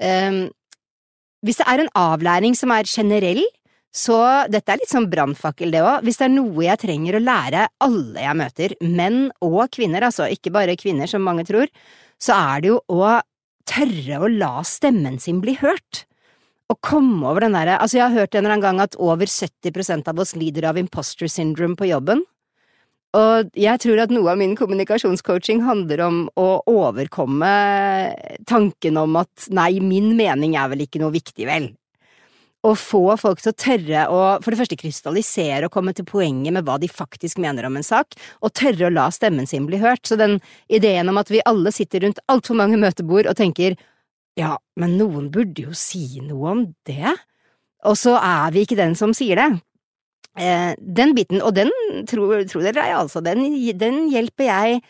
Um, 0.00 0.40
hvis 1.44 1.60
det 1.60 1.68
er 1.68 1.82
en 1.84 1.92
avlæring 2.00 2.56
som 2.56 2.72
er 2.72 2.88
generell, 2.88 3.44
så 3.94 4.16
dette 4.50 4.72
er 4.72 4.80
litt 4.80 4.90
sånn 4.90 5.10
brannfakkel, 5.12 5.70
det 5.70 5.84
òg. 5.84 6.00
Hvis 6.08 6.18
det 6.22 6.26
er 6.26 6.34
noe 6.34 6.64
jeg 6.64 6.80
trenger 6.82 7.18
å 7.18 7.22
lære 7.22 7.68
alle 7.84 8.24
jeg 8.24 8.40
møter, 8.40 8.74
menn 8.80 9.20
og 9.44 9.68
kvinner, 9.76 10.08
altså 10.08 10.26
ikke 10.32 10.54
bare 10.56 10.80
kvinner 10.80 11.12
som 11.12 11.22
mange 11.28 11.44
tror, 11.46 11.68
så 12.16 12.40
er 12.40 12.64
det 12.64 12.72
jo 12.72 12.80
å 12.88 13.20
tørre 13.68 14.20
å 14.20 14.30
la 14.30 14.58
stemmen 14.66 15.18
sin 15.22 15.40
bli 15.44 15.56
hørt. 15.60 16.04
Å 16.72 16.76
komme 16.80 17.26
over 17.28 17.44
den 17.44 17.56
derre 17.56 17.76
Altså, 17.76 17.98
jeg 17.98 18.08
har 18.08 18.24
hørt 18.24 18.34
en 18.34 18.44
eller 18.44 18.56
annen 18.56 18.64
gang 18.64 18.80
at 18.84 18.96
over 18.96 19.28
70% 19.28 20.08
av 20.08 20.20
oss 20.22 20.32
lider 20.38 20.68
av 20.70 20.80
imposter 20.80 21.28
syndrome 21.28 21.76
på 21.76 21.90
jobben. 21.90 22.24
Og 23.14 23.50
jeg 23.54 23.78
tror 23.84 24.00
at 24.02 24.10
noe 24.10 24.32
av 24.32 24.40
min 24.40 24.56
kommunikasjonscoaching 24.58 25.62
handler 25.62 26.02
om 26.02 26.16
å 26.40 26.48
overkomme 26.70 27.52
tanken 28.48 28.98
om 28.98 29.20
at 29.20 29.46
nei, 29.54 29.76
min 29.78 30.16
mening 30.18 30.56
er 30.58 30.72
vel 30.72 30.82
ikke 30.86 31.02
noe 31.02 31.14
viktig, 31.14 31.46
vel 31.46 31.70
å 32.64 32.72
få 32.78 33.02
folk 33.20 33.42
til 33.42 33.52
å 33.52 33.58
tørre 33.60 34.04
å 34.08 34.20
for 34.40 34.52
det 34.52 34.60
første 34.62 34.78
krystallisere 34.80 35.68
og 35.68 35.74
komme 35.74 35.92
til 35.96 36.06
poenget 36.08 36.54
med 36.56 36.64
hva 36.64 36.78
de 36.80 36.88
faktisk 36.88 37.40
mener 37.42 37.68
om 37.68 37.76
en 37.76 37.86
sak, 37.86 38.16
og 38.40 38.54
tørre 38.56 38.88
å 38.88 38.94
la 38.94 39.10
stemmen 39.12 39.48
sin 39.48 39.68
bli 39.68 39.82
hørt. 39.82 40.06
Så 40.08 40.16
den 40.20 40.38
ideen 40.72 41.10
om 41.12 41.20
at 41.20 41.32
vi 41.32 41.44
alle 41.44 41.72
sitter 41.74 42.06
rundt 42.06 42.22
altfor 42.32 42.56
mange 42.58 42.80
møtebord 42.80 43.28
og 43.28 43.36
tenker 43.40 43.76
ja, 44.40 44.56
men 44.80 44.96
noen 44.98 45.28
burde 45.30 45.68
jo 45.68 45.76
si 45.78 46.18
noe 46.24 46.56
om 46.56 46.64
det, 46.88 47.12
og 47.84 47.94
så 48.00 48.16
er 48.18 48.54
vi 48.54 48.64
ikke 48.64 48.80
den 48.80 48.96
som 48.98 49.12
sier 49.14 49.38
det. 49.38 49.48
Eh, 50.40 50.72
den 50.80 51.12
biten, 51.14 51.38
og 51.44 51.54
den, 51.54 51.70
tror, 52.10 52.40
tror 52.50 52.64
dere 52.66 52.88
altså, 52.96 53.22
den, 53.22 53.44
den 53.78 54.08
hjelper 54.10 54.48
jeg 54.48 54.80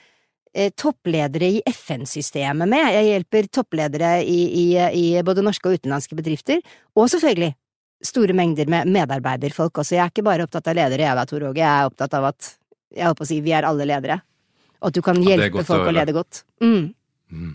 eh, 0.54 0.70
toppledere 0.78 1.50
i 1.58 1.60
FN-systemet 1.68 2.70
med. 2.70 2.86
Jeg 2.94 3.10
hjelper 3.10 3.50
toppledere 3.52 4.14
i, 4.22 4.38
i, 4.62 4.64
i, 5.02 5.04
både 5.26 5.44
norske 5.44 5.68
og 5.68 5.76
utenlandske 5.76 6.16
bedrifter, 6.16 6.64
og 6.96 7.10
selvfølgelig 7.12 7.52
store 8.04 8.36
mengder 8.36 8.68
med 8.70 8.90
medarbeiderfolk 8.92 9.80
også. 9.82 9.96
Jeg 9.96 10.04
er 10.04 10.12
ikke 10.12 10.26
bare 10.26 10.46
opptatt 10.46 10.68
av 10.70 10.76
ledere, 10.78 11.06
jeg 11.06 11.30
Tor 11.30 11.48
Åge. 11.50 11.60
Jeg 11.62 11.70
er 11.70 11.90
opptatt 11.90 12.16
av 12.18 12.28
at 12.30 12.54
jeg 12.94 13.10
håper 13.10 13.26
å 13.26 13.28
si, 13.28 13.40
vi 13.44 13.54
er 13.56 13.66
alle 13.66 13.86
ledere. 13.88 14.20
Og 14.82 14.90
at 14.90 14.98
du 14.98 15.02
kan 15.04 15.20
hjelpe 15.24 15.64
folk 15.64 15.86
å, 15.86 15.90
å 15.90 15.94
lede 15.96 16.14
godt. 16.14 16.44
Mm. 16.62 16.92
Mm. 17.32 17.54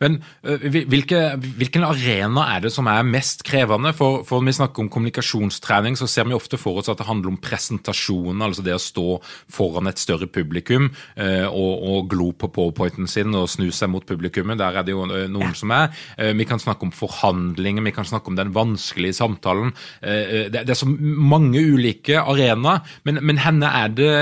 Men 0.00 0.18
hvilke, 0.42 1.20
hvilken 1.36 1.84
arena 1.86 2.46
er 2.54 2.64
det 2.64 2.72
som 2.74 2.88
er 2.90 3.06
mest 3.06 3.44
krevende? 3.46 3.92
For, 3.96 4.22
for 4.28 4.40
når 4.40 4.50
vi 4.50 4.56
snakker 4.60 4.84
om 4.84 4.90
kommunikasjonstrening, 4.92 5.98
så 5.98 6.08
ser 6.10 6.28
vi 6.28 6.36
ofte 6.36 6.58
for 6.60 6.80
oss 6.80 6.90
at 6.92 7.00
det 7.00 7.08
handler 7.08 7.32
om 7.32 7.40
presentasjon, 7.42 8.42
altså 8.44 8.64
det 8.66 8.76
å 8.76 8.82
stå 8.82 9.06
foran 9.50 9.90
et 9.90 10.00
større 10.00 10.28
publikum 10.30 10.90
og, 11.20 11.72
og, 11.76 12.08
glo 12.10 12.30
på 12.36 12.48
powerpointen 12.54 13.08
sin 13.10 13.34
og 13.36 13.48
snu 13.52 13.68
seg 13.74 13.92
mot 13.92 14.06
publikummet. 14.06 14.58
Der 14.60 14.80
er 14.80 14.86
det 14.86 14.94
jo 14.94 15.06
noen 15.06 15.54
som 15.58 15.72
er. 15.74 15.92
vi 16.36 16.46
kan 16.48 16.62
snakke 16.62 16.86
om 16.86 16.94
forhandlinger, 16.94 17.84
vi 17.86 17.94
kan 17.94 18.08
snakke 18.08 18.32
om 18.32 18.38
den 18.38 18.52
vanskelige 18.56 19.18
samtalen. 19.20 19.74
Det, 20.00 20.52
det, 20.54 20.68
er 20.68 20.78
så 20.78 20.88
mange 20.90 21.60
ulike 21.60 22.20
arenaer, 22.20 22.84
men, 23.04 23.20
men 23.26 23.40
henne 23.42 23.70
er 23.82 23.94
det 23.94 24.12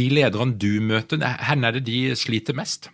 de 0.00 0.08
lederne 0.12 0.58
du 0.60 0.80
møter, 0.84 1.22
henne 1.50 1.70
er 1.70 1.78
det 1.78 1.86
de 1.88 2.00
sliter 2.18 2.56
mest? 2.56 2.90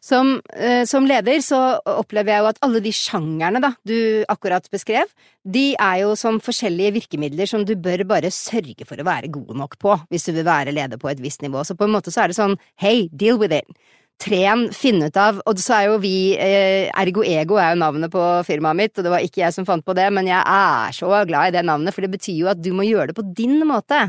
Som, 0.00 0.38
eh, 0.56 0.86
som, 0.88 1.04
leder 1.04 1.42
så 1.44 1.58
opplever 1.84 2.32
jeg 2.32 2.40
jo 2.40 2.48
at 2.48 2.60
alle 2.64 2.80
de 2.80 2.92
sjangerne 2.96 3.60
da, 3.60 3.74
du 3.84 4.24
akkurat 4.32 4.64
beskrev, 4.72 5.10
de 5.44 5.74
er 5.76 5.98
jo 6.06 6.14
som 6.16 6.40
forskjellige 6.40 6.94
virkemidler 6.96 7.48
som 7.48 7.66
du 7.68 7.74
bør 7.76 8.06
bare 8.08 8.32
sørge 8.32 8.88
for 8.88 8.96
å 8.96 9.04
være 9.04 9.28
god 9.32 9.52
nok 9.60 9.76
på 9.80 9.98
hvis 10.08 10.24
du 10.24 10.32
vil 10.32 10.48
være 10.48 10.72
leder 10.72 11.00
på 11.00 11.12
et 11.12 11.20
visst 11.20 11.44
nivå. 11.44 11.60
Så 11.68 11.76
på 11.76 11.84
en 11.84 11.92
måte 11.92 12.12
så 12.14 12.24
er 12.24 12.32
det 12.32 12.40
sånn 12.40 12.56
hey, 12.80 13.10
deal 13.12 13.36
with 13.40 13.52
it. 13.52 13.68
Tren, 14.20 14.66
finn 14.76 15.00
ut 15.00 15.16
av 15.16 15.38
Og 15.48 15.60
så 15.62 15.78
er 15.78 15.86
jo 15.88 16.00
vi 16.02 16.34
eh, 16.36 16.90
Ergo 17.00 17.22
Ego 17.24 17.56
er 17.56 17.72
jo 17.72 17.80
navnet 17.80 18.12
på 18.12 18.24
firmaet 18.44 18.76
mitt, 18.76 18.92
og 18.96 19.06
det 19.06 19.12
var 19.14 19.24
ikke 19.24 19.44
jeg 19.46 19.56
som 19.56 19.68
fant 19.68 19.84
på 19.84 19.96
det, 19.96 20.10
men 20.12 20.28
jeg 20.28 20.40
er 20.40 20.96
så 20.96 21.08
glad 21.28 21.48
i 21.48 21.54
det 21.56 21.64
navnet, 21.64 21.96
for 21.96 22.04
det 22.04 22.12
betyr 22.12 22.42
jo 22.42 22.50
at 22.52 22.60
du 22.60 22.72
må 22.76 22.84
gjøre 22.88 23.12
det 23.12 23.16
på 23.16 23.24
din 23.36 23.60
måte. 23.68 24.02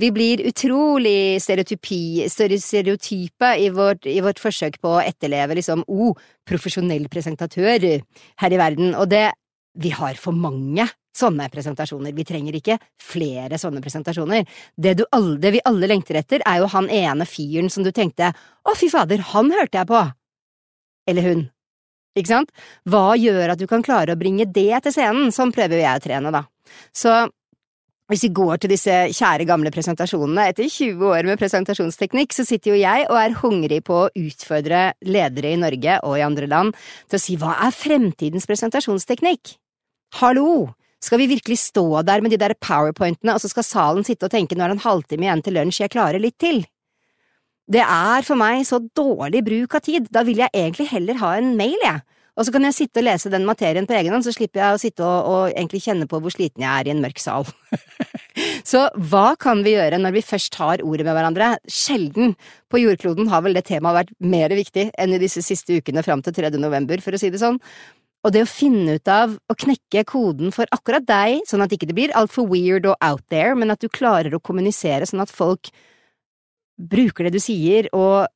Vi 0.00 0.08
blir 0.12 0.40
utrolig 0.48 1.42
stereotype 1.42 3.48
i 3.58 3.68
vårt, 3.68 4.06
i 4.06 4.20
vårt, 4.24 4.38
forsøk 4.40 4.78
på 4.80 4.94
å 4.96 5.02
etterleve 5.04 5.58
liksom, 5.58 5.82
oh, 5.92 6.16
profesjonell 6.48 7.04
presentatør 7.12 7.84
her 8.40 8.54
i 8.54 8.60
verden, 8.60 8.94
og 8.96 9.10
det, 9.12 9.26
vi 9.76 9.92
har 9.92 10.16
for 10.16 10.32
mange 10.32 10.86
sånne 11.16 11.50
presentasjoner. 11.52 12.14
Vi 12.16 12.24
trenger 12.24 12.56
ikke 12.56 12.78
flere 13.02 13.58
sånne 13.60 13.82
presentasjoner. 13.84 14.46
Det, 14.72 14.94
du, 15.02 15.04
det 15.42 15.52
vi 15.56 15.62
alle 15.68 15.90
lengter 15.90 16.20
etter, 16.22 16.44
er 16.48 16.62
jo 16.62 16.70
han 16.72 16.88
ene 16.88 17.26
fyren 17.28 17.68
som 17.72 17.84
du 17.84 17.90
tenkte 17.92 18.30
å, 18.32 18.76
fy 18.78 18.88
fader, 18.92 19.20
han 19.34 19.52
hørte 19.52 19.82
jeg 19.82 19.90
på! 19.90 20.04
Eller 21.10 21.26
hun. 21.26 21.42
Ikke 22.16 22.30
sant? 22.30 22.54
Hva 22.88 23.18
gjør 23.18 23.52
at 23.52 23.60
du 23.60 23.66
kan 23.68 23.84
klare 23.84 24.16
å 24.16 24.20
bringe 24.20 24.48
det 24.48 24.70
til 24.86 24.94
scenen? 24.94 25.28
Sånn 25.34 25.52
prøver 25.54 25.82
jeg 25.82 26.00
å 26.00 26.04
trene, 26.06 26.32
da. 26.34 26.46
Så 26.96 27.12
hvis 28.10 28.24
vi 28.26 28.32
går 28.34 28.58
til 28.58 28.72
disse 28.72 28.94
kjære 29.14 29.46
gamle 29.46 29.70
presentasjonene, 29.70 30.48
etter 30.50 30.66
20 30.66 31.12
år 31.12 31.28
med 31.28 31.38
presentasjonsteknikk, 31.38 32.34
så 32.34 32.42
sitter 32.46 32.72
jo 32.72 32.80
jeg 32.80 33.06
og 33.06 33.18
er 33.20 33.36
hungrig 33.38 33.78
på 33.86 34.00
å 34.00 34.10
utfordre 34.18 34.88
ledere 35.06 35.52
i 35.54 35.60
Norge 35.60 36.00
og 36.02 36.16
i 36.18 36.24
andre 36.26 36.48
land 36.50 36.74
til 37.06 37.20
å 37.20 37.22
si 37.22 37.38
hva 37.38 37.54
er 37.68 37.76
fremtidens 37.76 38.50
presentasjonsteknikk? 38.50 39.54
Hallo! 40.18 40.72
Skal 41.00 41.22
vi 41.22 41.30
virkelig 41.30 41.56
stå 41.62 42.02
der 42.04 42.20
med 42.20 42.34
de 42.34 42.40
der 42.42 42.52
powerpointene, 42.60 43.32
og 43.32 43.40
så 43.40 43.48
skal 43.48 43.64
salen 43.64 44.04
sitte 44.04 44.26
og 44.26 44.34
tenke 44.34 44.58
nå 44.58 44.66
er 44.66 44.74
det 44.74 44.80
en 44.80 44.88
halvtime 44.88 45.24
igjen 45.24 45.46
til 45.46 45.56
lunsj, 45.56 45.84
jeg 45.86 45.94
klarer 45.94 46.20
litt 46.20 46.36
til? 46.42 46.64
Det 47.70 47.80
er 47.86 48.26
for 48.26 48.36
meg 48.36 48.66
så 48.66 48.82
dårlig 48.82 49.44
bruk 49.46 49.78
av 49.78 49.86
tid, 49.86 50.10
da 50.12 50.26
vil 50.26 50.42
jeg 50.42 50.50
egentlig 50.50 50.90
heller 50.90 51.22
ha 51.22 51.36
en 51.38 51.54
mail, 51.56 51.78
jeg 51.86 52.02
og 52.38 52.46
så 52.46 52.54
kan 52.54 52.66
jeg 52.68 52.76
sitte 52.76 53.02
og 53.02 53.06
lese 53.06 53.32
den 53.32 53.46
materien 53.48 53.88
på 53.88 53.96
egen 53.98 54.14
hånd, 54.14 54.24
så 54.26 54.34
slipper 54.34 54.62
jeg 54.62 54.76
å 54.76 54.80
sitte 54.80 55.04
og, 55.06 55.30
og 55.30 55.42
egentlig 55.50 55.82
kjenne 55.84 56.08
på 56.10 56.20
hvor 56.22 56.34
sliten 56.34 56.64
jeg 56.64 56.70
er 56.70 56.88
i 56.88 56.94
en 56.94 57.02
mørk 57.02 57.20
sal. 57.22 57.48
så 58.70 58.86
hva 59.10 59.34
kan 59.40 59.64
vi 59.66 59.74
gjøre 59.74 60.00
når 60.00 60.16
vi 60.18 60.24
først 60.24 60.58
har 60.60 60.84
ordet 60.86 61.06
med 61.06 61.16
hverandre? 61.16 61.52
Sjelden 61.70 62.36
på 62.70 62.82
jordkloden 62.82 63.30
har 63.32 63.44
vel 63.46 63.56
det 63.58 63.66
temaet 63.68 64.02
vært 64.02 64.14
mer 64.22 64.54
viktig 64.56 64.90
enn 64.94 65.16
i 65.16 65.22
disse 65.22 65.42
siste 65.44 65.80
ukene 65.80 66.04
fram 66.06 66.22
til 66.24 66.36
3. 66.36 66.54
november, 66.58 67.02
for 67.04 67.16
å 67.16 67.20
si 67.20 67.32
det 67.32 67.42
sånn. 67.42 67.60
Og 68.20 68.34
det 68.34 68.42
å 68.44 68.48
finne 68.48 68.98
ut 68.98 69.08
av 69.08 69.36
å 69.48 69.56
knekke 69.56 70.04
koden 70.08 70.52
for 70.52 70.68
akkurat 70.74 71.06
deg, 71.08 71.40
sånn 71.48 71.64
at 71.64 71.72
ikke 71.72 71.88
det 71.88 71.96
blir 71.96 72.16
altfor 72.16 72.48
weird 72.50 72.88
og 72.88 72.98
out 73.00 73.24
there, 73.32 73.54
men 73.56 73.72
at 73.72 73.80
du 73.80 73.88
klarer 73.88 74.34
å 74.36 74.42
kommunisere 74.44 75.08
sånn 75.08 75.24
at 75.24 75.32
folk 75.32 75.72
bruker 76.80 77.26
det 77.26 77.34
du 77.36 77.40
sier, 77.42 77.88
og 77.96 78.28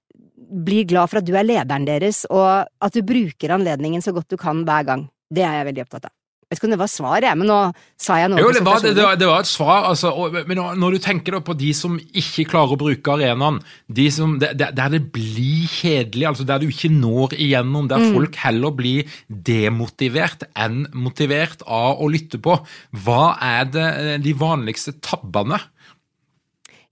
blir 0.49 0.89
glad 0.89 1.11
for 1.11 1.21
at 1.21 1.29
du 1.29 1.35
er 1.37 1.47
lederen 1.47 1.87
deres, 1.89 2.25
og 2.31 2.67
at 2.67 2.97
du 2.97 3.05
bruker 3.07 3.57
anledningen 3.57 4.05
så 4.05 4.15
godt 4.15 4.33
du 4.33 4.41
kan 4.41 4.65
hver 4.67 4.87
gang. 4.89 5.09
Det 5.33 5.45
er 5.45 5.61
jeg 5.61 5.73
veldig 5.73 5.87
opptatt 5.87 6.11
av. 6.11 6.15
Jeg 6.45 6.53
vet 6.53 6.61
ikke 6.61 6.69
om 6.69 6.73
det 6.75 6.83
var 6.83 6.91
svaret, 6.93 7.39
men 7.41 7.49
nå 7.49 7.59
sa 7.99 8.19
jeg 8.21 8.31
noe. 8.31 8.43
Jo, 8.43 8.51
det 8.53 8.61
var, 8.67 8.83
det, 8.85 8.93
det 9.19 9.27
var, 9.27 9.41
et 9.41 9.49
svar, 9.49 9.87
altså, 9.89 10.11
og, 10.13 10.37
men 10.47 10.61
når 10.79 10.95
du 10.95 11.01
tenker 11.03 11.39
på 11.43 11.57
de 11.57 11.71
som 11.75 11.97
ikke 11.97 12.45
klarer 12.53 12.77
å 12.77 12.79
bruke 12.79 13.15
arenaen, 13.15 13.63
de 13.89 14.05
som, 14.13 14.37
der, 14.43 14.53
der, 14.61 14.93
det 14.93 15.01
blir 15.15 15.65
kjedelig, 15.73 16.29
altså 16.29 16.47
der 16.47 16.61
du 16.61 16.69
ikke 16.69 16.93
når 16.93 17.35
igjennom, 17.41 17.89
der 17.91 18.05
mm. 18.05 18.13
folk 18.19 18.39
heller 18.45 18.77
blir 18.77 19.17
demotivert 19.27 20.45
enn 20.53 20.85
motivert 20.93 21.65
av 21.65 22.05
å 22.05 22.11
lytte 22.13 22.39
på, 22.45 22.59
hva 23.07 23.23
er 23.41 23.73
det 23.73 23.89
de 24.29 24.37
vanligste 24.39 24.99
tabbene? 25.01 25.63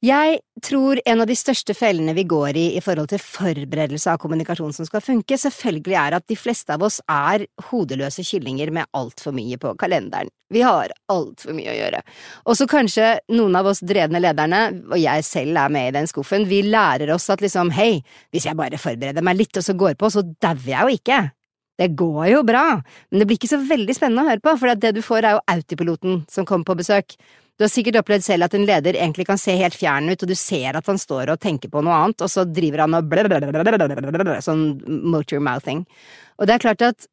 Jeg 0.02 0.40
tror 0.66 0.98
en 1.06 1.20
av 1.22 1.28
de 1.30 1.34
største 1.38 1.76
fellene 1.78 2.10
vi 2.16 2.24
går 2.26 2.56
i 2.58 2.64
i 2.74 2.80
forhold 2.82 3.12
til 3.12 3.20
forberedelse 3.22 4.10
av 4.10 4.18
kommunikasjon 4.18 4.72
som 4.74 4.86
skal 4.88 5.02
funke, 5.04 5.36
selvfølgelig 5.38 5.94
er 5.94 6.16
at 6.16 6.24
de 6.26 6.34
fleste 6.34 6.74
av 6.74 6.82
oss 6.82 6.96
er 7.06 7.44
hodeløse 7.68 8.24
kyllinger 8.26 8.72
med 8.74 8.90
altfor 8.98 9.30
mye 9.36 9.60
på 9.62 9.76
kalenderen. 9.78 10.32
Vi 10.50 10.64
har 10.66 10.90
altfor 11.14 11.54
mye 11.54 11.70
å 11.70 11.76
gjøre. 11.76 12.00
Og 12.50 12.58
så 12.58 12.66
kanskje 12.66 13.12
noen 13.30 13.54
av 13.60 13.68
oss 13.70 13.84
drevne 13.86 14.18
lederne, 14.24 14.64
og 14.90 14.98
jeg 14.98 15.22
selv 15.28 15.60
er 15.62 15.70
med 15.78 15.92
i 15.92 15.94
den 16.00 16.10
skuffen, 16.10 16.48
vi 16.50 16.64
lærer 16.66 17.14
oss 17.14 17.30
at 17.30 17.44
liksom 17.44 17.70
hei, 17.78 18.02
hvis 18.34 18.50
jeg 18.50 18.58
bare 18.58 18.82
forbereder 18.82 19.22
meg 19.22 19.38
litt 19.38 19.62
og 19.62 19.68
så 19.68 19.78
går 19.78 19.94
på, 20.02 20.10
så 20.10 20.26
dauer 20.42 20.66
jeg 20.66 20.82
jo 20.82 20.98
ikke. 20.98 21.20
Det 21.83 21.90
går 21.99 22.27
jo 22.31 22.42
bra, 22.47 22.66
men 23.11 23.23
det 23.23 23.27
blir 23.27 23.40
ikke 23.40 23.51
så 23.51 23.59
veldig 23.59 23.95
spennende 23.97 24.23
å 24.23 24.31
høre 24.31 24.42
på, 24.45 24.55
for 24.61 24.79
det 24.79 24.92
du 24.95 25.01
får 25.03 25.27
er 25.27 25.37
jo 25.37 25.47
autopiloten 25.51 26.21
som 26.31 26.47
kommer 26.47 26.68
på 26.68 26.79
besøk. 26.79 27.16
Du 27.59 27.64
har 27.66 27.71
sikkert 27.73 27.99
opplevd 28.01 28.25
selv 28.25 28.47
at 28.47 28.55
en 28.57 28.66
leder 28.66 28.97
egentlig 28.97 29.27
kan 29.29 29.40
se 29.40 29.57
helt 29.59 29.77
fjern 29.77 30.09
ut, 30.11 30.23
og 30.23 30.31
du 30.31 30.37
ser 30.38 30.79
at 30.79 30.87
han 30.88 31.01
står 31.01 31.35
og 31.35 31.40
tenker 31.42 31.73
på 31.73 31.83
noe 31.85 31.97
annet, 32.05 32.23
og 32.25 32.31
så 32.31 32.47
driver 32.49 32.85
han 32.85 32.97
og 32.97 34.45
sånn 34.47 34.64
motor-mouthing. 35.12 35.83
Og 36.38 36.49
det 36.49 36.57
er 36.57 36.64
klart 36.64 36.87
at 36.87 37.09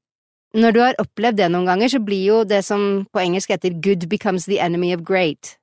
når 0.58 0.74
du 0.74 0.82
har 0.82 1.02
opplevd 1.02 1.38
det 1.42 1.50
noen 1.54 1.68
ganger, 1.70 1.92
så 1.94 2.02
blir 2.02 2.24
jo 2.26 2.42
det 2.48 2.64
som 2.66 3.06
på 3.14 3.22
engelsk 3.22 3.52
heter 3.54 3.76
good 3.84 4.08
becomes 4.10 4.48
the 4.50 4.62
enemy 4.64 4.94
of 4.96 5.04
great. 5.06 5.56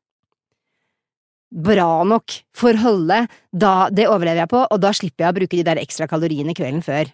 Bra 1.50 2.04
nok 2.06 2.40
for 2.54 2.78
holde, 2.78 3.24
da, 3.50 3.74
det 3.90 4.06
overlever 4.10 4.44
jeg 4.44 4.52
på, 4.52 4.64
og 4.66 4.82
da 4.82 4.92
slipper 4.94 5.26
jeg 5.26 5.34
å 5.34 5.38
bruke 5.40 5.56
de 5.56 5.66
der 5.66 5.80
ekstra 5.82 6.06
kaloriene 6.10 6.54
kvelden 6.54 6.84
før. 6.84 7.10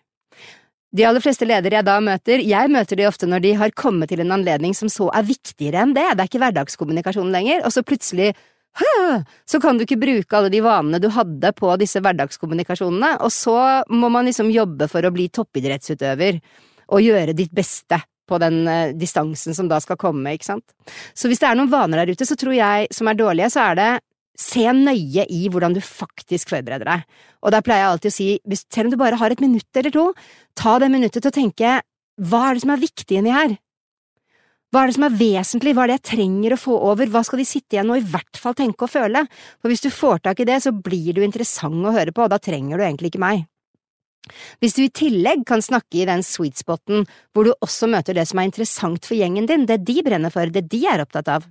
De 0.93 1.05
aller 1.09 1.25
fleste 1.25 1.47
ledere 1.49 1.79
jeg 1.79 1.89
da 1.89 1.97
møter, 2.05 2.43
jeg 2.45 2.71
møter 2.73 2.99
de 3.01 3.07
ofte 3.09 3.29
når 3.29 3.45
de 3.45 3.53
har 3.57 3.73
kommet 3.73 4.11
til 4.13 4.21
en 4.21 4.35
anledning 4.37 4.75
som 4.77 4.91
så 4.93 5.09
er 5.17 5.25
viktigere 5.25 5.81
enn 5.81 5.95
det, 5.97 6.05
det 6.13 6.25
er 6.25 6.29
ikke 6.29 6.43
hverdagskommunikasjon 6.43 7.33
lenger, 7.33 7.63
og 7.65 7.73
så 7.73 7.85
plutselig 7.87 8.35
Hæ! 8.73 9.21
Så 9.45 9.59
kan 9.61 9.77
du 9.77 9.85
ikke 9.85 10.01
bruke 10.01 10.37
alle 10.39 10.49
de 10.49 10.63
vanene 10.65 10.97
du 10.97 11.11
hadde 11.13 11.51
på 11.53 11.75
disse 11.77 12.01
hverdagskommunikasjonene, 12.01 13.19
og 13.21 13.29
så 13.29 13.57
må 13.93 14.09
man 14.09 14.25
liksom 14.25 14.49
jobbe 14.49 14.89
for 14.89 15.05
å 15.05 15.11
bli 15.13 15.27
toppidrettsutøver 15.29 16.39
og 16.89 17.05
gjøre 17.05 17.35
ditt 17.37 17.53
beste 17.53 17.99
på 18.29 18.39
den 18.41 18.63
uh, 18.65 18.95
distansen 18.97 19.53
som 19.57 19.69
da 19.69 19.77
skal 19.83 19.99
komme, 20.01 20.33
ikke 20.33 20.49
sant. 20.55 20.73
Så 21.13 21.29
hvis 21.29 21.43
det 21.43 21.51
er 21.51 21.59
noen 21.59 21.73
vaner 21.73 22.01
der 22.01 22.15
ute, 22.15 22.25
så 22.25 22.37
tror 22.39 22.57
jeg 22.57 22.89
som 22.95 23.11
er 23.13 23.19
dårlige, 23.19 23.51
så 23.53 23.67
er 23.69 23.77
det 23.77 23.91
se 24.38 24.64
nøye 24.75 25.27
i 25.29 25.42
hvordan 25.53 25.75
du 25.77 25.83
faktisk 25.85 26.53
forbereder 26.53 26.88
deg. 26.88 27.03
Og 27.45 27.53
der 27.53 27.64
pleier 27.64 27.85
jeg 27.85 27.90
alltid 27.95 28.12
å 28.12 28.16
si, 28.16 28.29
selv 28.73 28.88
om 28.88 28.95
du 28.95 29.01
bare 29.01 29.18
har 29.21 29.35
et 29.35 29.42
minutt 29.45 29.79
eller 29.79 29.95
to, 29.95 30.07
ta 30.59 30.79
det 30.81 30.90
minuttet 30.92 31.21
til 31.23 31.33
å 31.33 31.37
tenke 31.37 31.81
hva 32.23 32.47
er 32.49 32.57
det 32.57 32.64
som 32.64 32.73
er 32.75 32.83
viktig 32.83 33.18
inni 33.18 33.35
her? 33.35 33.55
Hva 34.73 34.83
er 34.83 34.88
det 34.88 34.97
som 34.97 35.05
er 35.05 35.16
vesentlig, 35.18 35.75
hva 35.77 35.85
er 35.85 35.92
det 35.92 35.97
jeg 35.99 36.09
trenger 36.14 36.55
å 36.55 36.61
få 36.61 36.75
over, 36.92 37.11
hva 37.12 37.21
skal 37.29 37.42
de 37.42 37.45
sitte 37.49 37.77
igjen 37.77 37.92
og 37.92 38.01
i 38.01 38.07
hvert 38.09 38.38
fall 38.40 38.57
tenke 38.57 38.87
og 38.87 38.92
føle? 38.92 39.27
For 39.61 39.68
hvis 39.68 39.85
du 39.85 39.90
får 39.92 40.23
tak 40.25 40.40
i 40.40 40.47
det, 40.49 40.62
så 40.64 40.73
blir 40.73 41.12
du 41.16 41.21
interessant 41.25 41.77
å 41.85 41.92
høre 41.92 42.14
på, 42.14 42.25
og 42.25 42.33
da 42.33 42.40
trenger 42.40 42.81
du 42.81 42.87
egentlig 42.87 43.12
ikke 43.12 43.21
meg. 43.21 43.45
Hvis 44.62 44.77
du 44.79 44.85
i 44.85 44.92
tillegg 44.95 45.42
kan 45.49 45.61
snakke 45.64 45.99
i 45.99 46.07
den 46.09 46.23
sweet 46.25 46.61
spoten 46.61 47.05
hvor 47.35 47.45
du 47.45 47.53
også 47.59 47.88
møter 47.90 48.16
det 48.16 48.25
som 48.31 48.38
er 48.38 48.49
interessant 48.49 49.05
for 49.09 49.18
gjengen 49.18 49.49
din, 49.51 49.66
det 49.68 49.83
de 49.85 49.99
brenner 50.07 50.33
for, 50.33 50.49
det 50.49 50.68
de 50.73 50.85
er 50.88 51.03
opptatt 51.05 51.29
av, 51.33 51.49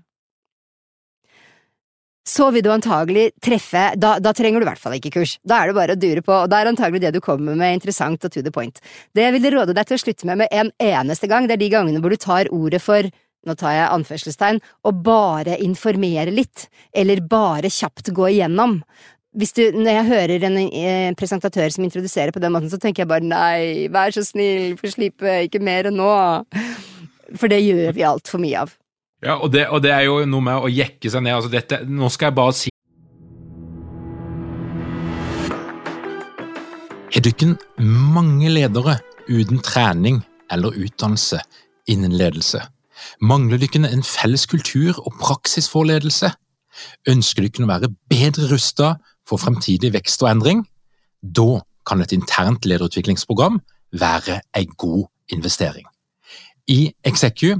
så 2.27 2.51
vil 2.53 2.63
du 2.63 2.69
antagelig 2.73 3.31
treffe 3.41 3.91
da, 3.97 4.15
da, 4.21 4.33
trenger 4.37 4.61
du 4.61 4.67
i 4.67 4.69
hvert 4.69 4.81
fall 4.81 4.97
ikke 4.97 5.13
kurs. 5.15 5.37
Da 5.47 5.61
er 5.61 5.71
det 5.71 5.77
bare 5.77 5.95
å 5.95 5.99
dure 5.99 6.21
på, 6.25 6.35
og 6.43 6.51
da 6.51 6.61
er 6.61 6.69
antagelig 6.69 7.01
det 7.05 7.15
du 7.15 7.21
kommer 7.23 7.57
med 7.57 7.79
interessant 7.79 8.23
og 8.27 8.33
to 8.33 8.43
the 8.45 8.53
point. 8.53 8.77
Det 9.17 9.25
jeg 9.25 9.35
vil 9.37 9.49
råde 9.55 9.75
deg 9.77 9.89
til 9.89 9.97
å 9.97 10.03
slutte 10.03 10.29
med 10.29 10.43
med 10.43 10.53
en 10.53 10.71
eneste 10.77 11.29
gang, 11.31 11.49
det 11.49 11.57
er 11.57 11.63
de 11.63 11.71
gangene 11.73 12.03
hvor 12.03 12.13
du 12.13 12.21
tar 12.21 12.51
ordet 12.53 12.81
for 12.83 13.09
nå 13.47 13.55
tar 13.57 13.73
jeg 13.73 13.89
anførselstegn, 13.89 14.59
å 14.85 14.91
bare 14.93 15.57
informere 15.65 16.33
litt, 16.33 16.67
eller 16.93 17.23
bare 17.25 17.71
kjapt 17.73 18.11
gå 18.13 18.27
igjennom. 18.35 18.77
Du, 19.31 19.61
når 19.73 19.95
jeg 19.95 20.07
hører 20.09 20.45
en 20.45 20.59
eh, 20.59 21.13
presentatør 21.17 21.71
som 21.73 21.85
introduserer 21.87 22.35
på 22.35 22.41
den 22.43 22.53
måten, 22.53 22.69
så 22.69 22.77
tenker 22.81 23.05
jeg 23.05 23.09
bare 23.09 23.25
nei, 23.25 23.87
vær 23.89 24.13
så 24.13 24.25
snill, 24.27 24.75
få 24.77 24.91
slippe, 24.91 25.39
ikke 25.47 25.63
mer 25.63 25.89
enn 25.89 25.97
nå. 25.97 26.11
For 27.39 27.49
det 27.49 27.63
gjør 27.63 27.95
vi 27.95 28.05
altfor 28.05 28.43
mye 28.43 28.65
av. 28.65 28.75
Ja, 29.21 29.37
og 29.37 29.51
det, 29.53 29.67
og 29.69 29.83
det, 29.83 29.91
er 29.93 30.07
jo 30.07 30.23
noe 30.25 30.41
med 30.41 30.63
å 30.65 30.69
jekke 30.71 31.09
seg 31.13 31.21
ned. 31.21 31.35
Altså 31.37 31.51
dette, 31.53 31.83
nå 31.85 32.09
skal 32.09 32.31
jeg 32.31 32.37
bare 32.39 32.57
si 32.57 32.69
Har 37.11 37.27
ikke 37.29 37.51
mange 37.77 38.49
ledere 38.49 38.95
uten 39.29 39.59
trening 39.61 40.23
eller 40.49 40.73
utdannelse 40.73 41.37
innen 41.91 42.15
ledelse? 42.17 42.63
Mangler 43.21 43.61
dere 43.61 43.91
en 43.91 44.01
felles 44.05 44.47
kultur 44.49 44.97
og 45.03 45.13
praksis 45.21 45.69
for 45.69 45.85
ledelse? 45.85 46.31
Ønsker 47.11 47.45
dere 47.45 47.67
å 47.67 47.69
være 47.69 47.91
bedre 48.09 48.49
rusta 48.49 48.95
for 49.27 49.41
fremtidig 49.41 49.93
vekst 49.93 50.23
og 50.25 50.31
endring? 50.31 50.63
Da 51.21 51.61
kan 51.85 52.01
et 52.01 52.15
internt 52.15 52.65
lederutviklingsprogram 52.65 53.59
være 54.01 54.39
en 54.57 54.73
god 54.81 55.05
investering. 55.29 55.85
I 56.65 56.89
Execu 57.05 57.59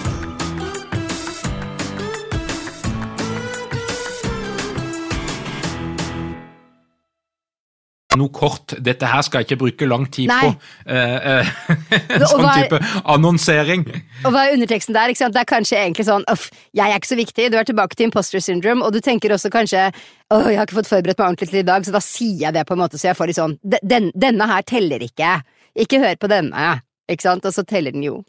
noe 8.19 8.31
kort. 8.33 8.75
Dette 8.83 9.07
her 9.07 9.23
skal 9.25 9.41
jeg 9.41 9.49
ikke 9.49 9.59
bruke 9.63 9.87
lang 9.89 10.07
tid 10.11 10.31
Nei. 10.31 10.41
på. 10.43 10.51
Uh, 10.89 11.41
uh, 11.41 11.53
en 12.17 12.25
sånn 12.27 12.45
er, 12.45 12.65
type 12.65 12.81
annonsering. 13.15 13.85
Og 14.25 14.33
hva 14.33 14.45
er 14.47 14.57
underteksten 14.57 14.97
der? 14.97 15.13
Det 15.21 15.41
er 15.41 15.49
kanskje 15.49 15.79
egentlig 15.79 16.07
sånn 16.09 16.25
uff, 16.31 16.49
jeg 16.77 16.87
er 16.87 16.99
ikke 16.99 17.13
så 17.13 17.19
viktig, 17.19 17.49
du 17.53 17.57
er 17.59 17.67
tilbake 17.67 17.97
til 17.97 18.09
imposter 18.09 18.43
syndrome, 18.43 18.85
og 18.85 18.95
du 18.95 19.01
tenker 19.03 19.33
også 19.35 19.51
kanskje 19.53 19.87
åh, 20.31 20.47
jeg 20.47 20.59
har 20.59 20.67
ikke 20.67 20.79
fått 20.81 20.91
forberedt 20.91 21.19
meg 21.19 21.27
ordentlig 21.27 21.51
til 21.51 21.63
i 21.63 21.67
dag, 21.67 21.87
så 21.87 21.95
da 21.95 22.03
sier 22.03 22.45
jeg 22.47 22.55
det 22.55 22.67
på 22.67 22.77
en 22.77 22.83
måte 22.83 22.99
så 22.99 23.11
jeg 23.11 23.19
får 23.19 23.31
litt 23.31 23.39
sånn 23.39 23.57
den, 23.63 24.11
denne 24.15 24.47
her 24.51 24.63
teller 24.67 25.03
ikke. 25.03 25.39
Ikke 25.79 26.01
hør 26.03 26.17
på 26.19 26.31
denne 26.31 26.71
ikke 27.11 27.25
sant, 27.27 27.45
og 27.47 27.53
så 27.55 27.63
teller 27.67 27.93
den 27.95 28.05
jo. 28.05 28.19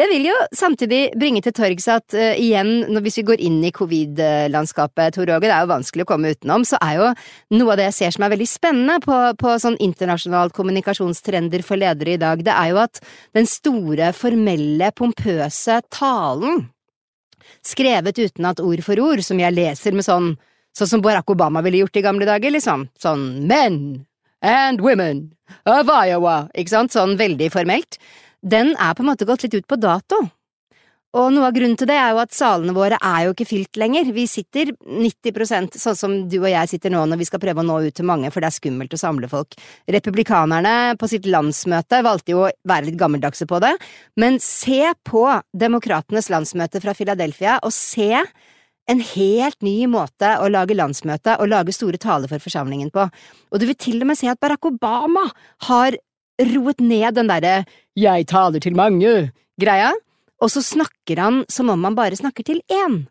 Jeg 0.00 0.10
vil 0.10 0.26
jo 0.28 0.36
samtidig 0.56 1.00
bringe 1.18 1.42
til 1.44 1.54
torgs 1.56 1.88
at 1.92 2.16
uh, 2.16 2.32
igjen, 2.34 2.88
når, 2.90 3.04
hvis 3.06 3.20
vi 3.20 3.26
går 3.30 3.44
inn 3.46 3.60
i 3.64 3.72
covid-landskapet, 3.74 5.16
Tor 5.16 5.32
Åge, 5.36 5.46
det 5.46 5.54
er 5.54 5.64
jo 5.64 5.72
vanskelig 5.72 6.06
å 6.06 6.10
komme 6.12 6.34
utenom, 6.34 6.66
så 6.68 6.80
er 6.84 6.98
jo 6.98 7.08
noe 7.58 7.74
av 7.74 7.80
det 7.80 7.88
jeg 7.90 7.98
ser 7.98 8.16
som 8.16 8.26
er 8.26 8.34
veldig 8.34 8.50
spennende 8.50 8.98
på, 9.04 9.18
på 9.40 9.56
sånn 9.62 9.78
internasjonalt 9.82 10.54
kommunikasjonstrender 10.56 11.64
for 11.66 11.80
ledere 11.80 12.16
i 12.16 12.20
dag, 12.22 12.44
det 12.44 12.54
er 12.54 12.72
jo 12.72 12.82
at 12.84 13.02
den 13.36 13.48
store, 13.50 14.12
formelle, 14.16 14.92
pompøse 14.96 15.80
talen, 15.92 16.66
skrevet 17.62 18.18
uten 18.18 18.48
at 18.48 18.62
ord 18.62 18.80
for 18.84 19.02
ord, 19.02 19.22
som 19.24 19.40
jeg 19.40 19.58
leser 19.58 19.94
med 19.96 20.08
sånn 20.08 20.34
Sånn 20.72 20.88
som 20.88 21.02
Barack 21.04 21.28
Obama 21.28 21.60
ville 21.60 21.82
gjort 21.82 21.98
i 22.00 22.00
gamle 22.00 22.24
dager, 22.24 22.48
liksom. 22.48 22.86
Sånn 22.96 23.26
men 23.44 24.06
and 24.42 24.80
women 24.80 25.32
of 25.68 25.88
Iowa, 25.88 26.48
ikke 26.56 26.72
sant, 26.72 26.94
sånn 26.94 27.14
veldig 27.20 27.50
formelt 27.52 27.98
den 28.42 28.74
er 28.76 28.94
på 28.94 29.04
en 29.04 29.12
måte 29.12 29.28
gått 29.28 29.46
litt 29.46 29.54
ut 29.60 29.68
på 29.70 29.80
dato. 29.80 30.20
Og 31.12 31.28
noe 31.28 31.50
av 31.50 31.52
grunnen 31.52 31.76
til 31.76 31.88
det 31.90 31.96
er 32.00 32.14
jo 32.14 32.22
at 32.22 32.32
salene 32.32 32.72
våre 32.72 32.96
er 32.96 33.26
jo 33.26 33.34
ikke 33.34 33.44
fylt 33.50 33.76
lenger. 33.76 34.08
Vi 34.16 34.22
sitter 34.30 34.70
90% 34.80 35.76
sånn 35.76 35.98
som 35.98 36.14
du 36.32 36.38
og 36.38 36.48
jeg 36.48 36.70
sitter 36.70 36.94
nå 36.94 37.02
når 37.04 37.20
vi 37.20 37.26
skal 37.28 37.42
prøve 37.42 37.60
å 37.60 37.66
nå 37.68 37.76
ut 37.84 37.96
til 37.98 38.08
mange, 38.08 38.30
for 38.32 38.40
det 38.40 38.48
er 38.48 38.56
skummelt 38.56 38.96
å 38.96 39.00
samle 39.00 39.28
folk. 39.28 39.52
Republikanerne 39.92 40.94
på 40.96 41.10
sitt 41.12 41.28
landsmøte 41.28 42.00
valgte 42.06 42.32
jo 42.32 42.46
å 42.46 42.52
være 42.68 42.88
litt 42.88 42.96
gammeldagse 43.00 43.44
på 43.50 43.60
det, 43.60 43.74
men 44.16 44.40
se 44.40 44.94
på 45.04 45.26
demokratenes 45.52 46.30
landsmøte 46.32 46.80
fra 46.80 46.96
Philadelphia, 46.96 47.58
og 47.60 47.76
se 47.76 48.24
en 48.90 49.04
helt 49.12 49.60
ny 49.62 49.84
måte 49.92 50.32
å 50.40 50.48
lage 50.50 50.74
landsmøte 50.74 51.36
og 51.38 51.52
lage 51.52 51.76
store 51.76 52.00
taler 52.00 52.32
for 52.32 52.42
forsamlingen 52.42 52.88
på. 52.94 53.04
Og 53.52 53.60
du 53.60 53.68
vil 53.68 53.78
til 53.78 54.00
og 54.00 54.08
med 54.08 54.18
se 54.18 54.32
at 54.32 54.40
Barack 54.40 54.64
Obama 54.72 55.28
har 55.68 56.00
roet 56.40 56.80
ned 56.80 57.16
den 57.16 57.30
derre 57.30 57.62
jeg 57.98 58.26
taler 58.30 58.62
til 58.62 58.76
mange-greia, 58.78 59.92
og 60.42 60.50
så 60.50 60.62
snakker 60.64 61.20
han 61.20 61.42
som 61.52 61.70
om 61.70 61.84
han 61.84 61.96
bare 61.98 62.18
snakker 62.18 62.46
til 62.46 62.62
én. 62.72 63.04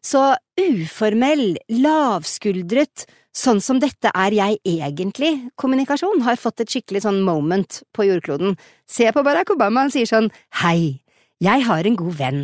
Så 0.00 0.32
uformell, 0.56 1.58
lavskuldret, 1.68 3.04
sånn 3.36 3.60
som 3.60 3.80
dette 3.82 4.08
er 4.14 4.32
jeg 4.32 4.60
egentlig, 4.64 5.34
kommunikasjon, 5.60 6.24
har 6.24 6.40
fått 6.40 6.64
et 6.64 6.72
skikkelig 6.72 7.04
sånn 7.04 7.20
moment 7.26 7.82
på 7.92 8.08
jordkloden. 8.08 8.56
Se 8.88 9.10
på 9.12 9.24
Barack 9.26 9.52
Obama, 9.52 9.84
han 9.84 9.92
sier 9.92 10.08
sånn 10.08 10.30
hei, 10.62 11.02
jeg 11.40 11.68
har 11.68 11.84
en 11.84 12.00
god 12.00 12.16
venn, 12.16 12.42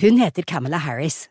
hun 0.00 0.18
heter 0.22 0.48
Camilla 0.48 0.80
Harris. 0.80 1.26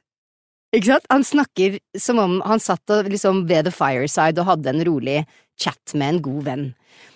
Ikke 0.74 0.90
sant? 0.90 1.10
Han 1.14 1.26
snakker 1.26 1.78
som 2.02 2.20
om 2.22 2.40
han 2.48 2.62
satt 2.62 2.90
liksom 3.08 3.44
ved 3.50 3.68
the 3.68 3.74
fireside 3.74 4.42
og 4.42 4.50
hadde 4.50 4.72
en 4.72 4.86
rolig 4.88 5.20
chat 5.62 5.94
med 5.94 6.16
en 6.16 6.24
god 6.26 6.48
venn. 6.48 6.66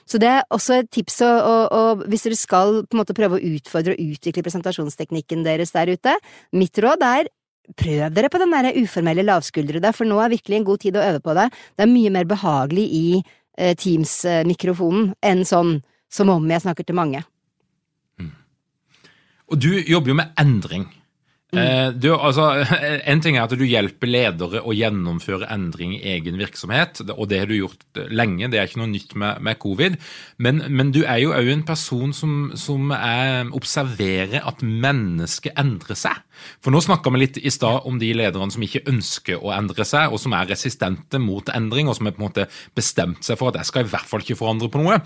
Så 0.08 0.20
det 0.22 0.30
er 0.30 0.46
også 0.54 0.78
et 0.82 0.92
tips, 0.94 1.20
og, 1.26 1.38
å, 1.42 1.56
å 1.68 2.08
hvis 2.08 2.24
dere 2.28 2.38
skal 2.40 2.84
på 2.86 2.96
en 2.96 3.02
måte 3.02 3.16
prøve 3.18 3.40
å 3.40 3.56
utfordre 3.58 3.96
og 3.96 4.14
utvikle 4.14 4.44
presentasjonsteknikken 4.46 5.44
deres 5.44 5.74
der 5.76 5.92
ute, 5.92 6.14
mitt 6.56 6.80
råd 6.80 7.04
er 7.04 7.32
prøv 7.76 8.14
dere 8.16 8.30
på 8.32 8.40
den 8.40 8.54
der 8.54 8.78
uformelle 8.78 9.26
lavskuldrede, 9.28 9.92
for 9.96 10.08
nå 10.08 10.22
er 10.24 10.32
virkelig 10.32 10.60
en 10.60 10.68
god 10.70 10.84
tid 10.86 11.00
å 11.00 11.04
øve 11.04 11.24
på 11.26 11.36
det. 11.36 11.50
Det 11.76 11.84
er 11.84 11.92
mye 11.92 12.14
mer 12.16 12.30
behagelig 12.30 12.86
i 12.96 13.08
eh, 13.18 13.74
Teams-mikrofonen 13.76 15.12
enn 15.26 15.44
sånn 15.48 15.80
som 16.08 16.32
om 16.32 16.48
jeg 16.48 16.64
snakker 16.64 16.88
til 16.88 16.96
mange. 16.96 17.26
Mm. 18.22 18.32
Og 19.52 19.60
du 19.60 19.74
jobber 19.76 20.14
jo 20.14 20.20
med 20.22 20.40
endring. 20.40 20.88
Mm. 21.56 22.00
Du, 22.04 22.10
altså, 22.12 22.66
en 23.12 23.22
ting 23.24 23.38
er 23.38 23.46
at 23.46 23.54
du 23.56 23.64
hjelper 23.64 24.10
ledere 24.10 24.60
å 24.68 24.74
gjennomføre 24.76 25.48
endring 25.54 25.94
i 25.96 26.02
egen 26.18 26.36
virksomhet, 26.42 27.00
og 27.14 27.30
det 27.32 27.40
har 27.40 27.48
du 27.48 27.56
gjort 27.56 28.02
lenge, 28.12 28.50
det 28.52 28.60
er 28.60 28.68
ikke 28.68 28.82
noe 28.82 28.92
nytt 28.92 29.16
med, 29.16 29.40
med 29.48 29.60
covid. 29.64 29.96
Men, 30.44 30.60
men, 30.68 30.92
du 30.92 31.06
er 31.06 31.22
jo 31.24 31.32
òg 31.38 31.54
en 31.54 31.64
person 31.68 32.12
som, 32.16 32.36
som 32.60 32.92
er, 32.92 33.48
observerer 33.56 34.44
at 34.44 34.60
mennesket 34.66 35.56
endrer 35.56 36.00
seg. 36.00 36.20
For 36.60 36.76
nå 36.76 36.84
snakka 36.84 37.16
vi 37.16 37.24
litt 37.24 37.40
i 37.40 37.54
stad 37.54 37.88
om 37.88 37.96
de 38.02 38.12
lederne 38.18 38.52
som 38.54 38.68
ikke 38.68 38.84
ønsker 38.92 39.40
å 39.40 39.56
endre 39.56 39.88
seg, 39.88 40.12
og 40.12 40.20
som 40.22 40.36
er 40.36 40.52
resistente 40.52 41.22
mot 41.24 41.48
endring, 41.56 41.88
og 41.88 41.96
som 41.96 42.12
har 42.12 42.20
en 42.20 42.56
bestemt 42.76 43.24
seg 43.24 43.40
for 43.40 43.54
at 43.54 43.64
jeg 43.64 43.72
skal 43.72 43.88
i 43.88 43.92
hvert 43.96 44.10
fall 44.10 44.26
ikke 44.26 44.42
forandre 44.44 44.68
på 44.74 44.84
noe. 44.84 45.00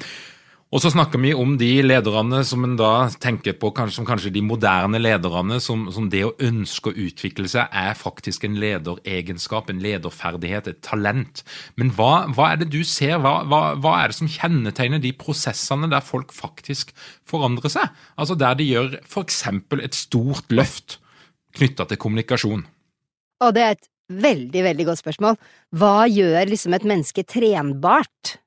Og 0.72 0.80
så 0.80 0.88
snakker 0.94 1.20
vi 1.20 1.34
om 1.36 1.58
de 1.60 1.82
lederne 1.84 2.38
som 2.48 2.64
en 2.64 2.78
da 2.80 3.10
tenker 3.20 3.58
på 3.60 3.74
kanskje, 3.76 3.98
som 3.98 4.06
kanskje 4.08 4.32
de 4.32 4.44
moderne 4.46 5.02
lederne, 5.02 5.58
som, 5.60 5.90
som, 5.92 6.06
det 6.08 6.22
å 6.24 6.32
ønske 6.40 6.94
å 6.94 6.96
utvikle 7.10 7.50
seg 7.52 7.68
er 7.76 7.98
faktisk 8.00 8.46
en 8.48 8.56
lederegenskap, 8.62 9.68
en 9.68 9.82
lederferdighet, 9.84 10.70
et 10.72 10.80
talent. 10.88 11.44
Men 11.76 11.92
hva, 11.98 12.30
hva 12.32 12.54
er 12.54 12.62
det 12.62 12.70
du 12.72 12.86
ser, 12.88 13.18
hva, 13.20 13.42
hva, 13.52 13.60
hva, 13.84 13.98
er 14.00 14.14
det 14.14 14.20
som 14.22 14.32
kjennetegner 14.32 15.04
de 15.04 15.12
prosessene 15.12 15.92
der 15.92 16.06
folk 16.08 16.32
faktisk 16.32 16.96
forandrer 17.28 17.76
seg? 17.76 17.92
Altså 18.16 18.40
der 18.40 18.56
de 18.56 18.70
gjør 18.70 18.96
f.eks. 19.04 19.42
et 19.76 19.98
stort 20.00 20.56
løft 20.56 21.02
knytta 21.60 21.90
til 21.90 22.00
kommunikasjon. 22.00 22.64
Og 23.44 23.52
det 23.58 23.66
er 23.66 23.76
et 23.76 23.90
veldig, 24.24 24.64
veldig 24.70 24.88
godt 24.88 25.04
spørsmål. 25.04 25.36
Hva 25.76 26.08
gjør 26.08 26.48
liksom 26.48 26.80
et 26.80 26.88
menneske 26.88 27.28
trenbart? 27.28 28.38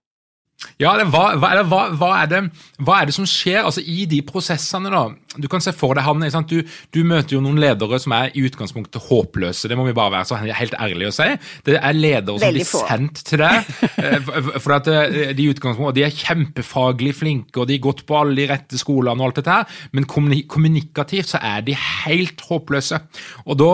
Ja, 0.80 0.94
eller, 0.94 1.06
hva, 1.12 1.34
hva, 1.38 1.50
hva, 1.68 1.82
hva, 1.94 2.08
er 2.22 2.30
det, 2.30 2.40
hva, 2.82 2.98
er 2.98 3.08
det, 3.08 3.14
som 3.14 3.26
skjer 3.28 3.62
altså, 3.62 3.82
i 3.84 4.08
de 4.10 4.20
prosessene? 4.26 4.90
da? 4.90 5.06
Du 5.38 5.46
kan 5.50 5.62
se 5.62 5.72
for 5.74 5.96
deg 5.98 6.06
han, 6.06 6.22
du, 6.50 6.60
du, 6.94 7.00
møter 7.06 7.36
jo 7.36 7.42
noen 7.42 7.58
ledere 7.62 7.98
som 8.02 8.14
er 8.14 8.30
i 8.34 8.44
utgangspunktet 8.46 9.02
håpløse. 9.08 9.68
Det 9.70 9.78
må 9.78 9.86
vi 9.86 9.94
bare 9.96 10.12
være 10.16 10.28
så 10.30 10.38
helt 10.38 10.76
ærlige 10.78 11.10
å 11.10 11.14
si. 11.14 11.28
Det 11.66 11.76
er 11.78 11.96
ledere 11.98 12.38
som 12.38 12.54
blir 12.54 12.68
sendt 12.70 13.24
til 13.26 13.44
deg. 13.44 13.62
Eh, 14.04 14.26
for 14.60 14.74
at 14.74 14.88
eh, 14.90 15.30
de, 15.36 15.44
de 15.54 16.02
er 16.02 16.12
kjempefaglig 16.12 17.12
flinke, 17.16 17.60
og 17.60 17.68
de 17.68 17.76
har 17.76 17.82
gått 17.84 18.02
på 18.08 18.16
alle 18.18 18.34
de 18.36 18.46
rette 18.50 18.78
skolene, 18.78 19.14
og 19.22 19.28
alt 19.28 19.38
dette 19.38 19.54
her, 19.54 19.76
men 19.96 20.06
kommunikativt 20.08 21.30
så 21.30 21.40
er 21.40 21.62
de 21.64 21.76
helt 21.78 22.42
håpløse. 22.48 22.98
Og 23.46 23.58
Da 23.60 23.70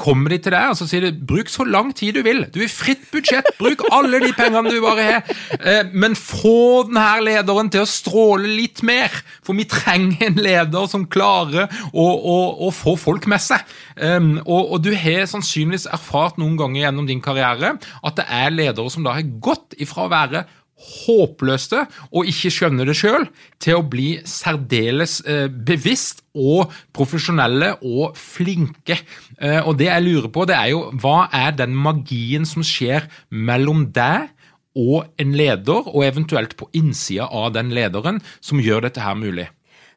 kommer 0.00 0.32
de 0.32 0.40
til 0.42 0.56
deg 0.56 0.72
og 0.72 0.78
så 0.80 0.88
sier 0.88 1.04
de, 1.04 1.12
bruk 1.30 1.52
så 1.52 1.66
lang 1.68 1.92
tid 1.96 2.18
du 2.18 2.22
vil. 2.26 2.44
Du 2.54 2.58
har 2.62 2.72
fritt 2.72 3.04
budsjett, 3.12 3.50
bruk 3.60 3.84
alle 3.92 4.22
de 4.24 4.32
pengene 4.36 4.72
du 4.72 4.80
bare 4.84 5.06
har. 5.06 5.36
Eh, 5.58 5.92
men 5.92 6.16
få 6.18 6.84
denne 6.88 7.06
lederen 7.24 7.70
til 7.72 7.84
å 7.84 7.88
stråle 7.88 8.50
litt 8.58 8.82
mer, 8.86 9.12
for 9.44 9.58
vi 9.58 9.66
trenger 9.68 10.28
en 10.28 10.42
leder 10.42 10.90
som 10.90 11.06
klarer 11.10 11.68
å, 11.92 12.04
å, 12.04 12.36
å 12.68 12.70
få 12.74 12.96
folk 13.00 13.28
med 13.30 13.42
seg. 13.42 13.64
Um, 13.96 14.36
og, 14.44 14.74
og, 14.74 14.78
du 14.84 14.92
har 14.94 15.26
sannsynligvis 15.30 15.88
erfart 15.90 16.38
noen 16.38 16.58
ganger 16.58 16.84
gjennom 16.84 17.08
din 17.08 17.24
karriere 17.24 17.76
at 17.78 18.20
det 18.20 18.28
er 18.30 18.54
ledere 18.54 18.92
som 18.92 19.06
da 19.06 19.16
har 19.16 19.34
gått 19.42 19.76
ifra 19.80 20.06
å 20.06 20.12
være 20.12 20.46
håpløse 20.78 21.82
og 22.12 22.28
ikke 22.30 22.52
skjønner 22.54 22.88
det 22.88 22.96
sjøl, 22.98 23.26
til 23.58 23.80
å 23.80 23.86
bli 23.90 24.08
særdeles 24.28 25.18
eh, 25.26 25.46
bevisst 25.50 26.22
og 26.38 26.70
profesjonelle 26.94 27.74
og 27.82 28.16
flinke. 28.18 29.00
Eh, 29.40 29.58
og 29.64 29.78
det 29.80 29.90
jeg 29.90 30.06
lurer 30.06 30.30
på, 30.34 30.46
det 30.48 30.56
er 30.58 30.72
jo 30.72 30.84
hva 31.02 31.26
er 31.34 31.56
den 31.58 31.74
magien 31.74 32.46
som 32.48 32.62
skjer 32.66 33.08
mellom 33.30 33.88
deg 33.94 34.30
og 34.78 35.08
en 35.20 35.36
leder, 35.36 35.90
og 35.90 36.04
eventuelt 36.06 36.54
på 36.58 36.70
innsida 36.78 37.26
av 37.26 37.52
den 37.56 37.72
lederen, 37.74 38.22
som 38.40 38.62
gjør 38.62 38.86
dette 38.86 39.02
her 39.02 39.18
mulig. 39.18 39.48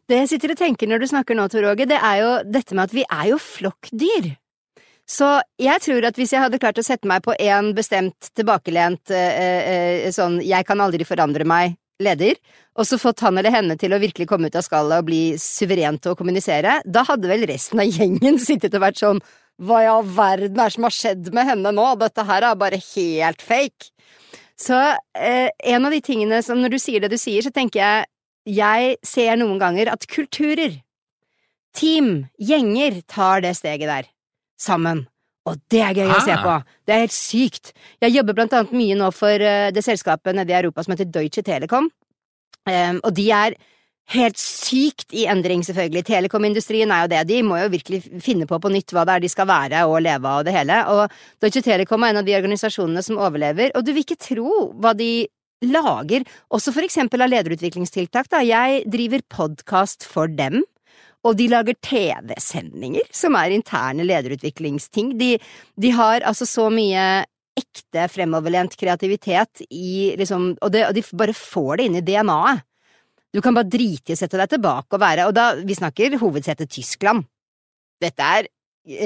Det 0.10 0.24
jeg 0.24 0.32
sitter 0.34 0.56
og 0.56 0.60
tenker 0.60 0.89
når 0.89 1.04
du 1.04 1.10
snakker 1.12 1.38
nå, 1.38 1.48
Tor 1.52 1.70
Åge, 1.72 1.88
det 1.88 2.00
er 2.02 2.22
jo 2.24 2.32
dette 2.50 2.76
med 2.76 2.89
at 2.89 2.96
vi 2.96 3.06
er 3.06 3.28
jo 3.32 3.38
flokkdyr. 3.39 4.32
Så 5.12 5.28
jeg 5.60 5.84
tror 5.84 6.08
at 6.08 6.17
hvis 6.20 6.32
jeg 6.34 6.44
hadde 6.44 6.60
klart 6.62 6.80
å 6.80 6.86
sette 6.86 7.08
meg 7.10 7.24
på 7.26 7.36
en 7.39 7.72
bestemt 7.76 8.32
tilbakelent 8.38 9.12
eh, 9.15 9.39
eh, 10.08 10.10
sånn 10.13 10.39
jeg 10.46 10.67
kan 10.67 10.84
aldri 10.84 11.08
forandre 11.08 11.48
meg 11.48 11.76
leder, 12.02 12.38
og 12.80 12.88
så 12.88 12.98
fått 13.02 13.22
han 13.26 13.38
eller 13.38 13.54
henne 13.54 13.78
til 13.80 13.94
å 13.94 14.00
virkelig 14.02 14.28
komme 14.30 14.50
ut 14.50 14.58
av 14.58 14.65
skallet 14.65 15.04
og 15.04 15.10
bli 15.10 15.22
suveren 15.41 16.00
til 16.02 16.13
å 16.13 16.17
kommunisere, 16.17 16.80
da 16.86 17.06
hadde 17.08 17.30
vel 17.30 17.46
resten 17.50 17.84
av 17.84 17.91
gjengen 17.91 18.39
sittet 18.48 18.76
og 18.78 18.86
vært 18.88 19.02
sånn 19.04 19.22
hva 19.62 19.82
i 19.84 19.89
all 19.91 20.08
verden 20.08 20.58
er 20.58 20.72
det 20.72 20.76
som 20.76 20.88
har 20.88 20.96
skjedd 20.96 21.28
med 21.36 21.46
henne 21.46 21.74
nå, 21.76 21.88
dette 22.02 22.26
her 22.26 22.48
er 22.48 22.58
bare 22.58 22.80
helt 22.82 23.44
fake. 23.46 23.90
Så 24.62 24.78
eh, 25.17 25.50
en 25.74 25.86
av 25.88 25.93
de 25.93 26.02
tingene 26.06 26.41
som 26.45 26.60
når 26.62 26.76
du 26.76 26.80
sier 26.82 27.02
det 27.02 27.12
du 27.13 27.17
sier, 27.19 27.41
så 27.41 27.54
tenker 27.54 27.82
jeg 27.82 28.10
jeg 28.52 28.95
ser 29.06 29.38
noen 29.38 29.60
ganger 29.62 29.91
at 29.91 30.08
kulturer, 30.10 30.80
team, 31.78 32.26
gjenger 32.41 33.02
tar 33.10 33.43
det 33.45 33.54
steget 33.60 33.89
der, 33.89 34.08
sammen. 34.60 35.06
Og 35.50 35.58
det 35.74 35.82
er 35.86 35.97
gøy 35.97 36.08
ah. 36.08 36.15
å 36.17 36.24
se 36.26 36.34
ah. 36.34 36.41
på! 36.45 36.56
Det 36.86 36.95
er 36.95 37.04
helt 37.06 37.15
sykt! 37.15 37.74
Jeg 38.02 38.15
jobber 38.15 38.38
blant 38.38 38.56
annet 38.58 38.74
mye 38.78 38.97
nå 38.97 39.12
for 39.13 39.45
uh, 39.45 39.69
det 39.74 39.86
selskapet 39.86 40.38
nede 40.38 40.54
i 40.54 40.58
Europa 40.58 40.86
som 40.86 40.95
heter 40.95 41.10
Deutsche 41.10 41.45
Telekom, 41.45 41.89
um, 42.65 43.00
og 43.02 43.13
de 43.17 43.28
er 43.38 43.58
helt 44.12 44.40
sykt 44.40 45.14
i 45.16 45.26
endring, 45.32 45.64
selvfølgelig. 45.64 46.04
Telekomindustrien 46.08 46.92
er 46.92 47.06
jo 47.06 47.12
det. 47.14 47.22
De 47.30 47.42
må 47.48 47.60
jo 47.62 47.72
virkelig 47.72 48.02
finne 48.24 48.48
på 48.50 48.60
på 48.60 48.72
nytt 48.74 48.92
hva 48.96 49.06
det 49.08 49.16
er 49.16 49.24
de 49.24 49.32
skal 49.32 49.48
være 49.50 49.86
og 49.88 50.02
leve 50.04 50.28
av 50.28 50.42
og 50.42 50.48
det 50.48 50.56
hele. 50.56 50.80
Og 50.92 51.44
Deutsche 51.44 51.64
Telekom 51.66 52.04
er 52.04 52.14
en 52.14 52.22
av 52.24 52.28
de 52.28 52.36
organisasjonene 52.40 53.04
som 53.06 53.22
overlever, 53.22 53.72
og 53.76 53.86
du 53.86 53.94
vil 53.94 54.04
ikke 54.06 54.20
tro 54.20 54.52
hva 54.82 54.94
de 54.98 55.28
lager, 55.62 56.26
også 56.50 56.74
for 56.74 56.86
eksempel 56.86 57.22
av 57.22 57.32
lederutviklingstiltak. 57.32 58.30
Da. 58.32 58.42
Jeg 58.46 58.84
driver 58.92 59.26
podkast 59.30 60.08
for 60.10 60.32
dem. 60.32 60.64
Og 61.22 61.36
de 61.38 61.46
lager 61.52 61.78
TV-sendinger 61.86 63.06
som 63.14 63.36
er 63.38 63.54
interne 63.54 64.08
lederutviklingsting. 64.10 65.14
De, 65.20 65.36
de 65.78 65.92
har 65.94 66.26
altså 66.26 66.48
så 66.50 66.66
mye 66.74 67.28
ekte 67.62 68.08
fremoverlent 68.10 68.74
kreativitet 68.80 69.62
i 69.70 70.16
liksom 70.18 70.56
Og, 70.64 70.76
og 70.88 70.96
de 70.96 71.04
bare 71.14 71.36
får 71.36 71.78
det 71.78 71.86
inn 71.86 72.00
i 72.00 72.06
DNA-et. 72.08 72.66
Du 73.32 73.39
kan 73.44 73.56
bare 73.56 73.70
drite 73.72 74.12
i 74.12 74.15
å 74.15 74.20
sette 74.20 74.39
deg 74.39 74.50
tilbake 74.52 74.98
og 74.98 75.02
være 75.02 75.30
Og 75.30 75.36
da, 75.36 75.54
vi 75.56 75.78
snakker 75.78 76.17
hovedsete 76.20 76.67
Tyskland. 76.67 77.24
Dette 78.02 78.28
er 78.39 78.50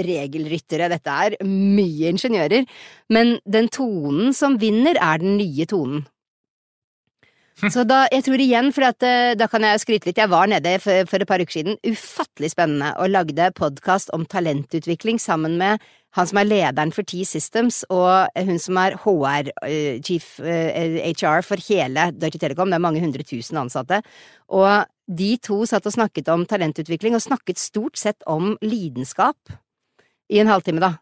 regelryttere, 0.05 0.87
dette 0.89 1.11
er 1.11 1.35
mye 1.43 2.11
ingeniører, 2.13 2.63
men 3.11 3.33
den 3.43 3.67
tonen 3.67 4.31
som 4.33 4.55
vinner, 4.61 4.95
er 4.95 5.19
den 5.19 5.35
nye 5.35 5.65
tonen. 5.67 6.05
Så 7.55 7.85
da, 7.87 8.01
jeg 8.11 8.25
tror 8.25 8.41
igjen, 8.43 8.71
for 8.75 8.87
at, 8.87 9.03
eh, 9.03 9.33
da 9.39 9.47
kan 9.47 9.63
jeg 9.63 9.79
skryte 9.83 10.09
litt, 10.09 10.19
jeg 10.19 10.31
var 10.31 10.47
nede 10.51 10.73
for, 10.83 11.05
for 11.07 11.23
et 11.23 11.27
par 11.27 11.39
uker 11.39 11.55
siden, 11.55 11.77
ufattelig 11.87 12.51
spennende, 12.51 12.91
og 12.99 13.11
lagde 13.13 13.51
podkast 13.55 14.11
om 14.15 14.25
talentutvikling 14.27 15.19
sammen 15.19 15.55
med 15.59 15.83
han 16.15 16.27
som 16.29 16.39
er 16.39 16.47
lederen 16.47 16.93
for 16.95 17.07
T-Systems, 17.07 17.81
og 17.91 18.31
hun 18.47 18.59
som 18.61 18.79
er 18.79 18.95
HR, 19.03 19.51
chief 20.05 20.37
HR 20.39 21.43
for 21.43 21.61
hele 21.67 22.09
Deutsche 22.15 22.39
Telekom, 22.39 22.71
det 22.71 22.79
er 22.79 22.85
mange 22.85 23.03
hundre 23.03 23.25
tusen 23.27 23.59
ansatte, 23.59 23.99
og 24.47 24.87
de 25.05 25.35
to 25.43 25.59
satt 25.69 25.85
og 25.85 25.95
snakket 25.97 26.31
om 26.33 26.45
talentutvikling, 26.49 27.17
og 27.17 27.25
snakket 27.25 27.59
stort 27.61 27.99
sett 27.99 28.23
om 28.31 28.55
lidenskap 28.63 29.57
i 30.31 30.39
en 30.41 30.49
halvtime, 30.49 30.81
da, 30.81 30.95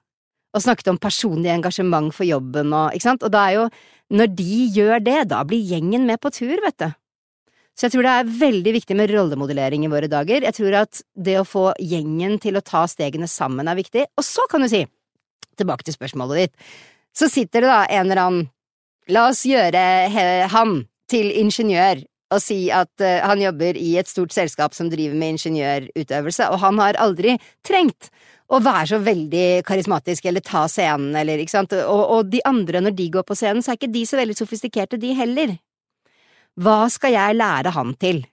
og 0.54 0.66
snakket 0.66 0.90
om 0.92 1.00
personlig 1.02 1.54
engasjement 1.54 2.10
for 2.14 2.28
jobben 2.28 2.74
og, 2.74 2.92
ikke 2.94 3.10
sant, 3.12 3.24
og 3.26 3.32
da 3.34 3.46
er 3.48 3.60
jo, 3.60 3.70
når 4.14 4.34
de 4.38 4.58
gjør 4.76 5.06
det, 5.06 5.20
da 5.32 5.46
blir 5.48 5.62
gjengen 5.62 6.10
med 6.10 6.22
på 6.22 6.34
tur, 6.34 6.58
vet 6.66 6.82
du. 6.82 6.90
Så 7.74 7.88
jeg 7.88 7.96
tror 7.96 8.06
det 8.06 8.12
er 8.14 8.34
veldig 8.38 8.74
viktig 8.76 8.96
med 8.98 9.10
rollemodellering 9.10 9.88
i 9.88 9.90
våre 9.90 10.10
dager. 10.10 10.44
Jeg 10.46 10.54
tror 10.54 10.76
at 10.84 11.00
det 11.18 11.40
å 11.40 11.48
få 11.48 11.72
gjengen 11.82 12.36
til 12.42 12.60
å 12.60 12.62
ta 12.62 12.84
stegene 12.90 13.26
sammen 13.30 13.66
er 13.66 13.80
viktig. 13.80 14.04
Og 14.14 14.26
så 14.28 14.46
kan 14.52 14.62
du 14.62 14.70
si, 14.70 14.84
tilbake 15.60 15.86
til 15.88 15.96
spørsmålet 15.96 16.44
ditt, 16.44 16.68
så 17.14 17.30
sitter 17.30 17.64
det 17.64 17.70
da 17.72 17.84
en 17.86 18.08
eller 18.08 18.26
annen 18.26 18.50
La 19.12 19.26
oss 19.28 19.42
gjøre 19.44 19.80
han 20.48 20.78
til 21.12 21.28
ingeniør, 21.36 22.00
og 22.32 22.40
si 22.40 22.70
at 22.72 23.04
uh, 23.04 23.20
han 23.28 23.42
jobber 23.42 23.76
i 23.76 23.98
et 24.00 24.08
stort 24.08 24.32
selskap 24.32 24.72
som 24.78 24.88
driver 24.88 25.18
med 25.20 25.36
ingeniørutøvelse, 25.36 26.48
og 26.48 26.62
han 26.64 26.80
har 26.80 27.00
aldri 27.04 27.36
trengt 27.68 28.08
å 28.48 28.62
være 28.64 28.94
så 28.94 29.00
veldig 29.04 29.64
karismatisk 29.68 30.28
eller 30.30 30.44
ta 30.46 30.66
scenen 30.72 31.16
eller 31.20 31.42
ikke 31.42 31.56
sant, 31.56 31.76
og, 31.76 32.04
og 32.16 32.32
de 32.32 32.42
andre 32.48 32.84
når 32.84 32.96
de 32.98 33.10
går 33.14 33.28
på 33.28 33.38
scenen, 33.38 33.64
så 33.64 33.74
er 33.74 33.80
ikke 33.82 33.94
de 33.94 34.06
så 34.08 34.20
veldig 34.20 34.38
sofistikerte, 34.40 35.00
de 35.02 35.14
heller. 35.18 35.56
Hva 36.62 36.86
skal 36.94 37.16
jeg 37.16 37.40
lære 37.40 37.74
han 37.74 37.96
til? 38.00 38.24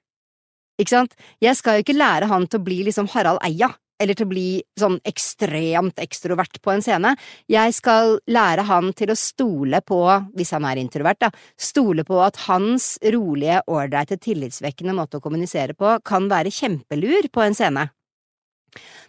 Ikke 0.81 0.95
sant? 0.95 1.15
Jeg 1.43 1.57
skal 1.59 1.79
jo 1.79 1.85
ikke 1.85 1.97
lære 1.97 2.29
han 2.31 2.47
til 2.49 2.61
å 2.61 2.67
bli 2.67 2.83
liksom 2.87 3.09
Harald 3.13 3.41
Eia, 3.47 3.71
eller 4.01 4.17
til 4.17 4.27
å 4.27 4.33
bli 4.33 4.49
sånn 4.81 4.99
ekstremt 5.07 6.01
ekstrovert 6.03 6.61
på 6.65 6.73
en 6.75 6.85
scene. 6.85 7.15
Jeg 7.51 7.77
skal 7.77 8.17
lære 8.31 8.65
han 8.71 8.93
til 8.97 9.13
å 9.13 9.19
stole 9.19 9.83
på, 9.87 10.01
hvis 10.37 10.55
han 10.57 10.67
er 10.69 10.81
introvert, 10.81 11.21
da, 11.21 11.31
stole 11.61 12.07
på 12.09 12.21
at 12.25 12.41
hans 12.49 12.95
rolige, 13.13 13.61
ålreite, 13.71 14.21
tillitsvekkende 14.21 14.97
måte 14.97 15.21
å 15.21 15.25
kommunisere 15.25 15.77
på 15.77 15.99
kan 16.07 16.31
være 16.33 16.53
kjempelur 16.55 17.29
på 17.33 17.45
en 17.45 17.57
scene. 17.57 17.91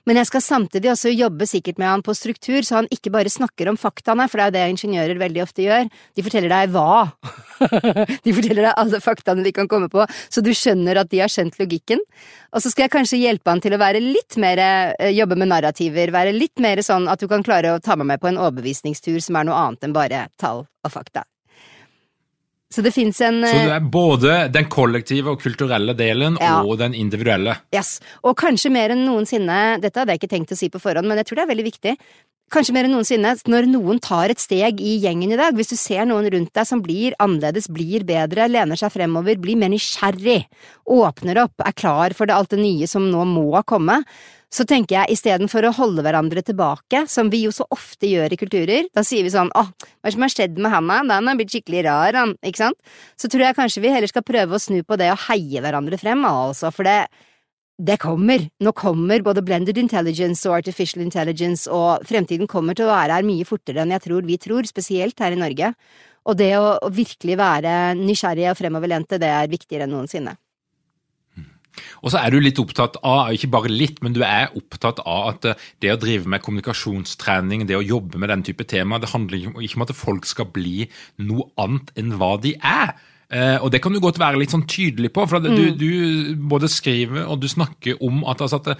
Men 0.09 0.17
jeg 0.17 0.29
skal 0.31 0.41
samtidig 0.41 0.89
også 0.91 1.11
jobbe 1.13 1.45
sikkert 1.45 1.77
med 1.81 1.89
han 1.89 2.03
på 2.05 2.15
struktur, 2.17 2.59
så 2.65 2.79
han 2.79 2.89
ikke 2.93 3.11
bare 3.13 3.29
snakker 3.29 3.69
om 3.69 3.77
faktaene, 3.77 4.25
for 4.29 4.41
det 4.41 4.45
er 4.45 4.49
jo 4.49 4.55
det 4.55 4.63
ingeniører 4.73 5.21
veldig 5.21 5.43
ofte 5.43 5.65
gjør. 5.65 5.89
De 6.17 6.25
forteller 6.25 6.53
deg 6.53 6.73
hva. 6.73 7.03
de 8.25 8.33
forteller 8.33 8.65
deg 8.65 8.71
alle 8.73 9.01
faktaene 9.03 9.45
de 9.45 9.53
kan 9.55 9.69
komme 9.71 9.91
på, 9.93 10.05
så 10.29 10.43
du 10.43 10.51
skjønner 10.57 11.03
at 11.03 11.11
de 11.13 11.21
har 11.21 11.31
skjønt 11.31 11.59
logikken. 11.61 12.01
Og 12.51 12.63
så 12.63 12.73
skal 12.73 12.87
jeg 12.87 12.95
kanskje 12.97 13.21
hjelpe 13.21 13.53
han 13.53 13.61
til 13.63 13.77
å 13.77 13.81
være 13.81 14.01
litt 14.03 14.39
mer, 14.41 14.61
eh, 14.61 15.13
jobbe 15.13 15.37
med 15.37 15.53
narrativer, 15.53 16.13
være 16.13 16.33
litt 16.35 16.57
mer 16.63 16.81
sånn 16.85 17.05
at 17.11 17.21
du 17.21 17.29
kan 17.31 17.45
klare 17.45 17.75
å 17.75 17.83
ta 17.83 17.95
meg 17.99 18.09
med 18.13 18.23
på 18.23 18.31
en 18.31 18.41
overbevisningstur 18.41 19.21
som 19.21 19.37
er 19.37 19.47
noe 19.47 19.67
annet 19.67 19.85
enn 19.85 19.95
bare 19.95 20.25
tall 20.41 20.65
og 20.65 20.93
fakta. 20.93 21.27
Så 22.71 22.81
det 22.85 22.93
fins 22.95 23.19
en 23.27 23.41
Så 23.43 23.51
det 23.67 23.75
er 23.75 23.87
både 23.91 24.35
den 24.53 24.69
kollektive 24.71 25.33
og 25.33 25.41
kulturelle 25.43 25.95
delen 25.97 26.37
Ja. 26.39 26.61
og 26.63 26.77
den 26.79 26.93
individuelle. 26.95 27.57
Yes. 27.75 27.99
Og 28.23 28.37
kanskje 28.39 28.71
mer 28.71 28.93
enn 28.95 29.03
noensinne, 29.05 29.81
dette 29.81 29.99
hadde 29.99 30.15
jeg 30.15 30.21
ikke 30.21 30.35
tenkt 30.37 30.53
å 30.55 30.57
si 30.57 30.69
på 30.69 30.79
forhånd, 30.79 31.07
men 31.07 31.17
jeg 31.19 31.27
tror 31.27 31.41
det 31.41 31.43
er 31.43 31.51
veldig 31.55 31.67
viktig. 31.67 31.97
Kanskje 32.51 32.73
mer 32.75 32.83
enn 32.83 32.91
noensinne, 32.91 33.29
når 33.47 33.67
noen 33.71 33.99
tar 34.03 34.33
et 34.33 34.41
steg 34.43 34.81
i 34.83 34.97
gjengen 34.99 35.31
i 35.31 35.37
dag, 35.39 35.55
hvis 35.55 35.69
du 35.71 35.77
ser 35.79 36.03
noen 36.09 36.25
rundt 36.33 36.51
deg 36.57 36.67
som 36.67 36.81
blir 36.83 37.15
annerledes, 37.23 37.69
blir 37.71 38.03
bedre, 38.03 38.49
lener 38.51 38.75
seg 38.75 38.91
fremover, 38.91 39.39
blir 39.39 39.55
mer 39.55 39.71
nysgjerrig, 39.71 40.41
åpner 40.91 41.39
opp, 41.45 41.63
er 41.63 41.77
klar 41.79 42.11
for 42.17 42.27
det 42.27 42.35
alt 42.35 42.51
det 42.51 42.59
nye 42.59 42.89
som 42.91 43.07
nå 43.07 43.23
må 43.29 43.63
komme, 43.63 44.01
så 44.51 44.65
tenker 44.67 44.97
jeg 44.97 45.15
istedenfor 45.15 45.69
å 45.69 45.73
holde 45.77 46.03
hverandre 46.03 46.43
tilbake, 46.43 47.05
som 47.07 47.31
vi 47.31 47.45
jo 47.45 47.55
så 47.55 47.63
ofte 47.71 48.11
gjør 48.11 48.35
i 48.35 48.41
kulturer, 48.43 48.91
da 48.91 49.07
sier 49.07 49.23
vi 49.23 49.31
sånn 49.31 49.53
åh, 49.55 49.71
hva 49.71 50.03
er 50.03 50.11
det 50.11 50.15
som 50.17 50.27
har 50.27 50.35
skjedd 50.35 50.59
med 50.59 50.75
han 50.75 50.91
da, 50.91 51.21
han 51.21 51.31
har 51.31 51.39
blitt 51.39 51.55
skikkelig 51.55 51.85
rar, 51.87 52.19
han, 52.19 52.35
ikke 52.43 52.65
sant, 52.65 52.95
så 53.15 53.31
tror 53.31 53.47
jeg 53.47 53.61
kanskje 53.61 53.87
vi 53.87 53.95
heller 53.95 54.11
skal 54.11 54.27
prøve 54.27 54.59
å 54.59 54.59
snu 54.59 54.81
på 54.83 54.99
det 54.99 55.07
og 55.13 55.23
heie 55.29 55.63
hverandre 55.63 56.03
frem, 56.03 56.27
altså, 56.27 56.75
for 56.75 56.83
det 56.83 56.99
det 57.81 57.97
kommer. 58.01 58.43
Nå 58.61 58.73
kommer 58.77 59.23
både 59.25 59.43
blended 59.45 59.79
intelligence 59.81 60.45
og 60.49 60.59
artificial 60.59 61.03
intelligence, 61.03 61.65
og 61.71 62.05
fremtiden 62.07 62.49
kommer 62.49 62.77
til 62.77 62.85
å 62.85 62.93
være 62.93 63.17
her 63.17 63.27
mye 63.27 63.47
fortere 63.47 63.81
enn 63.83 63.95
jeg 63.95 64.05
tror 64.05 64.27
vi 64.27 64.37
tror, 64.41 64.69
spesielt 64.69 65.19
her 65.23 65.33
i 65.33 65.41
Norge. 65.41 65.73
Og 66.29 66.37
det 66.37 66.53
å, 66.59 66.77
virkelig 66.93 67.37
være 67.39 67.75
nysgjerrig 67.97 68.51
og 68.51 68.59
fremoverlente, 68.59 69.17
det 69.21 69.31
er 69.33 69.51
viktigere 69.51 69.87
enn 69.87 69.95
noensinne. 69.95 70.35
Og 72.03 72.11
så 72.11 72.19
er 72.19 72.33
du 72.33 72.41
litt 72.41 72.59
opptatt 72.61 72.97
av, 73.07 73.31
ikke 73.33 73.49
bare 73.53 73.71
litt, 73.71 74.01
men 74.03 74.13
du 74.13 74.19
er 74.27 74.51
opptatt 74.59 74.99
av 75.07 75.29
at 75.31 75.47
eh, 75.47 75.69
det 75.81 75.93
å 75.93 75.99
drive 76.01 76.29
med 76.29 76.43
kommunikasjonstrening, 76.43 77.63
det 77.69 77.77
å 77.79 77.85
jobbe 77.85 78.19
med 78.21 78.29
den 78.33 78.43
type 78.45 78.67
tema, 78.69 78.99
det 78.99 79.13
handler 79.13 79.55
ikke 79.63 79.79
om 79.79 79.85
at 79.87 79.95
folk 79.95 80.27
skal 80.29 80.51
bli 80.51 80.89
noe 81.23 81.47
annet 81.61 81.93
enn 81.97 82.17
hva 82.19 82.35
de 82.43 82.57
er. 82.59 82.93
Eh, 83.31 83.63
og 83.63 83.71
det 83.73 83.81
kan 83.83 83.93
du 83.93 83.99
godt 84.03 84.19
være 84.21 84.39
litt 84.41 84.51
sånn 84.53 84.67
tydelig 84.69 85.09
på, 85.15 85.21
for 85.29 85.35
at 85.39 85.45
du, 85.47 85.65
du 85.77 85.91
både 86.51 86.67
skriver 86.71 87.21
og 87.25 87.37
du 87.41 87.47
snakker 87.51 87.93
om 88.03 88.15
at, 88.29 88.41
altså 88.43 88.57
at 88.59 88.67
det, 88.71 88.75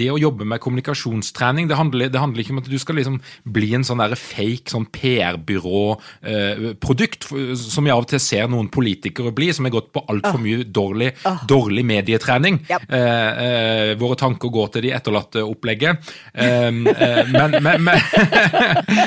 det 0.00 0.08
å 0.12 0.20
jobbe 0.20 0.44
med 0.48 0.62
kommunikasjonstrening, 0.64 1.64
det 1.70 1.78
handler, 1.78 2.06
det 2.12 2.22
handler 2.22 2.40
ikke 2.42 2.54
om 2.56 2.62
at 2.62 2.70
du 2.70 2.78
skal 2.80 2.96
liksom 3.00 3.16
bli 3.44 3.68
en 3.76 3.86
sånn 3.86 4.02
der 4.02 4.14
fake 4.18 4.68
sånn 4.72 4.86
PR-byrå-produkt, 4.94 7.22
som 7.60 7.86
jeg 7.86 7.94
av 7.94 8.02
og 8.04 8.08
til 8.10 8.20
ser 8.22 8.46
noen 8.50 8.68
politikere 8.72 9.36
bli, 9.36 9.48
som 9.56 9.64
har 9.68 9.76
gått 9.76 9.90
på 9.94 10.06
altfor 10.10 10.40
mye 10.42 10.58
dårlig, 10.64 11.10
dårlig 11.50 11.84
medietrening. 11.86 12.54
Yep. 12.70 12.82
Eh, 12.88 13.30
eh, 13.44 13.98
våre 14.00 14.16
tanker 14.20 14.48
går 14.52 14.68
til 14.74 14.82
de 14.86 14.90
etterlatte 14.96 15.40
opplegget. 15.44 15.92
Eh, 16.34 16.70
eh, 16.70 17.24
men 17.30 17.50
men, 17.62 17.82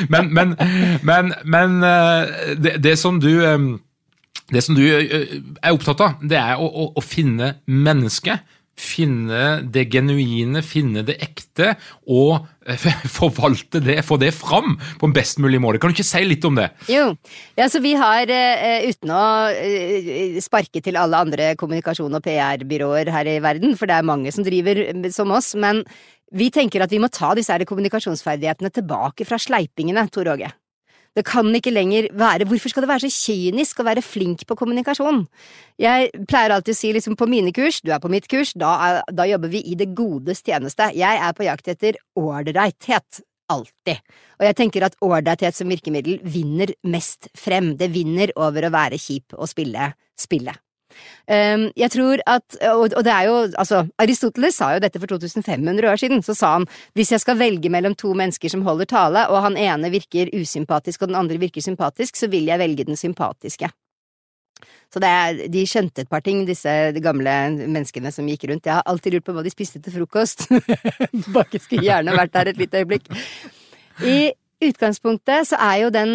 men, 0.09 0.33
men, 0.33 0.55
men, 1.01 1.33
men, 1.43 1.83
eh, 1.83 2.25
det, 2.57 2.83
det 2.83 2.99
som 2.99 3.19
du 3.21 3.45
eh, 3.45 3.59
det 4.53 4.63
som 4.65 4.77
du 4.77 4.83
eh, 4.85 5.39
er 5.61 5.75
opptatt 5.75 6.03
av, 6.03 6.19
det 6.21 6.39
er 6.39 6.59
å, 6.61 6.67
å, 6.67 6.91
å 6.97 7.05
finne 7.05 7.57
mennesket. 7.65 8.59
Finne 8.73 9.59
det 9.69 9.83
genuine, 9.93 10.63
finne 10.65 11.03
det 11.05 11.19
ekte, 11.21 11.75
og 12.09 12.47
eh, 12.65 12.87
forvalte 13.19 13.77
det, 13.85 13.99
få 14.05 14.17
det 14.21 14.31
fram 14.33 14.79
på 14.97 15.09
en 15.09 15.13
best 15.13 15.37
mulig 15.43 15.59
måte. 15.61 15.77
Kan 15.81 15.93
du 15.93 15.97
ikke 15.97 16.07
si 16.07 16.23
litt 16.25 16.47
om 16.49 16.57
det? 16.57 16.71
Jo, 16.89 17.11
ja, 17.59 17.67
så 17.69 17.83
vi 17.83 17.93
har, 17.99 18.33
eh, 18.33 18.87
uten 18.89 19.13
å 19.13 19.25
eh, 19.53 20.39
sparke 20.41 20.81
til 20.81 20.97
alle 20.97 21.21
andre 21.21 21.51
kommunikasjon- 21.59 22.17
og 22.17 22.25
PR-byråer 22.25 23.13
her 23.13 23.29
i 23.35 23.37
verden, 23.45 23.77
for 23.77 23.89
det 23.89 23.99
er 23.99 24.09
mange 24.09 24.33
som 24.33 24.45
driver 24.47 24.81
eh, 24.87 25.05
som 25.13 25.37
oss, 25.37 25.53
men 25.53 25.83
vi 26.33 26.49
tenker 26.49 26.81
at 26.81 26.89
vi 26.89 27.01
må 27.01 27.11
ta 27.13 27.35
disse 27.37 27.53
kommunikasjonsferdighetene 27.69 28.73
tilbake 28.73 29.29
fra 29.29 29.37
sleipingene, 29.37 30.07
Tor 30.09 30.33
Åge. 30.33 30.49
Det 31.13 31.25
kan 31.27 31.49
ikke 31.53 31.73
lenger 31.73 32.07
være 32.17 32.47
Hvorfor 32.49 32.71
skal 32.71 32.85
det 32.85 32.89
være 32.89 33.05
så 33.05 33.11
kynisk 33.13 33.81
å 33.81 33.85
være 33.85 34.01
flink 34.05 34.45
på 34.49 34.57
kommunikasjon? 34.57 35.23
Jeg 35.81 36.09
pleier 36.29 36.55
alltid 36.55 36.73
å 36.73 36.79
si 36.79 36.93
liksom 36.95 37.17
på 37.19 37.27
mine 37.29 37.53
kurs, 37.55 37.81
du 37.85 37.93
er 37.93 38.01
på 38.01 38.11
mitt 38.11 38.27
kurs, 38.31 38.55
da, 38.57 38.73
er, 38.87 38.99
da 39.13 39.27
jobber 39.29 39.53
vi 39.53 39.61
i 39.69 39.77
det 39.77 39.91
godes 39.97 40.41
tjeneste. 40.45 40.89
Jeg 40.97 41.21
er 41.21 41.37
på 41.37 41.45
jakt 41.45 41.69
etter 41.73 42.01
ålreithet. 42.19 43.23
Alltid. 43.53 43.99
Og 44.39 44.45
jeg 44.47 44.57
tenker 44.57 44.85
at 44.87 44.97
ålreithet 45.03 45.57
som 45.57 45.69
virkemiddel 45.69 46.21
vinner 46.23 46.73
mest 46.89 47.29
frem. 47.37 47.73
Det 47.77 47.91
vinner 47.93 48.33
over 48.39 48.65
å 48.65 48.73
være 48.73 49.01
kjip 49.01 49.35
og 49.37 49.49
spille 49.51 49.91
spillet. 50.19 50.57
Um, 51.23 51.69
jeg 51.79 51.91
tror 51.93 52.23
at, 52.27 52.57
og, 52.73 52.97
det 53.05 53.13
er 53.13 53.29
jo, 53.29 53.35
altså, 53.59 53.83
Aristoteles 54.01 54.57
sa 54.59 54.73
jo 54.75 54.81
dette 54.83 54.99
for 54.99 55.11
2500 55.11 55.89
år 55.89 56.01
siden. 56.01 56.23
Så 56.25 56.35
sa 56.37 56.55
han 56.57 56.67
hvis 56.97 57.13
jeg 57.15 57.23
skal 57.23 57.39
velge 57.39 57.71
mellom 57.71 57.95
to 57.99 58.11
mennesker 58.17 58.51
som 58.51 58.65
holder 58.67 58.89
tale, 58.89 59.27
og 59.31 59.43
han 59.45 59.59
ene 59.59 59.91
virker 59.93 60.33
usympatisk 60.35 61.03
og 61.03 61.13
den 61.13 61.21
andre 61.21 61.39
virker 61.41 61.63
sympatisk, 61.63 62.19
så 62.19 62.29
vil 62.31 62.51
jeg 62.51 62.61
velge 62.61 62.87
den 62.89 62.99
sympatiske. 62.99 63.71
Så 64.93 65.01
er, 65.01 65.47
de 65.49 65.63
skjønte 65.65 66.03
et 66.03 66.11
par 66.11 66.21
ting, 66.21 66.43
disse 66.45 66.69
gamle 67.01 67.31
menneskene 67.63 68.11
som 68.13 68.27
gikk 68.29 68.45
rundt. 68.51 68.67
Jeg 68.69 68.77
har 68.77 68.85
alltid 68.85 69.15
lurt 69.15 69.25
på 69.25 69.33
hva 69.33 69.41
de 69.45 69.53
spiste 69.53 69.81
til 69.81 69.95
frokost. 69.95 70.45
Bakke 71.33 71.61
skulle 71.61 71.87
gjerne 71.87 72.13
vært 72.13 72.35
der 72.35 72.51
et 72.51 72.59
lite 72.61 72.83
øyeblikk. 72.83 73.09
I 74.05 74.33
utgangspunktet 74.63 75.49
så 75.49 75.57
er 75.57 75.79
jo 75.85 75.89
den 75.93 76.13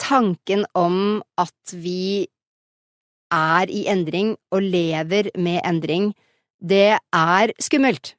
tanken 0.00 0.66
om 0.76 1.22
at 1.40 1.72
vi 1.72 2.28
er 3.32 3.70
i 3.70 3.86
endring 3.90 4.34
og 4.52 4.62
lever 4.62 5.30
med 5.38 5.60
endring, 5.64 6.12
det 6.60 6.98
er 6.98 7.52
skummelt. 7.62 8.14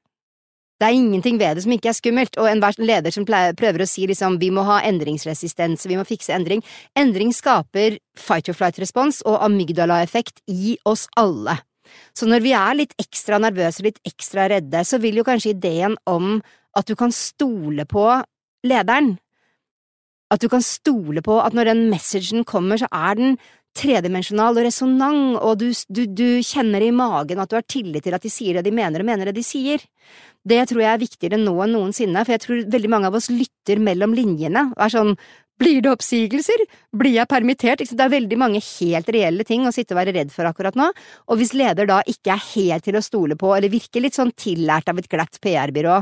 Det 0.82 0.88
er 0.88 0.98
ingenting 0.98 1.38
ved 1.38 1.60
det 1.60 1.64
som 1.64 1.74
ikke 1.76 1.92
er 1.92 1.94
skummelt, 1.94 2.38
og 2.42 2.48
enhver 2.50 2.80
leder 2.82 3.14
som 3.14 3.26
prøver 3.28 3.84
å 3.84 3.90
si 3.90 4.08
liksom 4.10 4.40
vi 4.42 4.50
må 4.50 4.64
ha 4.66 4.80
endringsresistens, 4.90 5.86
vi 5.86 5.98
må 6.00 6.08
fikse 6.10 6.34
endring. 6.34 6.64
Endring 6.98 7.30
skaper 7.38 8.00
fight 8.18 8.50
or 8.50 8.58
flight-respons 8.58 9.22
og 9.30 9.44
amygdala-effekt 9.46 10.42
i 10.50 10.80
oss 10.90 11.06
alle. 11.22 11.60
Så 12.18 12.26
når 12.26 12.42
vi 12.42 12.56
er 12.58 12.80
litt 12.80 12.96
ekstra 13.02 13.38
nervøse, 13.44 13.86
litt 13.86 14.02
ekstra 14.08 14.48
redde, 14.50 14.82
så 14.88 14.98
vil 15.04 15.22
jo 15.22 15.28
kanskje 15.28 15.54
ideen 15.54 16.00
om 16.10 16.40
at 16.74 16.88
du 16.90 16.96
kan 16.98 17.14
stole 17.14 17.86
på 17.86 18.08
lederen, 18.66 19.20
at 20.32 20.42
du 20.42 20.48
kan 20.50 20.64
stole 20.64 21.22
på 21.22 21.38
at 21.44 21.54
når 21.54 21.74
den 21.74 21.90
messagen 21.92 22.46
kommer, 22.48 22.80
så 22.80 22.88
er 22.90 23.20
den 23.20 23.38
tredimensjonal 23.78 24.58
og 24.58 24.66
resonant, 24.68 25.38
og 25.40 25.60
du, 25.62 25.70
du, 25.88 26.04
du 26.08 26.28
kjenner 26.44 26.84
i 26.84 26.92
magen 26.96 27.40
at 27.40 27.52
du 27.52 27.58
har 27.58 27.68
tillit 27.68 28.04
til 28.06 28.16
at 28.18 28.24
de 28.24 28.32
sier 28.32 28.58
det 28.58 28.66
de 28.68 28.76
mener 28.76 29.04
og 29.04 29.08
mener 29.08 29.30
det 29.30 29.38
de 29.38 29.46
sier. 29.46 29.84
Det 30.44 30.60
tror 30.70 30.82
jeg 30.84 30.92
er 30.92 31.04
viktigere 31.04 31.40
nå 31.40 31.54
enn 31.64 31.76
noensinne, 31.78 32.26
for 32.26 32.36
jeg 32.36 32.44
tror 32.44 32.66
veldig 32.74 32.92
mange 32.92 33.12
av 33.12 33.18
oss 33.20 33.30
lytter 33.32 33.82
mellom 33.84 34.16
linjene 34.18 34.72
og 34.74 34.84
er 34.86 34.96
sånn 34.96 35.16
blir 35.62 35.84
det 35.86 35.92
oppsigelser? 35.92 36.64
Blir 36.98 37.20
jeg 37.20 37.30
permittert? 37.30 37.84
Det 37.86 38.02
er 38.02 38.10
veldig 38.10 38.38
mange 38.42 38.62
helt 38.66 39.12
reelle 39.14 39.46
ting 39.46 39.68
å 39.70 39.74
sitte 39.76 39.94
og 39.94 40.00
være 40.00 40.16
redd 40.16 40.34
for 40.34 40.50
akkurat 40.50 40.78
nå, 40.80 40.88
og 41.30 41.38
hvis 41.38 41.54
leder 41.54 41.90
da 41.90 42.00
ikke 42.10 42.34
er 42.34 42.48
helt 42.56 42.88
til 42.88 42.98
å 42.98 43.04
stole 43.06 43.38
på, 43.38 43.54
eller 43.54 43.70
virker 43.70 44.02
litt 44.02 44.18
sånn 44.18 44.34
tillært 44.34 44.90
av 44.90 44.98
et 44.98 45.10
glatt 45.12 45.38
PR-byrå, 45.44 46.02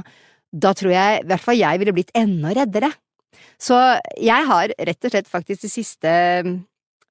da 0.64 0.72
tror 0.74 0.96
jeg 0.96 1.20
i 1.20 1.28
hvert 1.30 1.44
fall 1.44 1.60
jeg 1.60 1.82
ville 1.82 1.96
blitt 1.98 2.16
enda 2.18 2.56
reddere. 2.56 2.94
Så 3.60 3.76
jeg 4.16 4.48
har 4.48 4.72
rett 4.72 5.06
og 5.06 5.12
slett 5.12 5.28
faktisk 5.30 5.66
de 5.66 5.72
siste 5.72 6.14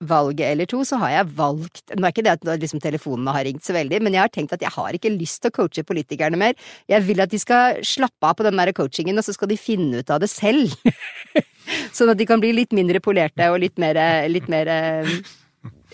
valget 0.00 0.46
eller 0.46 0.68
to, 0.70 0.84
så 0.86 0.98
har 1.02 1.10
jeg 1.10 1.30
valgt 1.38 1.94
Nå 1.96 2.06
er 2.06 2.12
ikke 2.12 2.24
det 2.26 2.34
at 2.36 2.46
liksom, 2.62 2.80
telefonene 2.82 3.34
har 3.34 3.46
ringt 3.48 3.66
så 3.66 3.74
veldig, 3.74 4.00
men 4.04 4.14
jeg 4.14 4.22
har 4.22 4.32
tenkt 4.34 4.54
at 4.54 4.62
jeg 4.62 4.74
har 4.74 4.94
ikke 4.94 5.14
lyst 5.14 5.42
til 5.42 5.50
å 5.50 5.56
coache 5.58 5.84
politikerne 5.86 6.38
mer. 6.38 6.54
Jeg 6.90 7.02
vil 7.08 7.22
at 7.24 7.32
de 7.32 7.40
skal 7.42 7.80
slappe 7.86 8.30
av 8.30 8.38
på 8.38 8.46
den 8.46 8.58
der 8.60 8.72
coachingen, 8.76 9.18
og 9.18 9.26
så 9.26 9.34
skal 9.34 9.50
de 9.50 9.58
finne 9.58 10.02
ut 10.02 10.14
av 10.14 10.22
det 10.22 10.30
selv. 10.30 10.74
sånn 11.96 12.14
at 12.14 12.20
de 12.20 12.28
kan 12.28 12.40
bli 12.42 12.54
litt 12.54 12.76
mindre 12.76 13.02
polerte 13.04 13.50
og 13.50 13.60
litt 13.64 13.78
mer, 13.80 13.98
litt 14.30 14.48
mer 14.52 14.70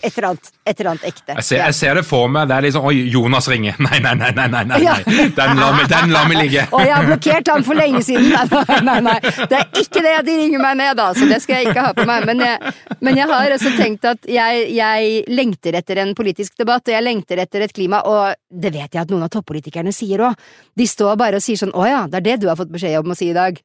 et 0.01 0.17
eller 0.17 0.27
annet, 0.29 0.49
et 0.65 0.79
eller 0.79 0.89
annet 0.91 1.05
ekte. 1.07 1.35
Jeg 1.37 1.45
ser, 1.47 1.59
jeg 1.61 1.75
ser, 1.77 1.99
det 1.99 2.03
for 2.05 2.31
meg. 2.31 2.49
Det 2.49 2.55
er 2.57 2.65
liksom 2.67 2.87
Oi, 2.89 2.95
Jonas 3.13 3.47
ringer. 3.51 3.77
Nei, 3.85 3.99
nei, 4.03 4.13
nei. 4.19 4.31
nei, 4.35 4.47
nei, 4.51 4.63
nei. 4.69 4.79
Ja. 4.83 4.95
Den 5.05 5.59
la 5.59 5.69
meg, 5.75 5.87
den 5.91 6.13
la 6.13 6.23
meg 6.29 6.39
ligge. 6.41 6.65
Og 6.75 6.83
jeg 6.83 6.93
har 6.93 7.07
blokkert 7.07 7.51
han 7.53 7.65
for 7.67 7.79
lenge 7.79 8.01
siden. 8.05 8.31
Nei, 8.33 8.79
nei, 8.87 8.97
nei. 9.05 9.17
Det 9.21 9.59
er 9.59 9.81
ikke 9.81 10.03
det 10.05 10.15
de 10.27 10.37
ringer 10.41 10.63
meg 10.63 10.79
med, 10.81 10.91
da, 10.99 11.09
så 11.15 11.27
det 11.29 11.39
skal 11.43 11.61
jeg 11.61 11.71
ikke 11.71 11.85
ha 11.87 11.93
på 11.97 12.07
meg. 12.09 12.25
Men 12.29 12.43
jeg, 12.43 12.73
men 13.05 13.19
jeg 13.21 13.29
har 13.31 13.55
også 13.55 13.75
tenkt 13.77 14.07
at 14.09 14.27
jeg, 14.29 14.65
jeg 14.75 15.13
lengter 15.31 15.79
etter 15.79 16.01
en 16.03 16.15
politisk 16.17 16.57
debatt, 16.59 16.85
og 16.87 16.97
jeg 16.97 17.05
lengter 17.05 17.41
etter 17.45 17.65
et 17.65 17.75
klima, 17.75 18.01
og 18.09 18.35
det 18.49 18.73
vet 18.75 18.89
jeg 18.89 19.05
at 19.05 19.13
noen 19.13 19.27
av 19.27 19.31
toppolitikerne 19.33 19.93
sier 19.95 20.25
òg. 20.27 20.49
De 20.75 20.89
står 20.89 21.15
bare 21.19 21.39
og 21.39 21.45
sier 21.45 21.61
sånn 21.61 21.75
å 21.75 21.87
ja, 21.87 22.03
det 22.09 22.21
er 22.21 22.27
det 22.29 22.41
du 22.43 22.49
har 22.51 22.59
fått 22.59 22.73
beskjed 22.73 22.99
om 23.01 23.15
å 23.15 23.17
si 23.17 23.31
i 23.31 23.37
dag. 23.37 23.61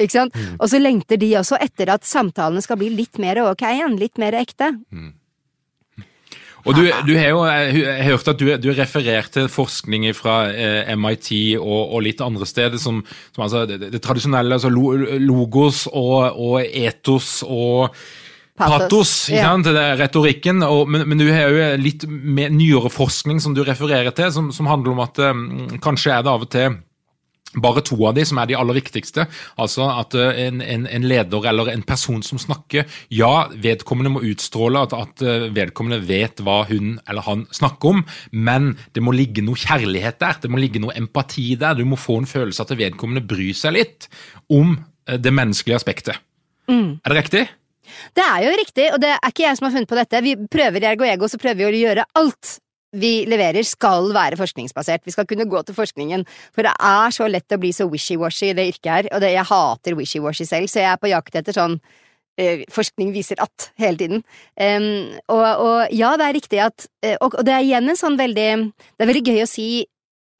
Ikke 0.00 0.14
sant? 0.14 0.36
Mm. 0.36 0.58
Og 0.58 0.68
så 0.72 0.80
lengter 0.80 1.20
de 1.20 1.30
også 1.40 1.58
etter 1.60 1.90
at 1.92 2.06
samtalene 2.08 2.62
skal 2.64 2.78
bli 2.80 2.90
litt 2.94 3.20
mer 3.22 3.42
ok 3.44 3.66
igjen, 3.68 3.98
litt 4.00 4.20
mer 4.20 4.36
ekte. 4.38 4.72
Og 6.66 6.76
du, 6.76 6.82
du 7.06 7.12
har 7.16 7.30
jo 7.32 7.42
jeg 7.46 7.84
har 7.88 8.08
hørt 8.10 8.30
at 8.32 8.40
du, 8.40 8.48
du 8.60 8.70
refererte 8.76 9.32
til 9.38 9.50
forskning 9.52 10.08
fra 10.16 10.42
eh, 10.52 10.90
MIT 10.98 11.30
og, 11.58 11.94
og 11.96 12.02
litt 12.04 12.20
andre 12.24 12.48
steder, 12.48 12.80
som, 12.80 13.02
som 13.34 13.46
altså 13.46 13.64
det, 13.70 13.92
det 13.94 14.02
tradisjonelle, 14.04 14.58
altså 14.58 14.72
lo, 14.72 14.92
logos 15.20 15.86
og, 15.90 16.36
og 16.36 16.58
etos 16.64 17.40
og 17.48 17.94
Patos, 18.60 19.30
ikke 19.30 19.40
sant? 19.40 19.70
ja. 19.70 19.72
Det 19.72 19.82
er 19.86 19.98
retorikken. 20.02 20.60
Og, 20.66 20.82
men, 20.90 21.06
men 21.08 21.20
du 21.20 21.30
har 21.32 21.48
jo 21.48 21.68
litt 21.80 22.04
mer 22.04 22.52
nyere 22.52 22.90
forskning 22.92 23.40
som 23.40 23.54
du 23.56 23.62
refererer 23.64 24.12
til, 24.12 24.28
som, 24.34 24.50
som 24.52 24.68
handler 24.68 24.92
om 24.92 25.00
at 25.06 25.20
eh, 25.24 25.44
kanskje 25.80 26.12
er 26.18 26.26
det 26.26 26.34
av 26.34 26.44
og 26.44 26.52
til 26.52 26.76
bare 27.58 27.82
to 27.82 27.96
av 28.06 28.14
de 28.14 28.24
som 28.26 28.38
er 28.38 28.50
de 28.50 28.56
aller 28.58 28.78
viktigste. 28.78 29.26
Altså 29.60 29.88
at 29.90 30.14
eh, 30.18 30.42
en, 30.46 30.60
en, 30.62 30.86
en 30.86 31.06
leder 31.10 31.48
eller 31.50 31.72
en 31.72 31.82
person 31.86 32.22
som 32.22 32.38
snakker, 32.38 32.86
ja, 33.14 33.48
vedkommende 33.50 34.12
må 34.14 34.24
utstråle 34.30 34.84
at, 34.86 34.94
at 34.94 35.24
eh, 35.26 35.48
vedkommende 35.56 36.02
vet 36.06 36.42
hva 36.46 36.62
hun 36.70 36.98
eller 37.08 37.26
han 37.26 37.46
snakker 37.54 37.96
om, 37.96 38.04
men 38.30 38.74
det 38.94 39.02
må 39.04 39.14
ligge 39.16 39.44
noe 39.44 39.58
kjærlighet 39.58 40.20
der, 40.22 40.38
det 40.42 40.52
må 40.52 40.62
ligge 40.62 40.82
noe 40.82 40.94
empati 40.98 41.52
der. 41.60 41.78
Du 41.78 41.86
må 41.88 41.98
få 41.98 42.20
en 42.20 42.30
følelse 42.30 42.62
at 42.62 42.76
vedkommende 42.78 43.26
bryr 43.26 43.56
seg 43.56 43.76
litt 43.78 44.10
om 44.52 44.76
eh, 44.76 45.18
det 45.18 45.34
menneskelige 45.34 45.80
aspektet. 45.80 46.26
Er 46.70 47.10
det 47.10 47.16
riktig? 47.16 47.46
Det 48.14 48.22
er 48.22 48.44
jo 48.44 48.50
riktig, 48.54 48.84
og 48.94 49.00
det 49.02 49.08
er 49.16 49.30
ikke 49.32 49.42
jeg 49.42 49.58
som 49.58 49.66
har 49.66 49.72
funnet 49.74 49.90
på 49.90 49.96
dette. 49.98 50.20
Vi 50.22 50.36
prøver 50.52 50.84
i 50.84 50.90
Ergo 50.92 51.06
Ego, 51.08 51.26
så 51.26 51.40
prøver 51.42 51.58
vi 51.58 51.66
å 51.66 51.80
gjøre 51.88 52.04
alt 52.20 52.58
vi 52.92 53.12
leverer 53.30 53.66
skal 53.66 54.10
være 54.14 54.38
forskningsbasert. 54.40 55.04
Vi 55.06 55.14
skal 55.14 55.28
kunne 55.30 55.48
gå 55.50 55.62
til 55.62 55.76
forskningen, 55.76 56.24
for 56.54 56.66
det 56.66 56.74
er 56.74 57.14
så 57.14 57.28
lett 57.30 57.54
å 57.54 57.60
bli 57.60 57.72
så 57.74 57.86
wishy-washy 57.90 58.50
i 58.50 58.56
det 58.58 58.68
yrket 58.72 58.90
her, 58.90 59.10
og 59.14 59.22
det, 59.22 59.34
jeg 59.36 59.50
hater 59.50 59.98
wishy-washy 59.98 60.46
selv, 60.48 60.70
så 60.70 60.82
jeg 60.82 60.90
er 60.92 61.02
på 61.02 61.12
jakt 61.12 61.38
etter 61.38 61.56
sånn 61.56 61.78
eh, 62.40 62.66
forskning 62.72 63.12
viser 63.14 63.38
at 63.42 63.70
hele 63.80 64.00
tiden. 64.00 64.26
Um, 64.58 65.14
og, 65.30 65.46
og 65.46 65.94
ja, 65.94 66.16
det 66.18 66.26
er 66.26 66.36
riktig 66.40 66.64
at 66.66 66.90
eh, 67.04 67.16
og, 67.20 67.38
og 67.38 67.46
det 67.46 67.54
er 67.54 67.68
igjen 67.68 67.90
en 67.90 67.98
sånn 67.98 68.18
veldig 68.18 68.50
Det 68.72 69.04
er 69.04 69.10
veldig 69.12 69.26
gøy 69.30 69.42
å 69.44 69.50
si 69.50 69.70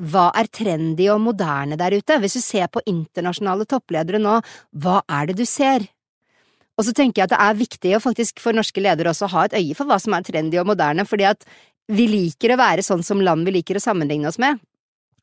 hva 0.01 0.31
er 0.33 0.49
trendy 0.49 1.11
og 1.13 1.21
moderne 1.21 1.77
der 1.77 1.93
ute? 1.93 2.17
Hvis 2.23 2.39
du 2.39 2.41
ser 2.41 2.71
på 2.73 2.81
internasjonale 2.89 3.67
toppledere 3.69 4.21
nå, 4.23 4.39
hva 4.81 5.03
er 5.13 5.29
det 5.29 5.37
du 5.43 5.45
ser? 5.45 5.85
Og 6.81 6.87
så 6.87 6.95
tenker 6.97 7.21
jeg 7.21 7.29
at 7.29 7.35
det 7.35 7.41
er 7.45 7.59
viktig 7.59 7.91
å 7.93 8.01
faktisk 8.01 8.41
for 8.41 8.57
norske 8.57 8.81
ledere 8.81 9.13
også 9.13 9.29
ha 9.35 9.45
et 9.45 9.57
øye 9.59 9.77
for 9.77 9.91
hva 9.91 9.99
som 10.01 10.17
er 10.17 10.25
trendy 10.25 10.57
og 10.57 10.71
moderne, 10.71 11.05
fordi 11.05 11.27
at 11.29 11.45
vi 11.91 12.07
liker 12.11 12.55
å 12.55 12.61
være 12.61 12.85
sånn 12.87 13.05
som 13.07 13.23
land 13.23 13.49
vi 13.49 13.59
liker 13.59 13.79
å 13.79 13.83
sammenligne 13.83 14.31
oss 14.31 14.41
med. 14.43 14.61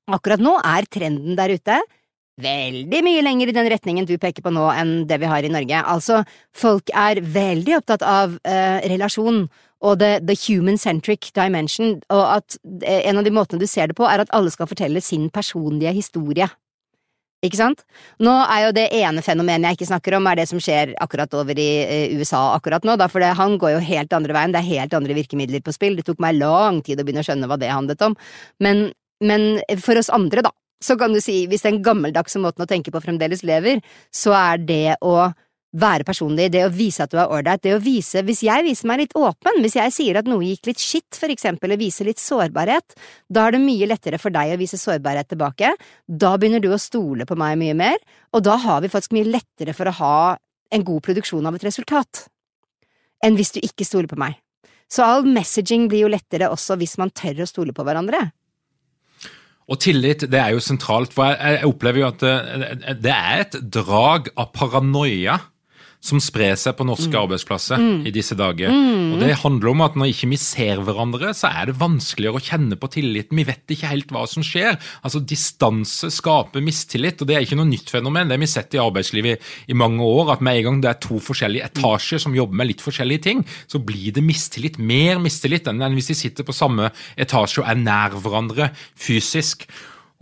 Akkurat 0.08 0.42
nå 0.44 0.56
er 0.64 0.88
trenden 0.92 1.36
der 1.40 1.56
ute 1.58 1.82
veldig 2.42 3.00
mye 3.06 3.24
lenger 3.26 3.50
i 3.50 3.56
den 3.56 3.70
retningen 3.72 4.06
du 4.06 4.16
peker 4.22 4.46
på 4.46 4.52
nå 4.54 4.68
enn 4.74 4.92
det 5.10 5.20
vi 5.22 5.30
har 5.30 5.46
i 5.46 5.52
Norge. 5.52 5.80
Altså, 5.90 6.22
folk 6.56 6.92
er 6.94 7.22
veldig 7.22 7.80
opptatt 7.80 8.06
av 8.06 8.38
eh, 8.46 8.84
relasjon 8.92 9.48
og 9.86 10.00
the, 10.02 10.18
the 10.26 10.38
human-centric 10.38 11.32
dimension, 11.38 11.98
og 12.14 12.24
at 12.40 12.58
eh, 12.82 13.04
en 13.10 13.20
av 13.20 13.26
de 13.26 13.34
måtene 13.34 13.62
du 13.62 13.68
ser 13.70 13.90
det 13.90 13.98
på, 13.98 14.06
er 14.10 14.24
at 14.24 14.34
alle 14.38 14.54
skal 14.54 14.70
fortelle 14.70 15.02
sin 15.02 15.30
personlige 15.34 15.94
historie. 15.98 16.50
Ikke 17.46 17.60
sant? 17.60 17.84
Nå 18.24 18.32
er 18.50 18.64
jo 18.64 18.70
det 18.74 18.88
ene 18.98 19.22
fenomenet 19.22 19.70
jeg 19.70 19.78
ikke 19.78 19.90
snakker 19.92 20.16
om, 20.18 20.26
er 20.26 20.40
det 20.40 20.48
som 20.50 20.62
skjer 20.62 20.96
akkurat 21.04 21.34
over 21.38 21.60
i 21.62 21.68
eh, 21.86 22.16
USA 22.18 22.56
akkurat 22.56 22.86
nå, 22.88 22.96
da, 22.98 23.06
for 23.12 23.22
det, 23.22 23.36
han 23.38 23.60
går 23.62 23.76
jo 23.76 23.84
helt 23.92 24.16
andre 24.18 24.34
veien, 24.34 24.56
det 24.56 24.64
er 24.64 24.72
helt 24.72 24.96
andre 24.98 25.18
virkemidler 25.18 25.62
på 25.62 25.76
spill, 25.76 26.00
det 26.00 26.08
tok 26.08 26.24
meg 26.24 26.40
lang 26.40 26.82
tid 26.86 26.98
å 26.98 27.06
begynne 27.06 27.22
å 27.22 27.28
skjønne 27.28 27.50
hva 27.50 27.60
det 27.62 27.70
handlet 27.70 28.02
om, 28.08 28.18
men, 28.66 28.88
men 29.22 29.46
for 29.84 30.02
oss 30.02 30.10
andre, 30.14 30.48
da, 30.50 30.54
så 30.82 30.98
kan 30.98 31.14
du 31.14 31.22
si, 31.22 31.44
hvis 31.50 31.66
den 31.66 31.84
gammeldagse 31.86 32.42
måten 32.42 32.66
å 32.66 32.70
tenke 32.70 32.94
på 32.94 33.02
fremdeles 33.06 33.46
lever, 33.46 33.86
så 34.14 34.34
er 34.38 34.66
det 34.66 34.98
å 35.06 35.30
være 35.78 36.06
personlig, 36.08 36.50
det 36.54 36.64
å 36.66 36.72
vise 36.74 37.06
at 37.06 37.12
du 37.14 37.20
er 37.22 37.32
ålreit, 37.34 37.62
det 37.64 37.76
å 37.76 37.82
vise… 37.84 38.24
Hvis 38.26 38.42
jeg 38.46 38.66
viser 38.66 38.90
meg 38.90 39.04
litt 39.04 39.16
åpen, 39.18 39.60
hvis 39.64 39.78
jeg 39.78 39.94
sier 39.94 40.20
at 40.20 40.30
noe 40.30 40.46
gikk 40.46 40.72
litt 40.72 40.82
skitt, 40.82 41.18
for 41.20 41.32
eksempel, 41.34 41.74
og 41.74 41.82
viser 41.82 42.10
litt 42.10 42.22
sårbarhet, 42.22 42.98
da 43.30 43.46
er 43.48 43.56
det 43.56 43.64
mye 43.64 43.90
lettere 43.90 44.20
for 44.22 44.34
deg 44.34 44.56
å 44.56 44.60
vise 44.60 44.80
sårbarhet 44.82 45.30
tilbake, 45.34 45.74
da 46.08 46.34
begynner 46.38 46.64
du 46.64 46.72
å 46.74 46.82
stole 46.82 47.28
på 47.30 47.38
meg 47.40 47.60
mye 47.62 47.78
mer, 47.78 48.02
og 48.34 48.46
da 48.48 48.58
har 48.64 48.82
vi 48.84 48.92
faktisk 48.94 49.14
mye 49.18 49.30
lettere 49.30 49.76
for 49.78 49.90
å 49.90 49.98
ha 50.00 50.18
en 50.74 50.88
god 50.88 51.06
produksjon 51.06 51.46
av 51.48 51.58
et 51.58 51.68
resultat, 51.68 52.26
enn 53.24 53.38
hvis 53.38 53.56
du 53.56 53.62
ikke 53.62 53.88
stoler 53.88 54.10
på 54.10 54.20
meg. 54.20 54.40
Så 54.92 55.04
all 55.04 55.28
messaging 55.28 55.88
blir 55.92 56.06
jo 56.06 56.12
lettere 56.12 56.50
også 56.52 56.78
hvis 56.80 56.96
man 57.02 57.12
tør 57.12 57.44
å 57.44 57.50
stole 57.50 57.76
på 57.76 57.84
hverandre. 57.84 58.30
Og 59.68 59.82
tillit 59.84 60.24
det 60.32 60.40
er 60.40 60.54
jo 60.56 60.64
sentralt, 60.64 61.12
for 61.12 61.28
jeg, 61.28 61.58
jeg 61.58 61.68
opplever 61.68 62.02
jo 62.02 62.08
at 62.08 62.22
det, 62.24 62.98
det 63.04 63.14
er 63.14 63.44
et 63.44 63.58
drag 63.76 64.32
av 64.40 64.54
paranoia 64.56 65.36
som 66.08 66.22
sprer 66.24 66.56
seg 66.60 66.78
på 66.78 66.86
norske 66.88 67.20
arbeidsplasser 67.20 67.82
i 68.08 68.14
disse 68.16 68.38
dager. 68.40 68.72
Og 68.72 69.20
Det 69.22 69.34
handler 69.44 69.72
om 69.74 69.84
at 69.86 69.98
når 70.00 70.14
ikke 70.14 70.30
vi 70.32 70.40
ser 70.42 70.82
hverandre, 70.86 71.34
så 71.36 71.52
er 71.52 71.70
det 71.70 71.78
vanskeligere 71.82 72.40
å 72.40 72.44
kjenne 72.44 72.78
på 72.80 72.90
tilliten. 72.94 73.38
Vi 73.40 73.48
vet 73.48 73.76
ikke 73.76 73.92
helt 73.92 74.14
hva 74.16 74.24
som 74.30 74.46
skjer. 74.46 74.78
Altså 75.04 75.22
Distanse 75.22 76.12
skaper 76.14 76.64
mistillit, 76.64 77.22
og 77.22 77.30
det 77.30 77.38
er 77.38 77.48
ikke 77.48 77.60
noe 77.60 77.70
nytt 77.70 77.92
fenomen. 77.94 78.30
Det 78.30 78.38
har 78.38 78.44
vi 78.44 78.52
sett 78.52 78.78
i 78.78 78.82
arbeidslivet 78.82 79.36
i, 79.36 79.74
i 79.74 79.78
mange 79.78 80.06
år, 80.06 80.34
at 80.38 80.46
med 80.46 80.62
en 80.62 80.70
gang 80.70 80.80
det 80.86 80.94
er 80.94 81.02
to 81.04 81.20
forskjellige 81.24 81.68
etasjer 81.72 82.24
som 82.24 82.38
jobber 82.38 82.62
med 82.62 82.72
litt 82.72 82.86
forskjellige 82.86 83.26
ting, 83.28 83.44
så 83.68 83.82
blir 83.84 84.16
det 84.16 84.26
mistillit. 84.26 84.80
Mer 84.80 85.22
mistillit 85.24 85.68
enn 85.68 85.84
hvis 85.98 86.12
de 86.14 86.18
sitter 86.18 86.48
på 86.48 86.56
samme 86.56 86.92
etasje 87.20 87.64
og 87.64 87.70
er 87.70 87.80
nær 87.82 88.18
hverandre 88.18 88.72
fysisk. 88.96 89.68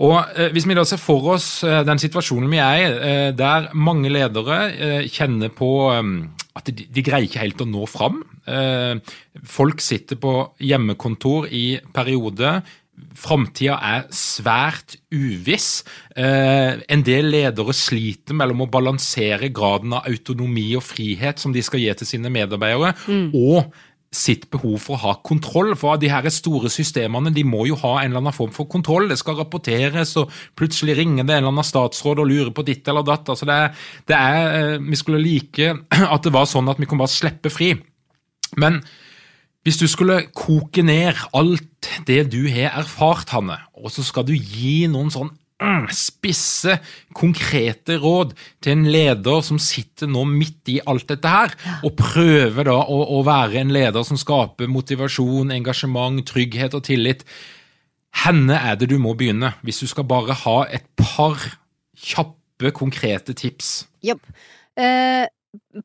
Og 0.03 0.15
eh, 0.35 0.51
Hvis 0.51 0.67
vi 0.67 0.75
da 0.77 0.83
ser 0.87 0.99
for 1.01 1.35
oss 1.35 1.49
eh, 1.63 1.83
den 1.87 2.01
situasjonen 2.01 2.51
vi 2.51 2.61
er 2.61 2.79
i, 2.79 2.87
eh, 3.09 3.27
der 3.35 3.69
mange 3.73 4.11
ledere 4.11 5.05
kjenner 5.11 5.53
på 5.55 5.71
eh, 5.93 6.09
at 6.55 6.71
de, 6.71 6.87
de 6.87 7.03
greier 7.03 7.27
ikke 7.27 7.43
helt 7.43 7.61
å 7.63 7.67
nå 7.67 7.83
fram. 7.91 8.21
Folk 9.43 9.81
sitter 9.83 10.15
på 10.21 10.31
hjemmekontor 10.63 11.49
i 11.51 11.81
perioder. 11.91 12.61
Framtida 13.15 13.75
er 13.83 14.05
svært 14.15 14.95
uviss. 15.11 15.83
Eh, 16.15 16.79
en 16.91 17.03
del 17.03 17.27
ledere 17.33 17.75
sliter 17.75 18.37
mellom 18.39 18.63
å 18.63 18.69
balansere 18.71 19.51
graden 19.55 19.97
av 19.97 20.07
autonomi 20.07 20.69
og 20.79 20.85
frihet 20.87 21.43
som 21.43 21.51
de 21.55 21.63
skal 21.65 21.83
gi 21.83 21.91
til 21.99 22.09
sine 22.13 22.31
medarbeidere, 22.31 22.93
og 23.35 23.75
sitt 24.15 24.47
behov 24.53 24.79
for 24.83 24.95
å 24.97 25.01
ha 25.03 25.13
kontroll. 25.25 25.73
For 25.79 25.99
de 26.01 26.09
her 26.11 26.27
store 26.33 26.71
systemene 26.73 27.33
de 27.35 27.43
må 27.47 27.65
jo 27.69 27.77
ha 27.83 27.97
en 27.99 28.09
eller 28.09 28.23
annen 28.23 28.35
form 28.35 28.53
for 28.55 28.69
kontroll. 28.71 29.09
Det 29.11 29.19
skal 29.21 29.39
rapporteres, 29.41 30.15
og 30.21 30.33
plutselig 30.57 30.97
ringer 30.99 31.23
det 31.23 31.35
en 31.35 31.43
eller 31.43 31.53
annen 31.53 31.67
statsråd 31.67 32.23
og 32.23 32.29
lurer 32.31 32.53
på 32.55 32.65
ditt 32.67 32.87
eller 32.91 33.05
datt. 33.05 33.29
Altså 33.33 33.47
det, 33.49 33.55
er, 33.55 33.87
det 34.09 34.19
er, 34.19 34.59
eh, 34.59 34.77
vi 34.85 34.99
skulle 34.99 35.23
like 35.23 35.71
at 36.15 36.25
det 36.25 36.35
var 36.35 36.49
sånn 36.49 36.71
at 36.71 36.81
vi 36.81 36.89
kunne 36.89 37.03
bare 37.05 37.15
slippe 37.15 37.53
fri. 37.53 37.73
Men 38.61 38.81
hvis 39.65 39.79
du 39.81 39.87
skulle 39.89 40.27
koke 40.37 40.83
ned 40.85 41.17
alt 41.33 41.89
det 42.05 42.27
du 42.33 42.43
har 42.53 42.77
erfart, 42.83 43.31
Hanne, 43.33 43.57
og 43.73 43.89
så 43.93 44.05
skal 44.05 44.27
du 44.27 44.35
gi 44.35 44.85
noen 44.91 45.09
sånn 45.13 45.33
spisse, 46.05 46.77
konkrete 47.15 47.97
råd 48.01 48.33
til 48.63 48.75
en 48.75 48.87
leder 48.91 49.43
som 49.45 49.59
sitter 49.61 50.09
nå 50.11 50.25
midt 50.27 50.71
i 50.73 50.79
alt 50.87 51.07
dette 51.11 51.31
her, 51.31 51.55
og 51.85 51.95
prøver 51.99 52.67
da 52.67 52.79
å, 52.81 53.01
å 53.17 53.21
være 53.27 53.61
en 53.61 53.73
leder 53.75 54.07
som 54.07 54.19
skaper 54.19 54.71
motivasjon, 54.71 55.53
engasjement, 55.55 56.23
trygghet 56.27 56.75
og 56.77 56.85
tillit. 56.89 57.23
Henne 58.25 58.57
er 58.57 58.79
det 58.79 58.89
du 58.91 58.97
må 59.01 59.15
begynne, 59.17 59.53
hvis 59.65 59.83
du 59.83 59.87
skal 59.91 60.07
bare 60.07 60.35
ha 60.45 60.57
et 60.71 60.87
par 60.99 61.39
kjappe, 61.95 62.71
konkrete 62.75 63.35
tips. 63.35 63.81
Jopp. 64.05 64.23
Eh, 64.79 65.25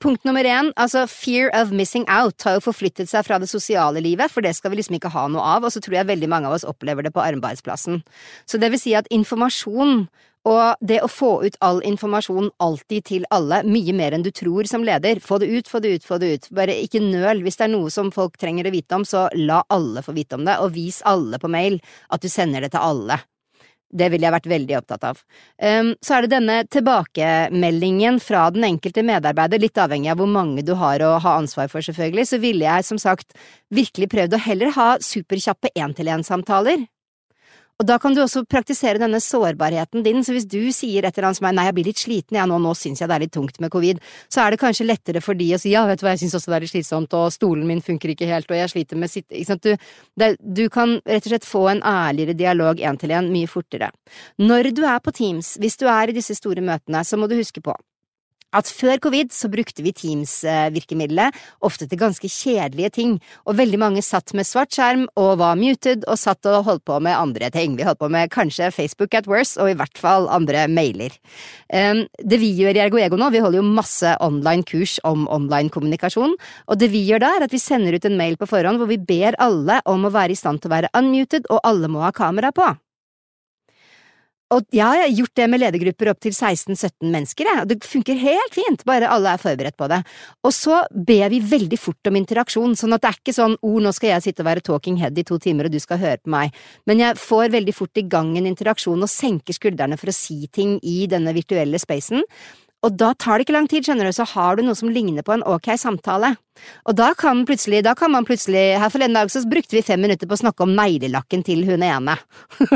punkt 0.00 0.24
nummer 0.28 0.46
én, 0.46 0.72
altså 0.76 1.06
fear 1.10 1.50
of 1.56 1.72
missing 1.74 2.06
out 2.08 2.42
har 2.46 2.58
jo 2.58 2.64
forflyttet 2.64 3.10
seg 3.10 3.26
fra 3.26 3.40
det 3.42 3.50
sosiale 3.50 4.02
livet, 4.04 4.30
for 4.32 4.44
det 4.44 4.54
skal 4.56 4.72
vi 4.72 4.80
liksom 4.80 4.98
ikke 4.98 5.12
ha 5.14 5.26
noe 5.32 5.44
av, 5.56 5.66
og 5.66 5.74
så 5.74 5.82
tror 5.82 6.00
jeg 6.00 6.10
veldig 6.10 6.30
mange 6.30 6.50
av 6.50 6.56
oss 6.58 6.66
opplever 6.68 7.06
det 7.06 7.14
på 7.14 7.22
arbeidsplassen. 7.24 8.02
Så 8.48 8.60
det 8.60 8.72
vil 8.72 8.82
si 8.82 8.96
at 8.98 9.10
informasjon 9.14 10.08
og 10.48 10.80
det 10.80 11.02
å 11.04 11.08
få 11.10 11.30
ut 11.44 11.56
all 11.60 11.82
informasjon 11.84 12.48
alltid 12.64 13.04
til 13.10 13.26
alle, 13.34 13.60
mye 13.68 13.92
mer 13.96 14.16
enn 14.16 14.24
du 14.24 14.30
tror 14.32 14.64
som 14.70 14.84
leder, 14.86 15.20
få 15.20 15.36
det 15.42 15.50
ut, 15.52 15.68
få 15.68 15.82
det 15.84 15.96
ut, 15.98 16.06
få 16.06 16.16
det 16.22 16.30
ut, 16.32 16.48
bare 16.56 16.78
ikke 16.80 17.02
nøl, 17.04 17.42
hvis 17.44 17.60
det 17.60 17.66
er 17.66 17.74
noe 17.74 17.90
som 17.92 18.08
folk 18.14 18.38
trenger 18.40 18.70
å 18.70 18.72
vite 18.72 18.96
om, 18.96 19.04
så 19.04 19.26
la 19.36 19.60
alle 19.68 20.04
få 20.06 20.16
vite 20.16 20.38
om 20.38 20.46
det, 20.48 20.56
og 20.62 20.72
vis 20.72 21.02
alle 21.04 21.40
på 21.42 21.50
mail 21.52 21.76
at 22.08 22.24
du 22.24 22.30
sender 22.32 22.64
det 22.64 22.72
til 22.72 22.80
alle. 22.80 23.20
Det 23.90 24.10
ville 24.12 24.26
jeg 24.26 24.34
vært 24.36 24.48
veldig 24.50 24.76
opptatt 24.78 25.06
av. 25.08 25.22
Um, 25.58 25.92
så 26.04 26.16
er 26.16 26.26
det 26.26 26.32
denne 26.36 26.58
tilbakemeldingen 26.70 28.20
fra 28.22 28.46
den 28.54 28.68
enkelte 28.68 29.04
medarbeider, 29.06 29.62
litt 29.62 29.80
avhengig 29.82 30.12
av 30.12 30.22
hvor 30.22 30.30
mange 30.30 30.64
du 30.66 30.76
har 30.78 31.02
å 31.02 31.16
ha 31.22 31.36
ansvar 31.40 31.70
for, 31.72 31.82
selvfølgelig, 31.84 32.28
så 32.30 32.40
ville 32.42 32.68
jeg 32.68 32.86
som 32.86 33.00
sagt 33.02 33.34
virkelig 33.74 34.10
prøvd 34.14 34.38
å 34.38 34.44
heller 34.46 34.74
ha 34.78 34.88
superkjappe 35.02 35.74
én-til-én-samtaler 35.74 36.86
og 37.80 37.86
da 37.88 37.96
kan 38.00 38.12
du 38.12 38.20
også 38.20 38.42
praktisere 38.44 39.00
denne 39.00 39.18
sårbarheten 39.24 40.04
din, 40.04 40.20
så 40.24 40.34
hvis 40.36 40.44
du 40.44 40.60
sier 40.76 41.06
et 41.06 41.16
eller 41.16 41.30
annet 41.30 41.38
som 41.38 41.48
er 41.48 41.54
nei, 41.56 41.64
jeg 41.70 41.76
blir 41.78 41.88
litt 41.88 42.02
sliten, 42.02 42.36
ja, 42.36 42.44
nå, 42.48 42.58
nå 42.60 42.74
syns 42.76 43.00
jeg 43.00 43.08
det 43.08 43.16
er 43.16 43.24
litt 43.24 43.32
tungt 43.32 43.56
med 43.64 43.72
covid, 43.72 44.02
så 44.28 44.42
er 44.44 44.52
det 44.52 44.60
kanskje 44.60 44.84
lettere 44.84 45.22
for 45.24 45.38
de 45.38 45.48
å 45.56 45.60
si 45.60 45.72
ja, 45.72 45.86
vet 45.88 46.02
du 46.02 46.04
hva, 46.04 46.12
jeg 46.12 46.26
syns 46.26 46.36
også 46.36 46.52
det 46.52 46.58
er 46.58 46.66
litt 46.66 46.74
slitsomt, 46.74 47.16
og 47.16 47.32
stolen 47.32 47.64
min 47.70 47.80
funker 47.84 48.12
ikke 48.12 48.28
helt, 48.28 48.50
og 48.52 48.60
jeg 48.60 48.72
sliter 48.74 49.00
med 49.00 49.12
sitt 49.12 49.26
ikke 49.32 49.48
sant, 49.48 49.64
du, 49.64 49.92
det, 50.20 50.34
du 50.44 50.66
kan 50.72 50.98
rett 51.06 51.24
og 51.24 51.32
slett 51.32 51.48
få 51.48 51.64
en 51.72 51.80
ærligere 51.80 52.36
dialog 52.36 52.84
én 52.84 53.00
til 53.00 53.16
én 53.16 53.32
mye 53.32 53.48
fortere. 53.48 53.88
Når 54.44 54.74
du 54.76 54.84
er 54.84 55.00
på 55.00 55.16
Teams, 55.16 55.54
hvis 55.62 55.80
du 55.80 55.88
er 55.88 56.12
i 56.12 56.16
disse 56.20 56.36
store 56.36 56.60
møtene, 56.64 57.00
så 57.06 57.16
må 57.16 57.30
du 57.30 57.38
huske 57.40 57.64
på 57.64 57.72
at 58.56 58.70
før 58.70 58.98
covid 59.06 59.32
så 59.34 59.50
brukte 59.52 59.84
vi 59.84 59.92
Teams-virkemiddelet 59.96 61.36
ofte 61.66 61.86
til 61.88 62.00
ganske 62.00 62.30
kjedelige 62.30 62.92
ting, 62.96 63.16
og 63.46 63.58
veldig 63.60 63.80
mange 63.80 64.04
satt 64.04 64.34
med 64.36 64.48
svart 64.48 64.74
skjerm 64.74 65.06
og 65.20 65.38
var 65.42 65.58
muted 65.60 66.06
og 66.10 66.18
satt 66.20 66.46
og 66.50 66.64
holdt 66.66 66.84
på 66.88 66.98
med 67.02 67.16
andre 67.16 67.50
ting. 67.54 67.76
Vi 67.78 67.86
holdt 67.86 68.00
på 68.02 68.10
med 68.12 68.32
kanskje 68.34 68.72
Facebook 68.74 69.14
at 69.14 69.28
worst, 69.30 69.58
og 69.60 69.70
i 69.70 69.78
hvert 69.78 69.98
fall 69.98 70.28
andre 70.32 70.66
mailer. 70.70 71.14
Um, 71.72 72.04
det 72.18 72.40
vi 72.42 72.52
gjør 72.58 72.76
i 72.76 72.84
Ergo 72.84 73.00
Ego 73.00 73.18
nå, 73.20 73.30
vi 73.34 73.42
holder 73.42 73.60
jo 73.60 73.66
masse 73.80 74.14
online 74.24 74.66
kurs 74.68 74.98
om 75.06 75.28
online 75.30 75.72
kommunikasjon, 75.72 76.36
og 76.66 76.80
det 76.80 76.90
vi 76.92 77.04
gjør 77.08 77.24
da 77.24 77.34
er 77.36 77.46
at 77.46 77.54
vi 77.54 77.62
sender 77.62 77.96
ut 77.96 78.06
en 78.08 78.18
mail 78.20 78.38
på 78.40 78.48
forhånd 78.50 78.80
hvor 78.80 78.90
vi 78.90 79.00
ber 79.00 79.38
alle 79.42 79.80
om 79.90 80.06
å 80.06 80.14
være 80.14 80.34
i 80.34 80.38
stand 80.38 80.62
til 80.62 80.70
å 80.70 80.76
være 80.76 80.94
unmuted, 80.98 81.48
og 81.50 81.62
alle 81.66 81.90
må 81.90 82.04
ha 82.04 82.14
kamera 82.14 82.54
på. 82.54 82.70
Og 84.50 84.66
jeg 84.74 84.82
har 84.82 85.12
gjort 85.14 85.36
det 85.38 85.46
med 85.46 85.60
ledergrupper 85.62 86.08
opp 86.10 86.18
til 86.24 86.34
16–17 86.34 87.06
mennesker, 87.06 87.50
og 87.60 87.68
det 87.70 87.76
funker 87.86 88.18
helt 88.18 88.56
fint, 88.56 88.82
bare 88.88 89.06
alle 89.06 89.36
er 89.36 89.42
forberedt 89.42 89.76
på 89.78 89.86
det. 89.92 90.00
Og 90.42 90.54
så 90.54 90.80
ber 90.90 91.30
vi 91.30 91.38
veldig 91.52 91.78
fort 91.78 92.10
om 92.10 92.18
interaksjon, 92.18 92.74
sånn 92.78 92.96
at 92.96 93.04
det 93.04 93.12
er 93.12 93.20
ikke 93.20 93.36
sånn 93.36 93.54
oh, 93.62 93.78
nå 93.82 93.92
skal 93.94 94.16
jeg 94.16 94.26
sitte 94.26 94.42
og 94.42 94.48
være 94.50 94.64
talking 94.66 94.98
head 94.98 95.18
i 95.22 95.26
to 95.26 95.38
timer 95.42 95.68
og 95.68 95.76
du 95.76 95.78
skal 95.82 96.02
høre 96.02 96.18
på 96.18 96.32
meg, 96.34 96.56
men 96.90 97.04
jeg 97.04 97.20
får 97.22 97.54
veldig 97.54 97.76
fort 97.76 98.02
i 98.02 98.06
gang 98.10 98.32
en 98.40 98.50
interaksjon 98.50 99.06
og 99.06 99.12
senker 99.12 99.54
skuldrene 99.54 100.00
for 100.00 100.10
å 100.10 100.16
si 100.16 100.40
ting 100.50 100.80
i 100.82 101.04
denne 101.10 101.34
virtuelle 101.36 101.78
spacen, 101.78 102.26
og 102.80 102.94
da 102.96 103.10
tar 103.12 103.38
det 103.38 103.44
ikke 103.44 103.54
lang 103.58 103.66
tid, 103.68 103.84
skjønner 103.84 104.08
du, 104.08 104.12
så 104.16 104.24
har 104.24 104.56
du 104.56 104.62
noe 104.64 104.78
som 104.78 104.88
ligner 104.92 105.24
på 105.24 105.34
en 105.34 105.44
ok 105.44 105.68
samtale. 105.80 106.32
Og 106.88 106.96
da 106.96 107.10
kan, 107.16 107.42
da 107.44 107.92
kan 107.96 108.12
man 108.12 108.26
plutselig 108.28 108.76
Her 108.80 108.90
forleden 108.92 109.16
dag 109.16 109.30
så 109.32 109.40
brukte 109.48 109.76
vi 109.76 109.84
fem 109.84 110.00
minutter 110.00 110.28
på 110.28 110.36
å 110.36 110.40
snakke 110.42 110.64
om 110.64 110.72
neglelakken 110.76 111.44
til 111.44 111.64
hun 111.68 111.84
ene. 111.84 112.16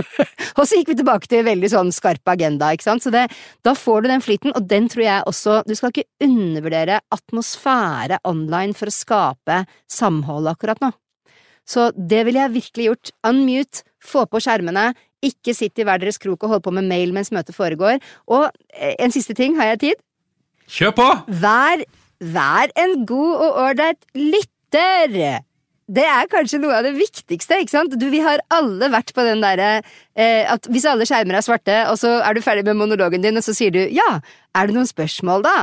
og 0.58 0.64
så 0.64 0.78
gikk 0.78 0.92
vi 0.92 0.98
tilbake 1.00 1.28
til 1.28 1.40
en 1.40 1.48
veldig 1.48 1.70
sånn 1.72 1.92
skarp 1.92 2.32
agenda, 2.34 2.72
ikke 2.72 2.88
sant, 2.88 3.04
så 3.04 3.12
det, 3.14 3.26
da 3.64 3.74
får 3.76 4.04
du 4.04 4.10
den 4.12 4.24
flyten, 4.24 4.52
og 4.56 4.68
den 4.68 4.90
tror 4.92 5.04
jeg 5.06 5.28
også 5.30 5.62
Du 5.68 5.74
skal 5.76 5.92
ikke 5.92 6.08
undervurdere 6.24 7.00
atmosfære 7.14 8.20
online 8.28 8.76
for 8.76 8.92
å 8.92 8.94
skape 8.94 9.64
samhold 9.90 10.52
akkurat 10.52 10.84
nå. 10.84 10.92
Så 11.64 11.88
det 11.96 12.26
ville 12.26 12.42
jeg 12.42 12.56
virkelig 12.58 12.88
gjort. 12.90 13.12
Unmute, 13.24 13.84
få 14.04 14.26
på 14.28 14.40
skjermene, 14.44 14.90
ikke 15.24 15.54
sitt 15.56 15.80
i 15.80 15.86
hver 15.86 16.02
deres 16.02 16.20
krok 16.22 16.44
og 16.44 16.56
hold 16.56 16.64
på 16.66 16.74
med 16.74 16.88
mail 16.90 17.14
mens 17.16 17.32
møtet 17.34 17.56
foregår. 17.56 18.00
Og 18.30 18.48
eh, 18.74 18.94
en 18.98 19.14
siste 19.14 19.36
ting, 19.36 19.58
har 19.60 19.74
jeg 19.74 19.82
tid? 19.88 20.04
Kjør 20.70 20.94
på! 20.96 21.08
Vær, 21.42 21.84
vær 22.34 22.72
en 22.80 23.02
god 23.08 23.34
og 23.48 23.58
ålreit 23.66 24.06
lytter! 24.16 25.42
Det 25.84 26.04
er 26.08 26.28
kanskje 26.32 26.62
noe 26.62 26.78
av 26.78 26.86
det 26.86 26.94
viktigste, 26.96 27.58
ikke 27.60 27.74
sant? 27.74 27.96
Du, 28.00 28.06
vi 28.08 28.22
har 28.24 28.40
alle 28.54 28.88
vært 28.92 29.12
på 29.12 29.24
den 29.26 29.42
derre 29.44 29.82
eh, 29.82 30.44
at 30.48 30.64
hvis 30.72 30.86
alle 30.88 31.04
skjermer 31.08 31.36
er 31.36 31.44
svarte, 31.44 31.76
og 31.90 31.98
så 32.00 32.16
er 32.24 32.32
du 32.32 32.40
ferdig 32.44 32.64
med 32.70 32.78
monologen 32.80 33.24
din, 33.24 33.36
og 33.36 33.44
så 33.44 33.52
sier 33.56 33.74
du 33.74 33.82
ja, 33.92 34.08
er 34.56 34.70
det 34.70 34.76
noen 34.76 34.88
spørsmål 34.88 35.44
da? 35.44 35.56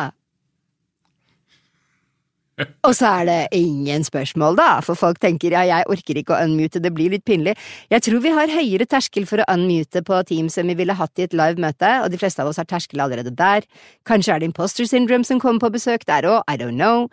Og 2.87 2.93
så 2.97 3.09
er 3.21 3.27
det 3.27 3.39
ingen 3.57 4.03
spørsmål, 4.05 4.57
da, 4.59 4.69
for 4.85 4.99
folk 4.99 5.19
tenker 5.23 5.55
ja, 5.55 5.63
jeg 5.67 5.87
orker 5.91 6.19
ikke 6.19 6.35
å 6.35 6.45
unmute, 6.45 6.81
det 6.83 6.93
blir 6.95 7.13
litt 7.13 7.25
pinlig. 7.27 7.55
Jeg 7.91 8.05
tror 8.05 8.23
vi 8.23 8.33
har 8.35 8.53
høyere 8.53 8.87
terskel 8.89 9.27
for 9.29 9.41
å 9.41 9.47
unmute 9.53 10.03
på 10.05 10.21
Teams 10.29 10.57
enn 10.59 10.71
vi 10.71 10.77
ville 10.81 10.95
hatt 10.97 11.21
i 11.21 11.27
et 11.27 11.35
live 11.37 11.61
møte, 11.61 11.91
og 12.03 12.11
de 12.13 12.21
fleste 12.21 12.43
av 12.43 12.51
oss 12.51 12.61
har 12.61 12.69
terskel 12.69 13.03
allerede 13.03 13.33
der. 13.37 13.67
Kanskje 14.07 14.35
er 14.35 14.41
det 14.41 14.51
imposter 14.51 14.89
syndrome 14.89 15.27
som 15.27 15.41
kommer 15.41 15.63
på 15.63 15.75
besøk 15.77 16.05
der 16.09 16.27
òg, 16.29 16.41
I 16.51 16.57
don't 16.61 16.77
know. 16.77 17.07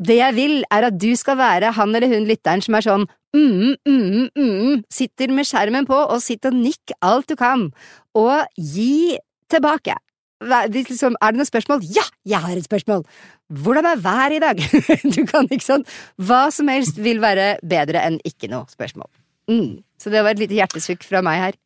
Det 0.00 0.16
jeg 0.16 0.36
vil, 0.38 0.60
er 0.72 0.88
at 0.88 0.96
du 0.96 1.10
skal 1.18 1.36
være 1.40 1.74
han 1.76 1.96
eller 1.96 2.08
hun 2.08 2.28
lytteren 2.28 2.62
som 2.64 2.76
er 2.78 2.86
sånn 2.86 3.08
mm, 3.36 3.74
mm, 3.84 4.30
mm, 4.32 4.84
sitter 4.92 5.34
med 5.34 5.48
skjermen 5.48 5.88
på 5.88 5.98
og 5.98 6.22
sitter 6.24 6.54
og 6.54 6.62
nikk 6.62 6.94
alt 7.04 7.28
du 7.28 7.36
kan, 7.36 7.68
og 8.16 8.46
gi 8.56 9.18
tilbake. 9.52 9.98
Liksom, 10.40 11.18
er 11.20 11.34
det 11.34 11.40
noe 11.40 11.48
spørsmål? 11.48 11.84
Ja, 11.92 12.04
jeg 12.28 12.40
har 12.40 12.56
et 12.56 12.68
spørsmål! 12.68 13.04
Hvordan 13.50 13.86
er 13.90 14.00
været 14.00 14.36
i 14.36 14.42
dag? 14.42 14.60
du 15.16 15.24
kan, 15.26 15.48
ikke 15.50 15.66
sånn. 15.66 15.88
Hva 16.16 16.46
som 16.54 16.70
helst 16.70 17.00
vil 17.02 17.20
være 17.22 17.56
bedre 17.66 18.04
enn 18.06 18.20
ikke 18.24 18.48
noe 18.52 18.70
spørsmål. 18.70 19.10
Mm. 19.50 19.82
Så 20.00 20.12
det 20.12 20.22
var 20.24 20.36
et 20.36 20.44
lite 20.44 20.56
hjertesukk 20.56 21.04
fra 21.04 21.20
meg 21.24 21.42
her. 21.42 21.58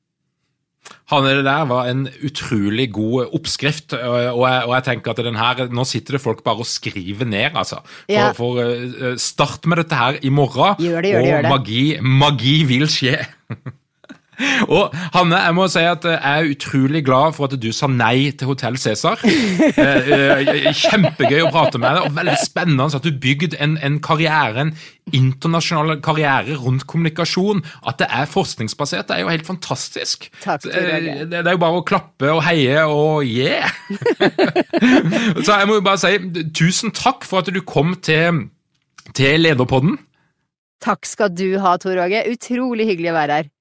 Hanne, 1.13 1.37
det 1.39 1.45
der 1.47 1.65
var 1.69 1.89
en 1.89 2.07
utrolig 2.25 2.91
god 2.93 3.31
oppskrift, 3.37 3.95
og 3.97 4.17
jeg, 4.21 4.65
og 4.67 4.73
jeg 4.75 4.85
tenker 4.89 5.15
at 5.15 5.23
den 5.25 5.39
her, 5.39 5.63
nå 5.73 5.85
sitter 5.89 6.19
det 6.19 6.23
folk 6.25 6.43
bare 6.45 6.65
og 6.65 6.69
skriver 6.69 7.29
ned, 7.29 7.57
altså. 7.57 7.81
For, 7.85 8.13
ja. 8.13 8.27
for 8.37 8.61
uh, 8.61 9.15
start 9.21 9.69
med 9.71 9.81
dette 9.81 10.01
her 10.01 10.19
i 10.21 10.33
morgen, 10.33 10.77
gjør 10.83 11.05
det, 11.05 11.15
gjør 11.15 11.25
det, 11.25 11.31
gjør 11.31 11.47
det. 11.47 11.53
og 11.53 11.57
magi, 11.57 11.85
magi 12.25 12.55
vil 12.69 12.87
skje. 12.93 13.17
Og 14.75 14.95
Hanne, 15.15 15.39
jeg 15.47 15.55
må 15.57 15.67
si 15.71 15.83
at 15.87 16.05
jeg 16.09 16.19
er 16.21 16.51
utrolig 16.55 17.05
glad 17.07 17.37
for 17.37 17.49
at 17.49 17.57
du 17.61 17.71
sa 17.75 17.89
nei 17.91 18.31
til 18.37 18.51
Hotell 18.51 18.79
Cæsar. 18.81 19.23
Eh, 19.85 20.11
eh, 20.45 20.69
kjempegøy 20.77 21.43
å 21.45 21.51
prate 21.53 21.79
med 21.81 21.97
deg, 21.97 22.07
og 22.07 22.15
veldig 22.17 22.35
spennende 22.41 22.87
at 22.97 23.05
du 23.05 23.17
bygde 23.21 23.59
en, 23.63 23.75
en 23.85 23.97
karriere, 24.03 24.63
en 24.63 24.73
internasjonal 25.17 25.99
karriere 26.05 26.57
rundt 26.61 26.87
kommunikasjon. 26.91 27.63
At 27.89 27.99
det 28.01 28.09
er 28.13 28.31
forskningsbasert, 28.31 29.09
det 29.09 29.17
er 29.17 29.25
jo 29.25 29.33
helt 29.33 29.49
fantastisk. 29.49 30.29
Takk, 30.45 30.67
det, 30.69 31.27
det 31.33 31.43
er 31.43 31.57
jo 31.57 31.63
bare 31.65 31.81
å 31.81 31.85
klappe 31.87 32.31
og 32.33 32.43
heie 32.47 32.85
og 32.87 33.27
yeah! 33.27 33.73
Så 35.45 35.59
jeg 35.59 35.69
må 35.69 35.79
jo 35.79 35.85
bare 35.87 36.01
si 36.03 36.45
tusen 36.57 36.95
takk 36.95 37.27
for 37.29 37.43
at 37.43 37.53
du 37.53 37.61
kom 37.67 37.97
til, 38.05 38.47
til 39.17 39.45
Lederpodden. 39.45 39.99
Takk 40.85 41.09
skal 41.09 41.33
du 41.33 41.57
ha, 41.63 41.77
Tor 41.81 41.99
Åge. 42.05 42.25
Utrolig 42.33 42.89
hyggelig 42.91 43.13
å 43.13 43.19
være 43.19 43.41
her. 43.41 43.53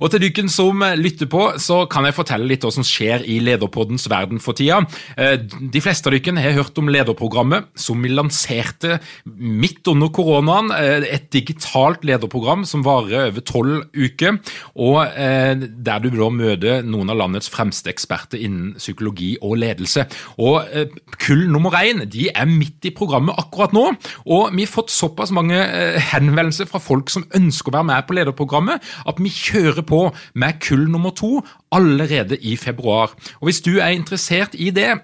Og 0.00 0.10
til 0.12 0.22
dere 0.22 0.50
som 0.52 0.82
lytter 0.98 1.28
på, 1.30 1.44
så 1.62 1.84
kan 1.90 2.06
jeg 2.06 2.16
fortelle 2.16 2.48
litt 2.48 2.64
hva 2.64 2.72
som 2.74 2.84
skjer 2.86 3.24
i 3.30 3.38
Lederpoddens 3.44 4.06
verden 4.10 4.40
for 4.42 4.56
tida. 4.56 4.82
Eh, 5.16 5.36
de 5.40 5.82
fleste 5.82 6.10
av 6.10 6.16
dere 6.16 6.44
har 6.44 6.56
hørt 6.58 6.78
om 6.80 6.90
lederprogrammet 6.92 7.70
som 7.78 8.02
vi 8.04 8.12
lanserte 8.12 8.98
midt 9.24 9.86
under 9.90 10.12
koronaen. 10.14 10.70
Eh, 10.74 11.08
et 11.16 11.30
digitalt 11.34 12.04
lederprogram 12.06 12.64
som 12.68 12.84
varer 12.86 13.30
over 13.30 13.44
tolv 13.46 13.86
uker, 13.96 14.38
og 14.74 15.00
eh, 15.08 15.54
der 15.56 16.04
du 16.04 16.10
da 16.14 16.30
møter 16.32 16.84
noen 16.86 17.12
av 17.12 17.20
landets 17.22 17.50
fremste 17.52 17.92
eksperter 17.92 18.40
innen 18.40 18.74
psykologi 18.78 19.34
og 19.40 19.56
ledelse. 19.62 20.06
Og 20.44 20.62
Kull 21.20 21.46
nummer 21.50 21.74
én 21.78 22.02
de 22.10 22.28
er 22.30 22.48
midt 22.48 22.88
i 22.88 22.92
programmet 22.94 23.36
akkurat 23.40 23.72
nå, 23.74 23.86
og 24.26 24.54
vi 24.54 24.64
har 24.66 24.70
fått 24.70 24.92
såpass 24.92 25.32
mange 25.34 25.56
henvendelser 26.12 26.68
fra 26.68 26.80
folk 26.82 27.12
som 27.12 27.26
ønsker 27.36 27.70
å 27.70 27.76
være 27.78 27.88
med 27.90 28.06
på 28.08 28.16
lederprogrammet, 28.18 28.82
at 29.08 29.20
vi 29.22 29.32
kjører 29.32 29.53
kjører 29.54 29.86
på 29.86 30.08
med 30.34 30.60
kull 30.64 30.88
nummer 30.90 31.14
to 31.14 31.38
allerede 31.72 32.38
i 32.42 32.56
februar. 32.56 33.14
Og 33.40 33.48
Hvis 33.48 33.62
du 33.62 33.78
er 33.78 33.94
interessert 33.94 34.54
i 34.54 34.70
det, 34.74 34.98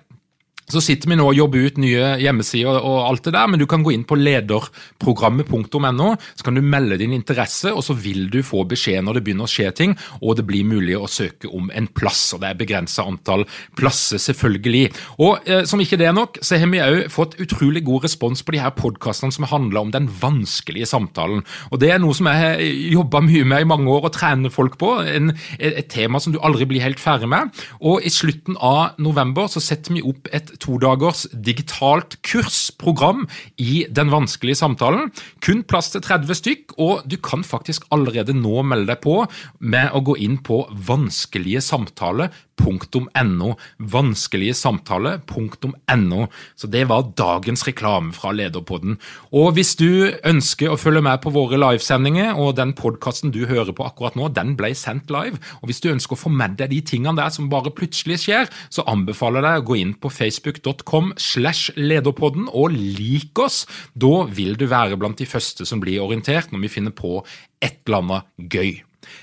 så 0.73 0.83
sitter 0.85 1.11
vi 1.11 1.19
nå 1.19 1.27
og 1.31 1.37
jobber 1.37 1.67
ut 1.67 1.81
nye 1.83 2.15
hjemmesider 2.23 2.81
og 2.81 2.99
alt 3.07 3.27
det 3.27 3.35
der, 3.37 3.51
men 3.51 3.61
du 3.61 3.67
kan 3.71 3.85
gå 3.87 3.95
inn 3.95 4.07
på 4.09 4.19
lederprogrammet.no, 4.19 6.11
så 6.19 6.47
kan 6.47 6.57
du 6.57 6.63
melde 6.65 6.99
din 7.01 7.15
interesse, 7.17 7.73
og 7.75 7.85
så 7.87 7.97
vil 7.99 8.29
du 8.33 8.41
få 8.47 8.65
beskjed 8.69 9.05
når 9.07 9.19
det 9.19 9.25
begynner 9.27 9.49
å 9.49 9.51
skje 9.51 9.71
ting, 9.77 9.97
og 10.21 10.39
det 10.39 10.47
blir 10.49 10.67
mulig 10.69 10.97
å 10.99 11.11
søke 11.11 11.51
om 11.51 11.71
en 11.75 11.89
plass. 11.91 12.23
og 12.35 12.43
Det 12.43 12.51
er 12.51 12.61
begrensa 12.61 13.07
antall 13.07 13.47
plasser, 13.79 14.21
selvfølgelig. 14.23 14.87
Og 15.23 15.49
eh, 15.49 15.65
som 15.69 15.83
ikke 15.83 15.99
det 16.01 16.11
er 16.11 16.17
nok, 16.17 16.41
så 16.45 16.59
har 16.61 16.71
vi 16.71 16.83
òg 16.85 17.09
fått 17.13 17.39
utrolig 17.43 17.85
god 17.87 18.07
respons 18.07 18.45
på 18.45 18.55
de 18.55 18.63
her 18.63 18.75
podkastene 18.77 19.35
som 19.35 19.49
handler 19.51 19.85
om 19.85 19.95
den 19.95 20.09
vanskelige 20.21 20.89
samtalen. 20.91 21.45
Og 21.71 21.81
Det 21.81 21.93
er 21.93 22.03
noe 22.03 22.17
som 22.17 22.29
jeg 22.31 22.41
har 22.45 22.61
jobba 22.95 23.23
mye 23.25 23.47
med 23.49 23.65
i 23.65 23.69
mange 23.69 23.91
år 23.91 24.09
og 24.09 24.15
trener 24.15 24.53
folk 24.53 24.79
på. 24.81 24.93
En, 25.03 25.33
et 25.59 25.89
tema 25.91 26.21
som 26.21 26.35
du 26.35 26.41
aldri 26.45 26.69
blir 26.69 26.85
helt 26.85 27.01
ferdig 27.03 27.29
med. 27.31 27.51
Og 27.81 28.05
i 28.05 28.13
slutten 28.13 28.59
av 28.61 28.99
november 29.01 29.49
så 29.51 29.63
setter 29.65 29.97
vi 29.97 30.05
opp 30.07 30.31
et 30.35 30.53
todagers 30.63 31.27
digitalt 31.33 32.19
kursprogram 32.27 33.27
i 33.61 33.87
den 33.89 34.13
vanskelige 34.13 34.61
samtalen. 34.61 35.11
Kun 35.45 35.65
plass 35.65 35.91
til 35.95 36.05
30 36.05 36.39
stykk, 36.41 36.77
og 36.79 37.07
du 37.11 37.17
kan 37.23 37.45
faktisk 37.47 37.87
allerede 37.95 38.37
nå 38.37 38.63
melde 38.67 38.93
deg 38.93 39.03
på 39.05 39.23
med 39.61 39.91
å 39.97 40.05
gå 40.05 40.19
inn 40.21 40.39
på 40.45 40.63
vanskelige 40.91 41.63
samtaler 41.65 42.31
.no. 42.61 43.55
Vanskelige 43.79 44.55
samtaler.no. 44.59 46.27
Så 46.57 46.71
det 46.71 46.87
var 46.91 47.11
dagens 47.19 47.67
reklame 47.67 48.15
fra 48.17 48.33
Lederpodden. 48.37 48.99
Og 49.33 49.55
hvis 49.57 49.75
du 49.81 50.11
ønsker 50.27 50.73
å 50.73 50.79
følge 50.81 51.03
med 51.05 51.23
på 51.25 51.33
våre 51.35 51.59
livesendinger, 51.61 52.37
og 52.39 52.57
den 52.61 52.75
podkasten 52.79 53.33
du 53.35 53.45
hører 53.51 53.73
på 53.77 53.87
akkurat 53.87 54.19
nå, 54.19 54.31
den 54.37 54.55
ble 54.59 54.73
sendt 54.79 55.11
live, 55.13 55.41
og 55.61 55.71
hvis 55.71 55.83
du 55.83 55.91
ønsker 55.93 56.17
å 56.17 56.23
få 56.25 56.33
med 56.35 56.59
deg 56.61 56.73
de 56.75 56.81
tingene 56.93 57.19
der 57.19 57.33
som 57.35 57.51
bare 57.53 57.73
plutselig 57.75 58.21
skjer, 58.25 58.51
så 58.73 58.87
anbefaler 58.91 59.41
jeg 59.43 59.49
deg 59.49 59.65
å 59.65 59.69
gå 59.71 59.81
inn 59.81 59.97
på 60.01 60.13
facebook.com 60.13 61.15
slash 61.21 61.75
lederpodden 61.79 62.49
og 62.53 62.77
lik 62.77 63.39
oss. 63.43 63.65
Da 63.95 64.25
vil 64.31 64.57
du 64.61 64.67
være 64.71 64.99
blant 65.01 65.21
de 65.21 65.29
første 65.29 65.67
som 65.69 65.83
blir 65.83 66.03
orientert 66.05 66.53
når 66.53 66.67
vi 66.67 66.75
finner 66.79 66.95
på 66.97 67.21
et 67.61 67.81
eller 67.87 68.01
annet 68.01 68.51
gøy. 68.53 68.81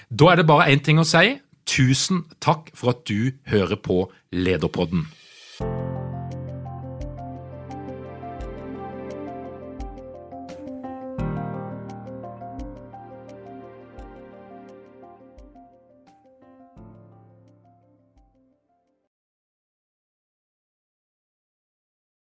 Da 0.10 0.32
er 0.32 0.40
det 0.40 0.50
bare 0.50 0.72
én 0.74 0.82
ting 0.84 1.00
å 1.00 1.08
si. 1.08 1.38
Tusen 1.68 2.24
takk 2.43 2.72
for 2.78 2.95
at 2.95 3.03
du 3.09 3.34
hører 3.51 3.76
på 3.76 4.07
Lederpodden. 4.32 5.07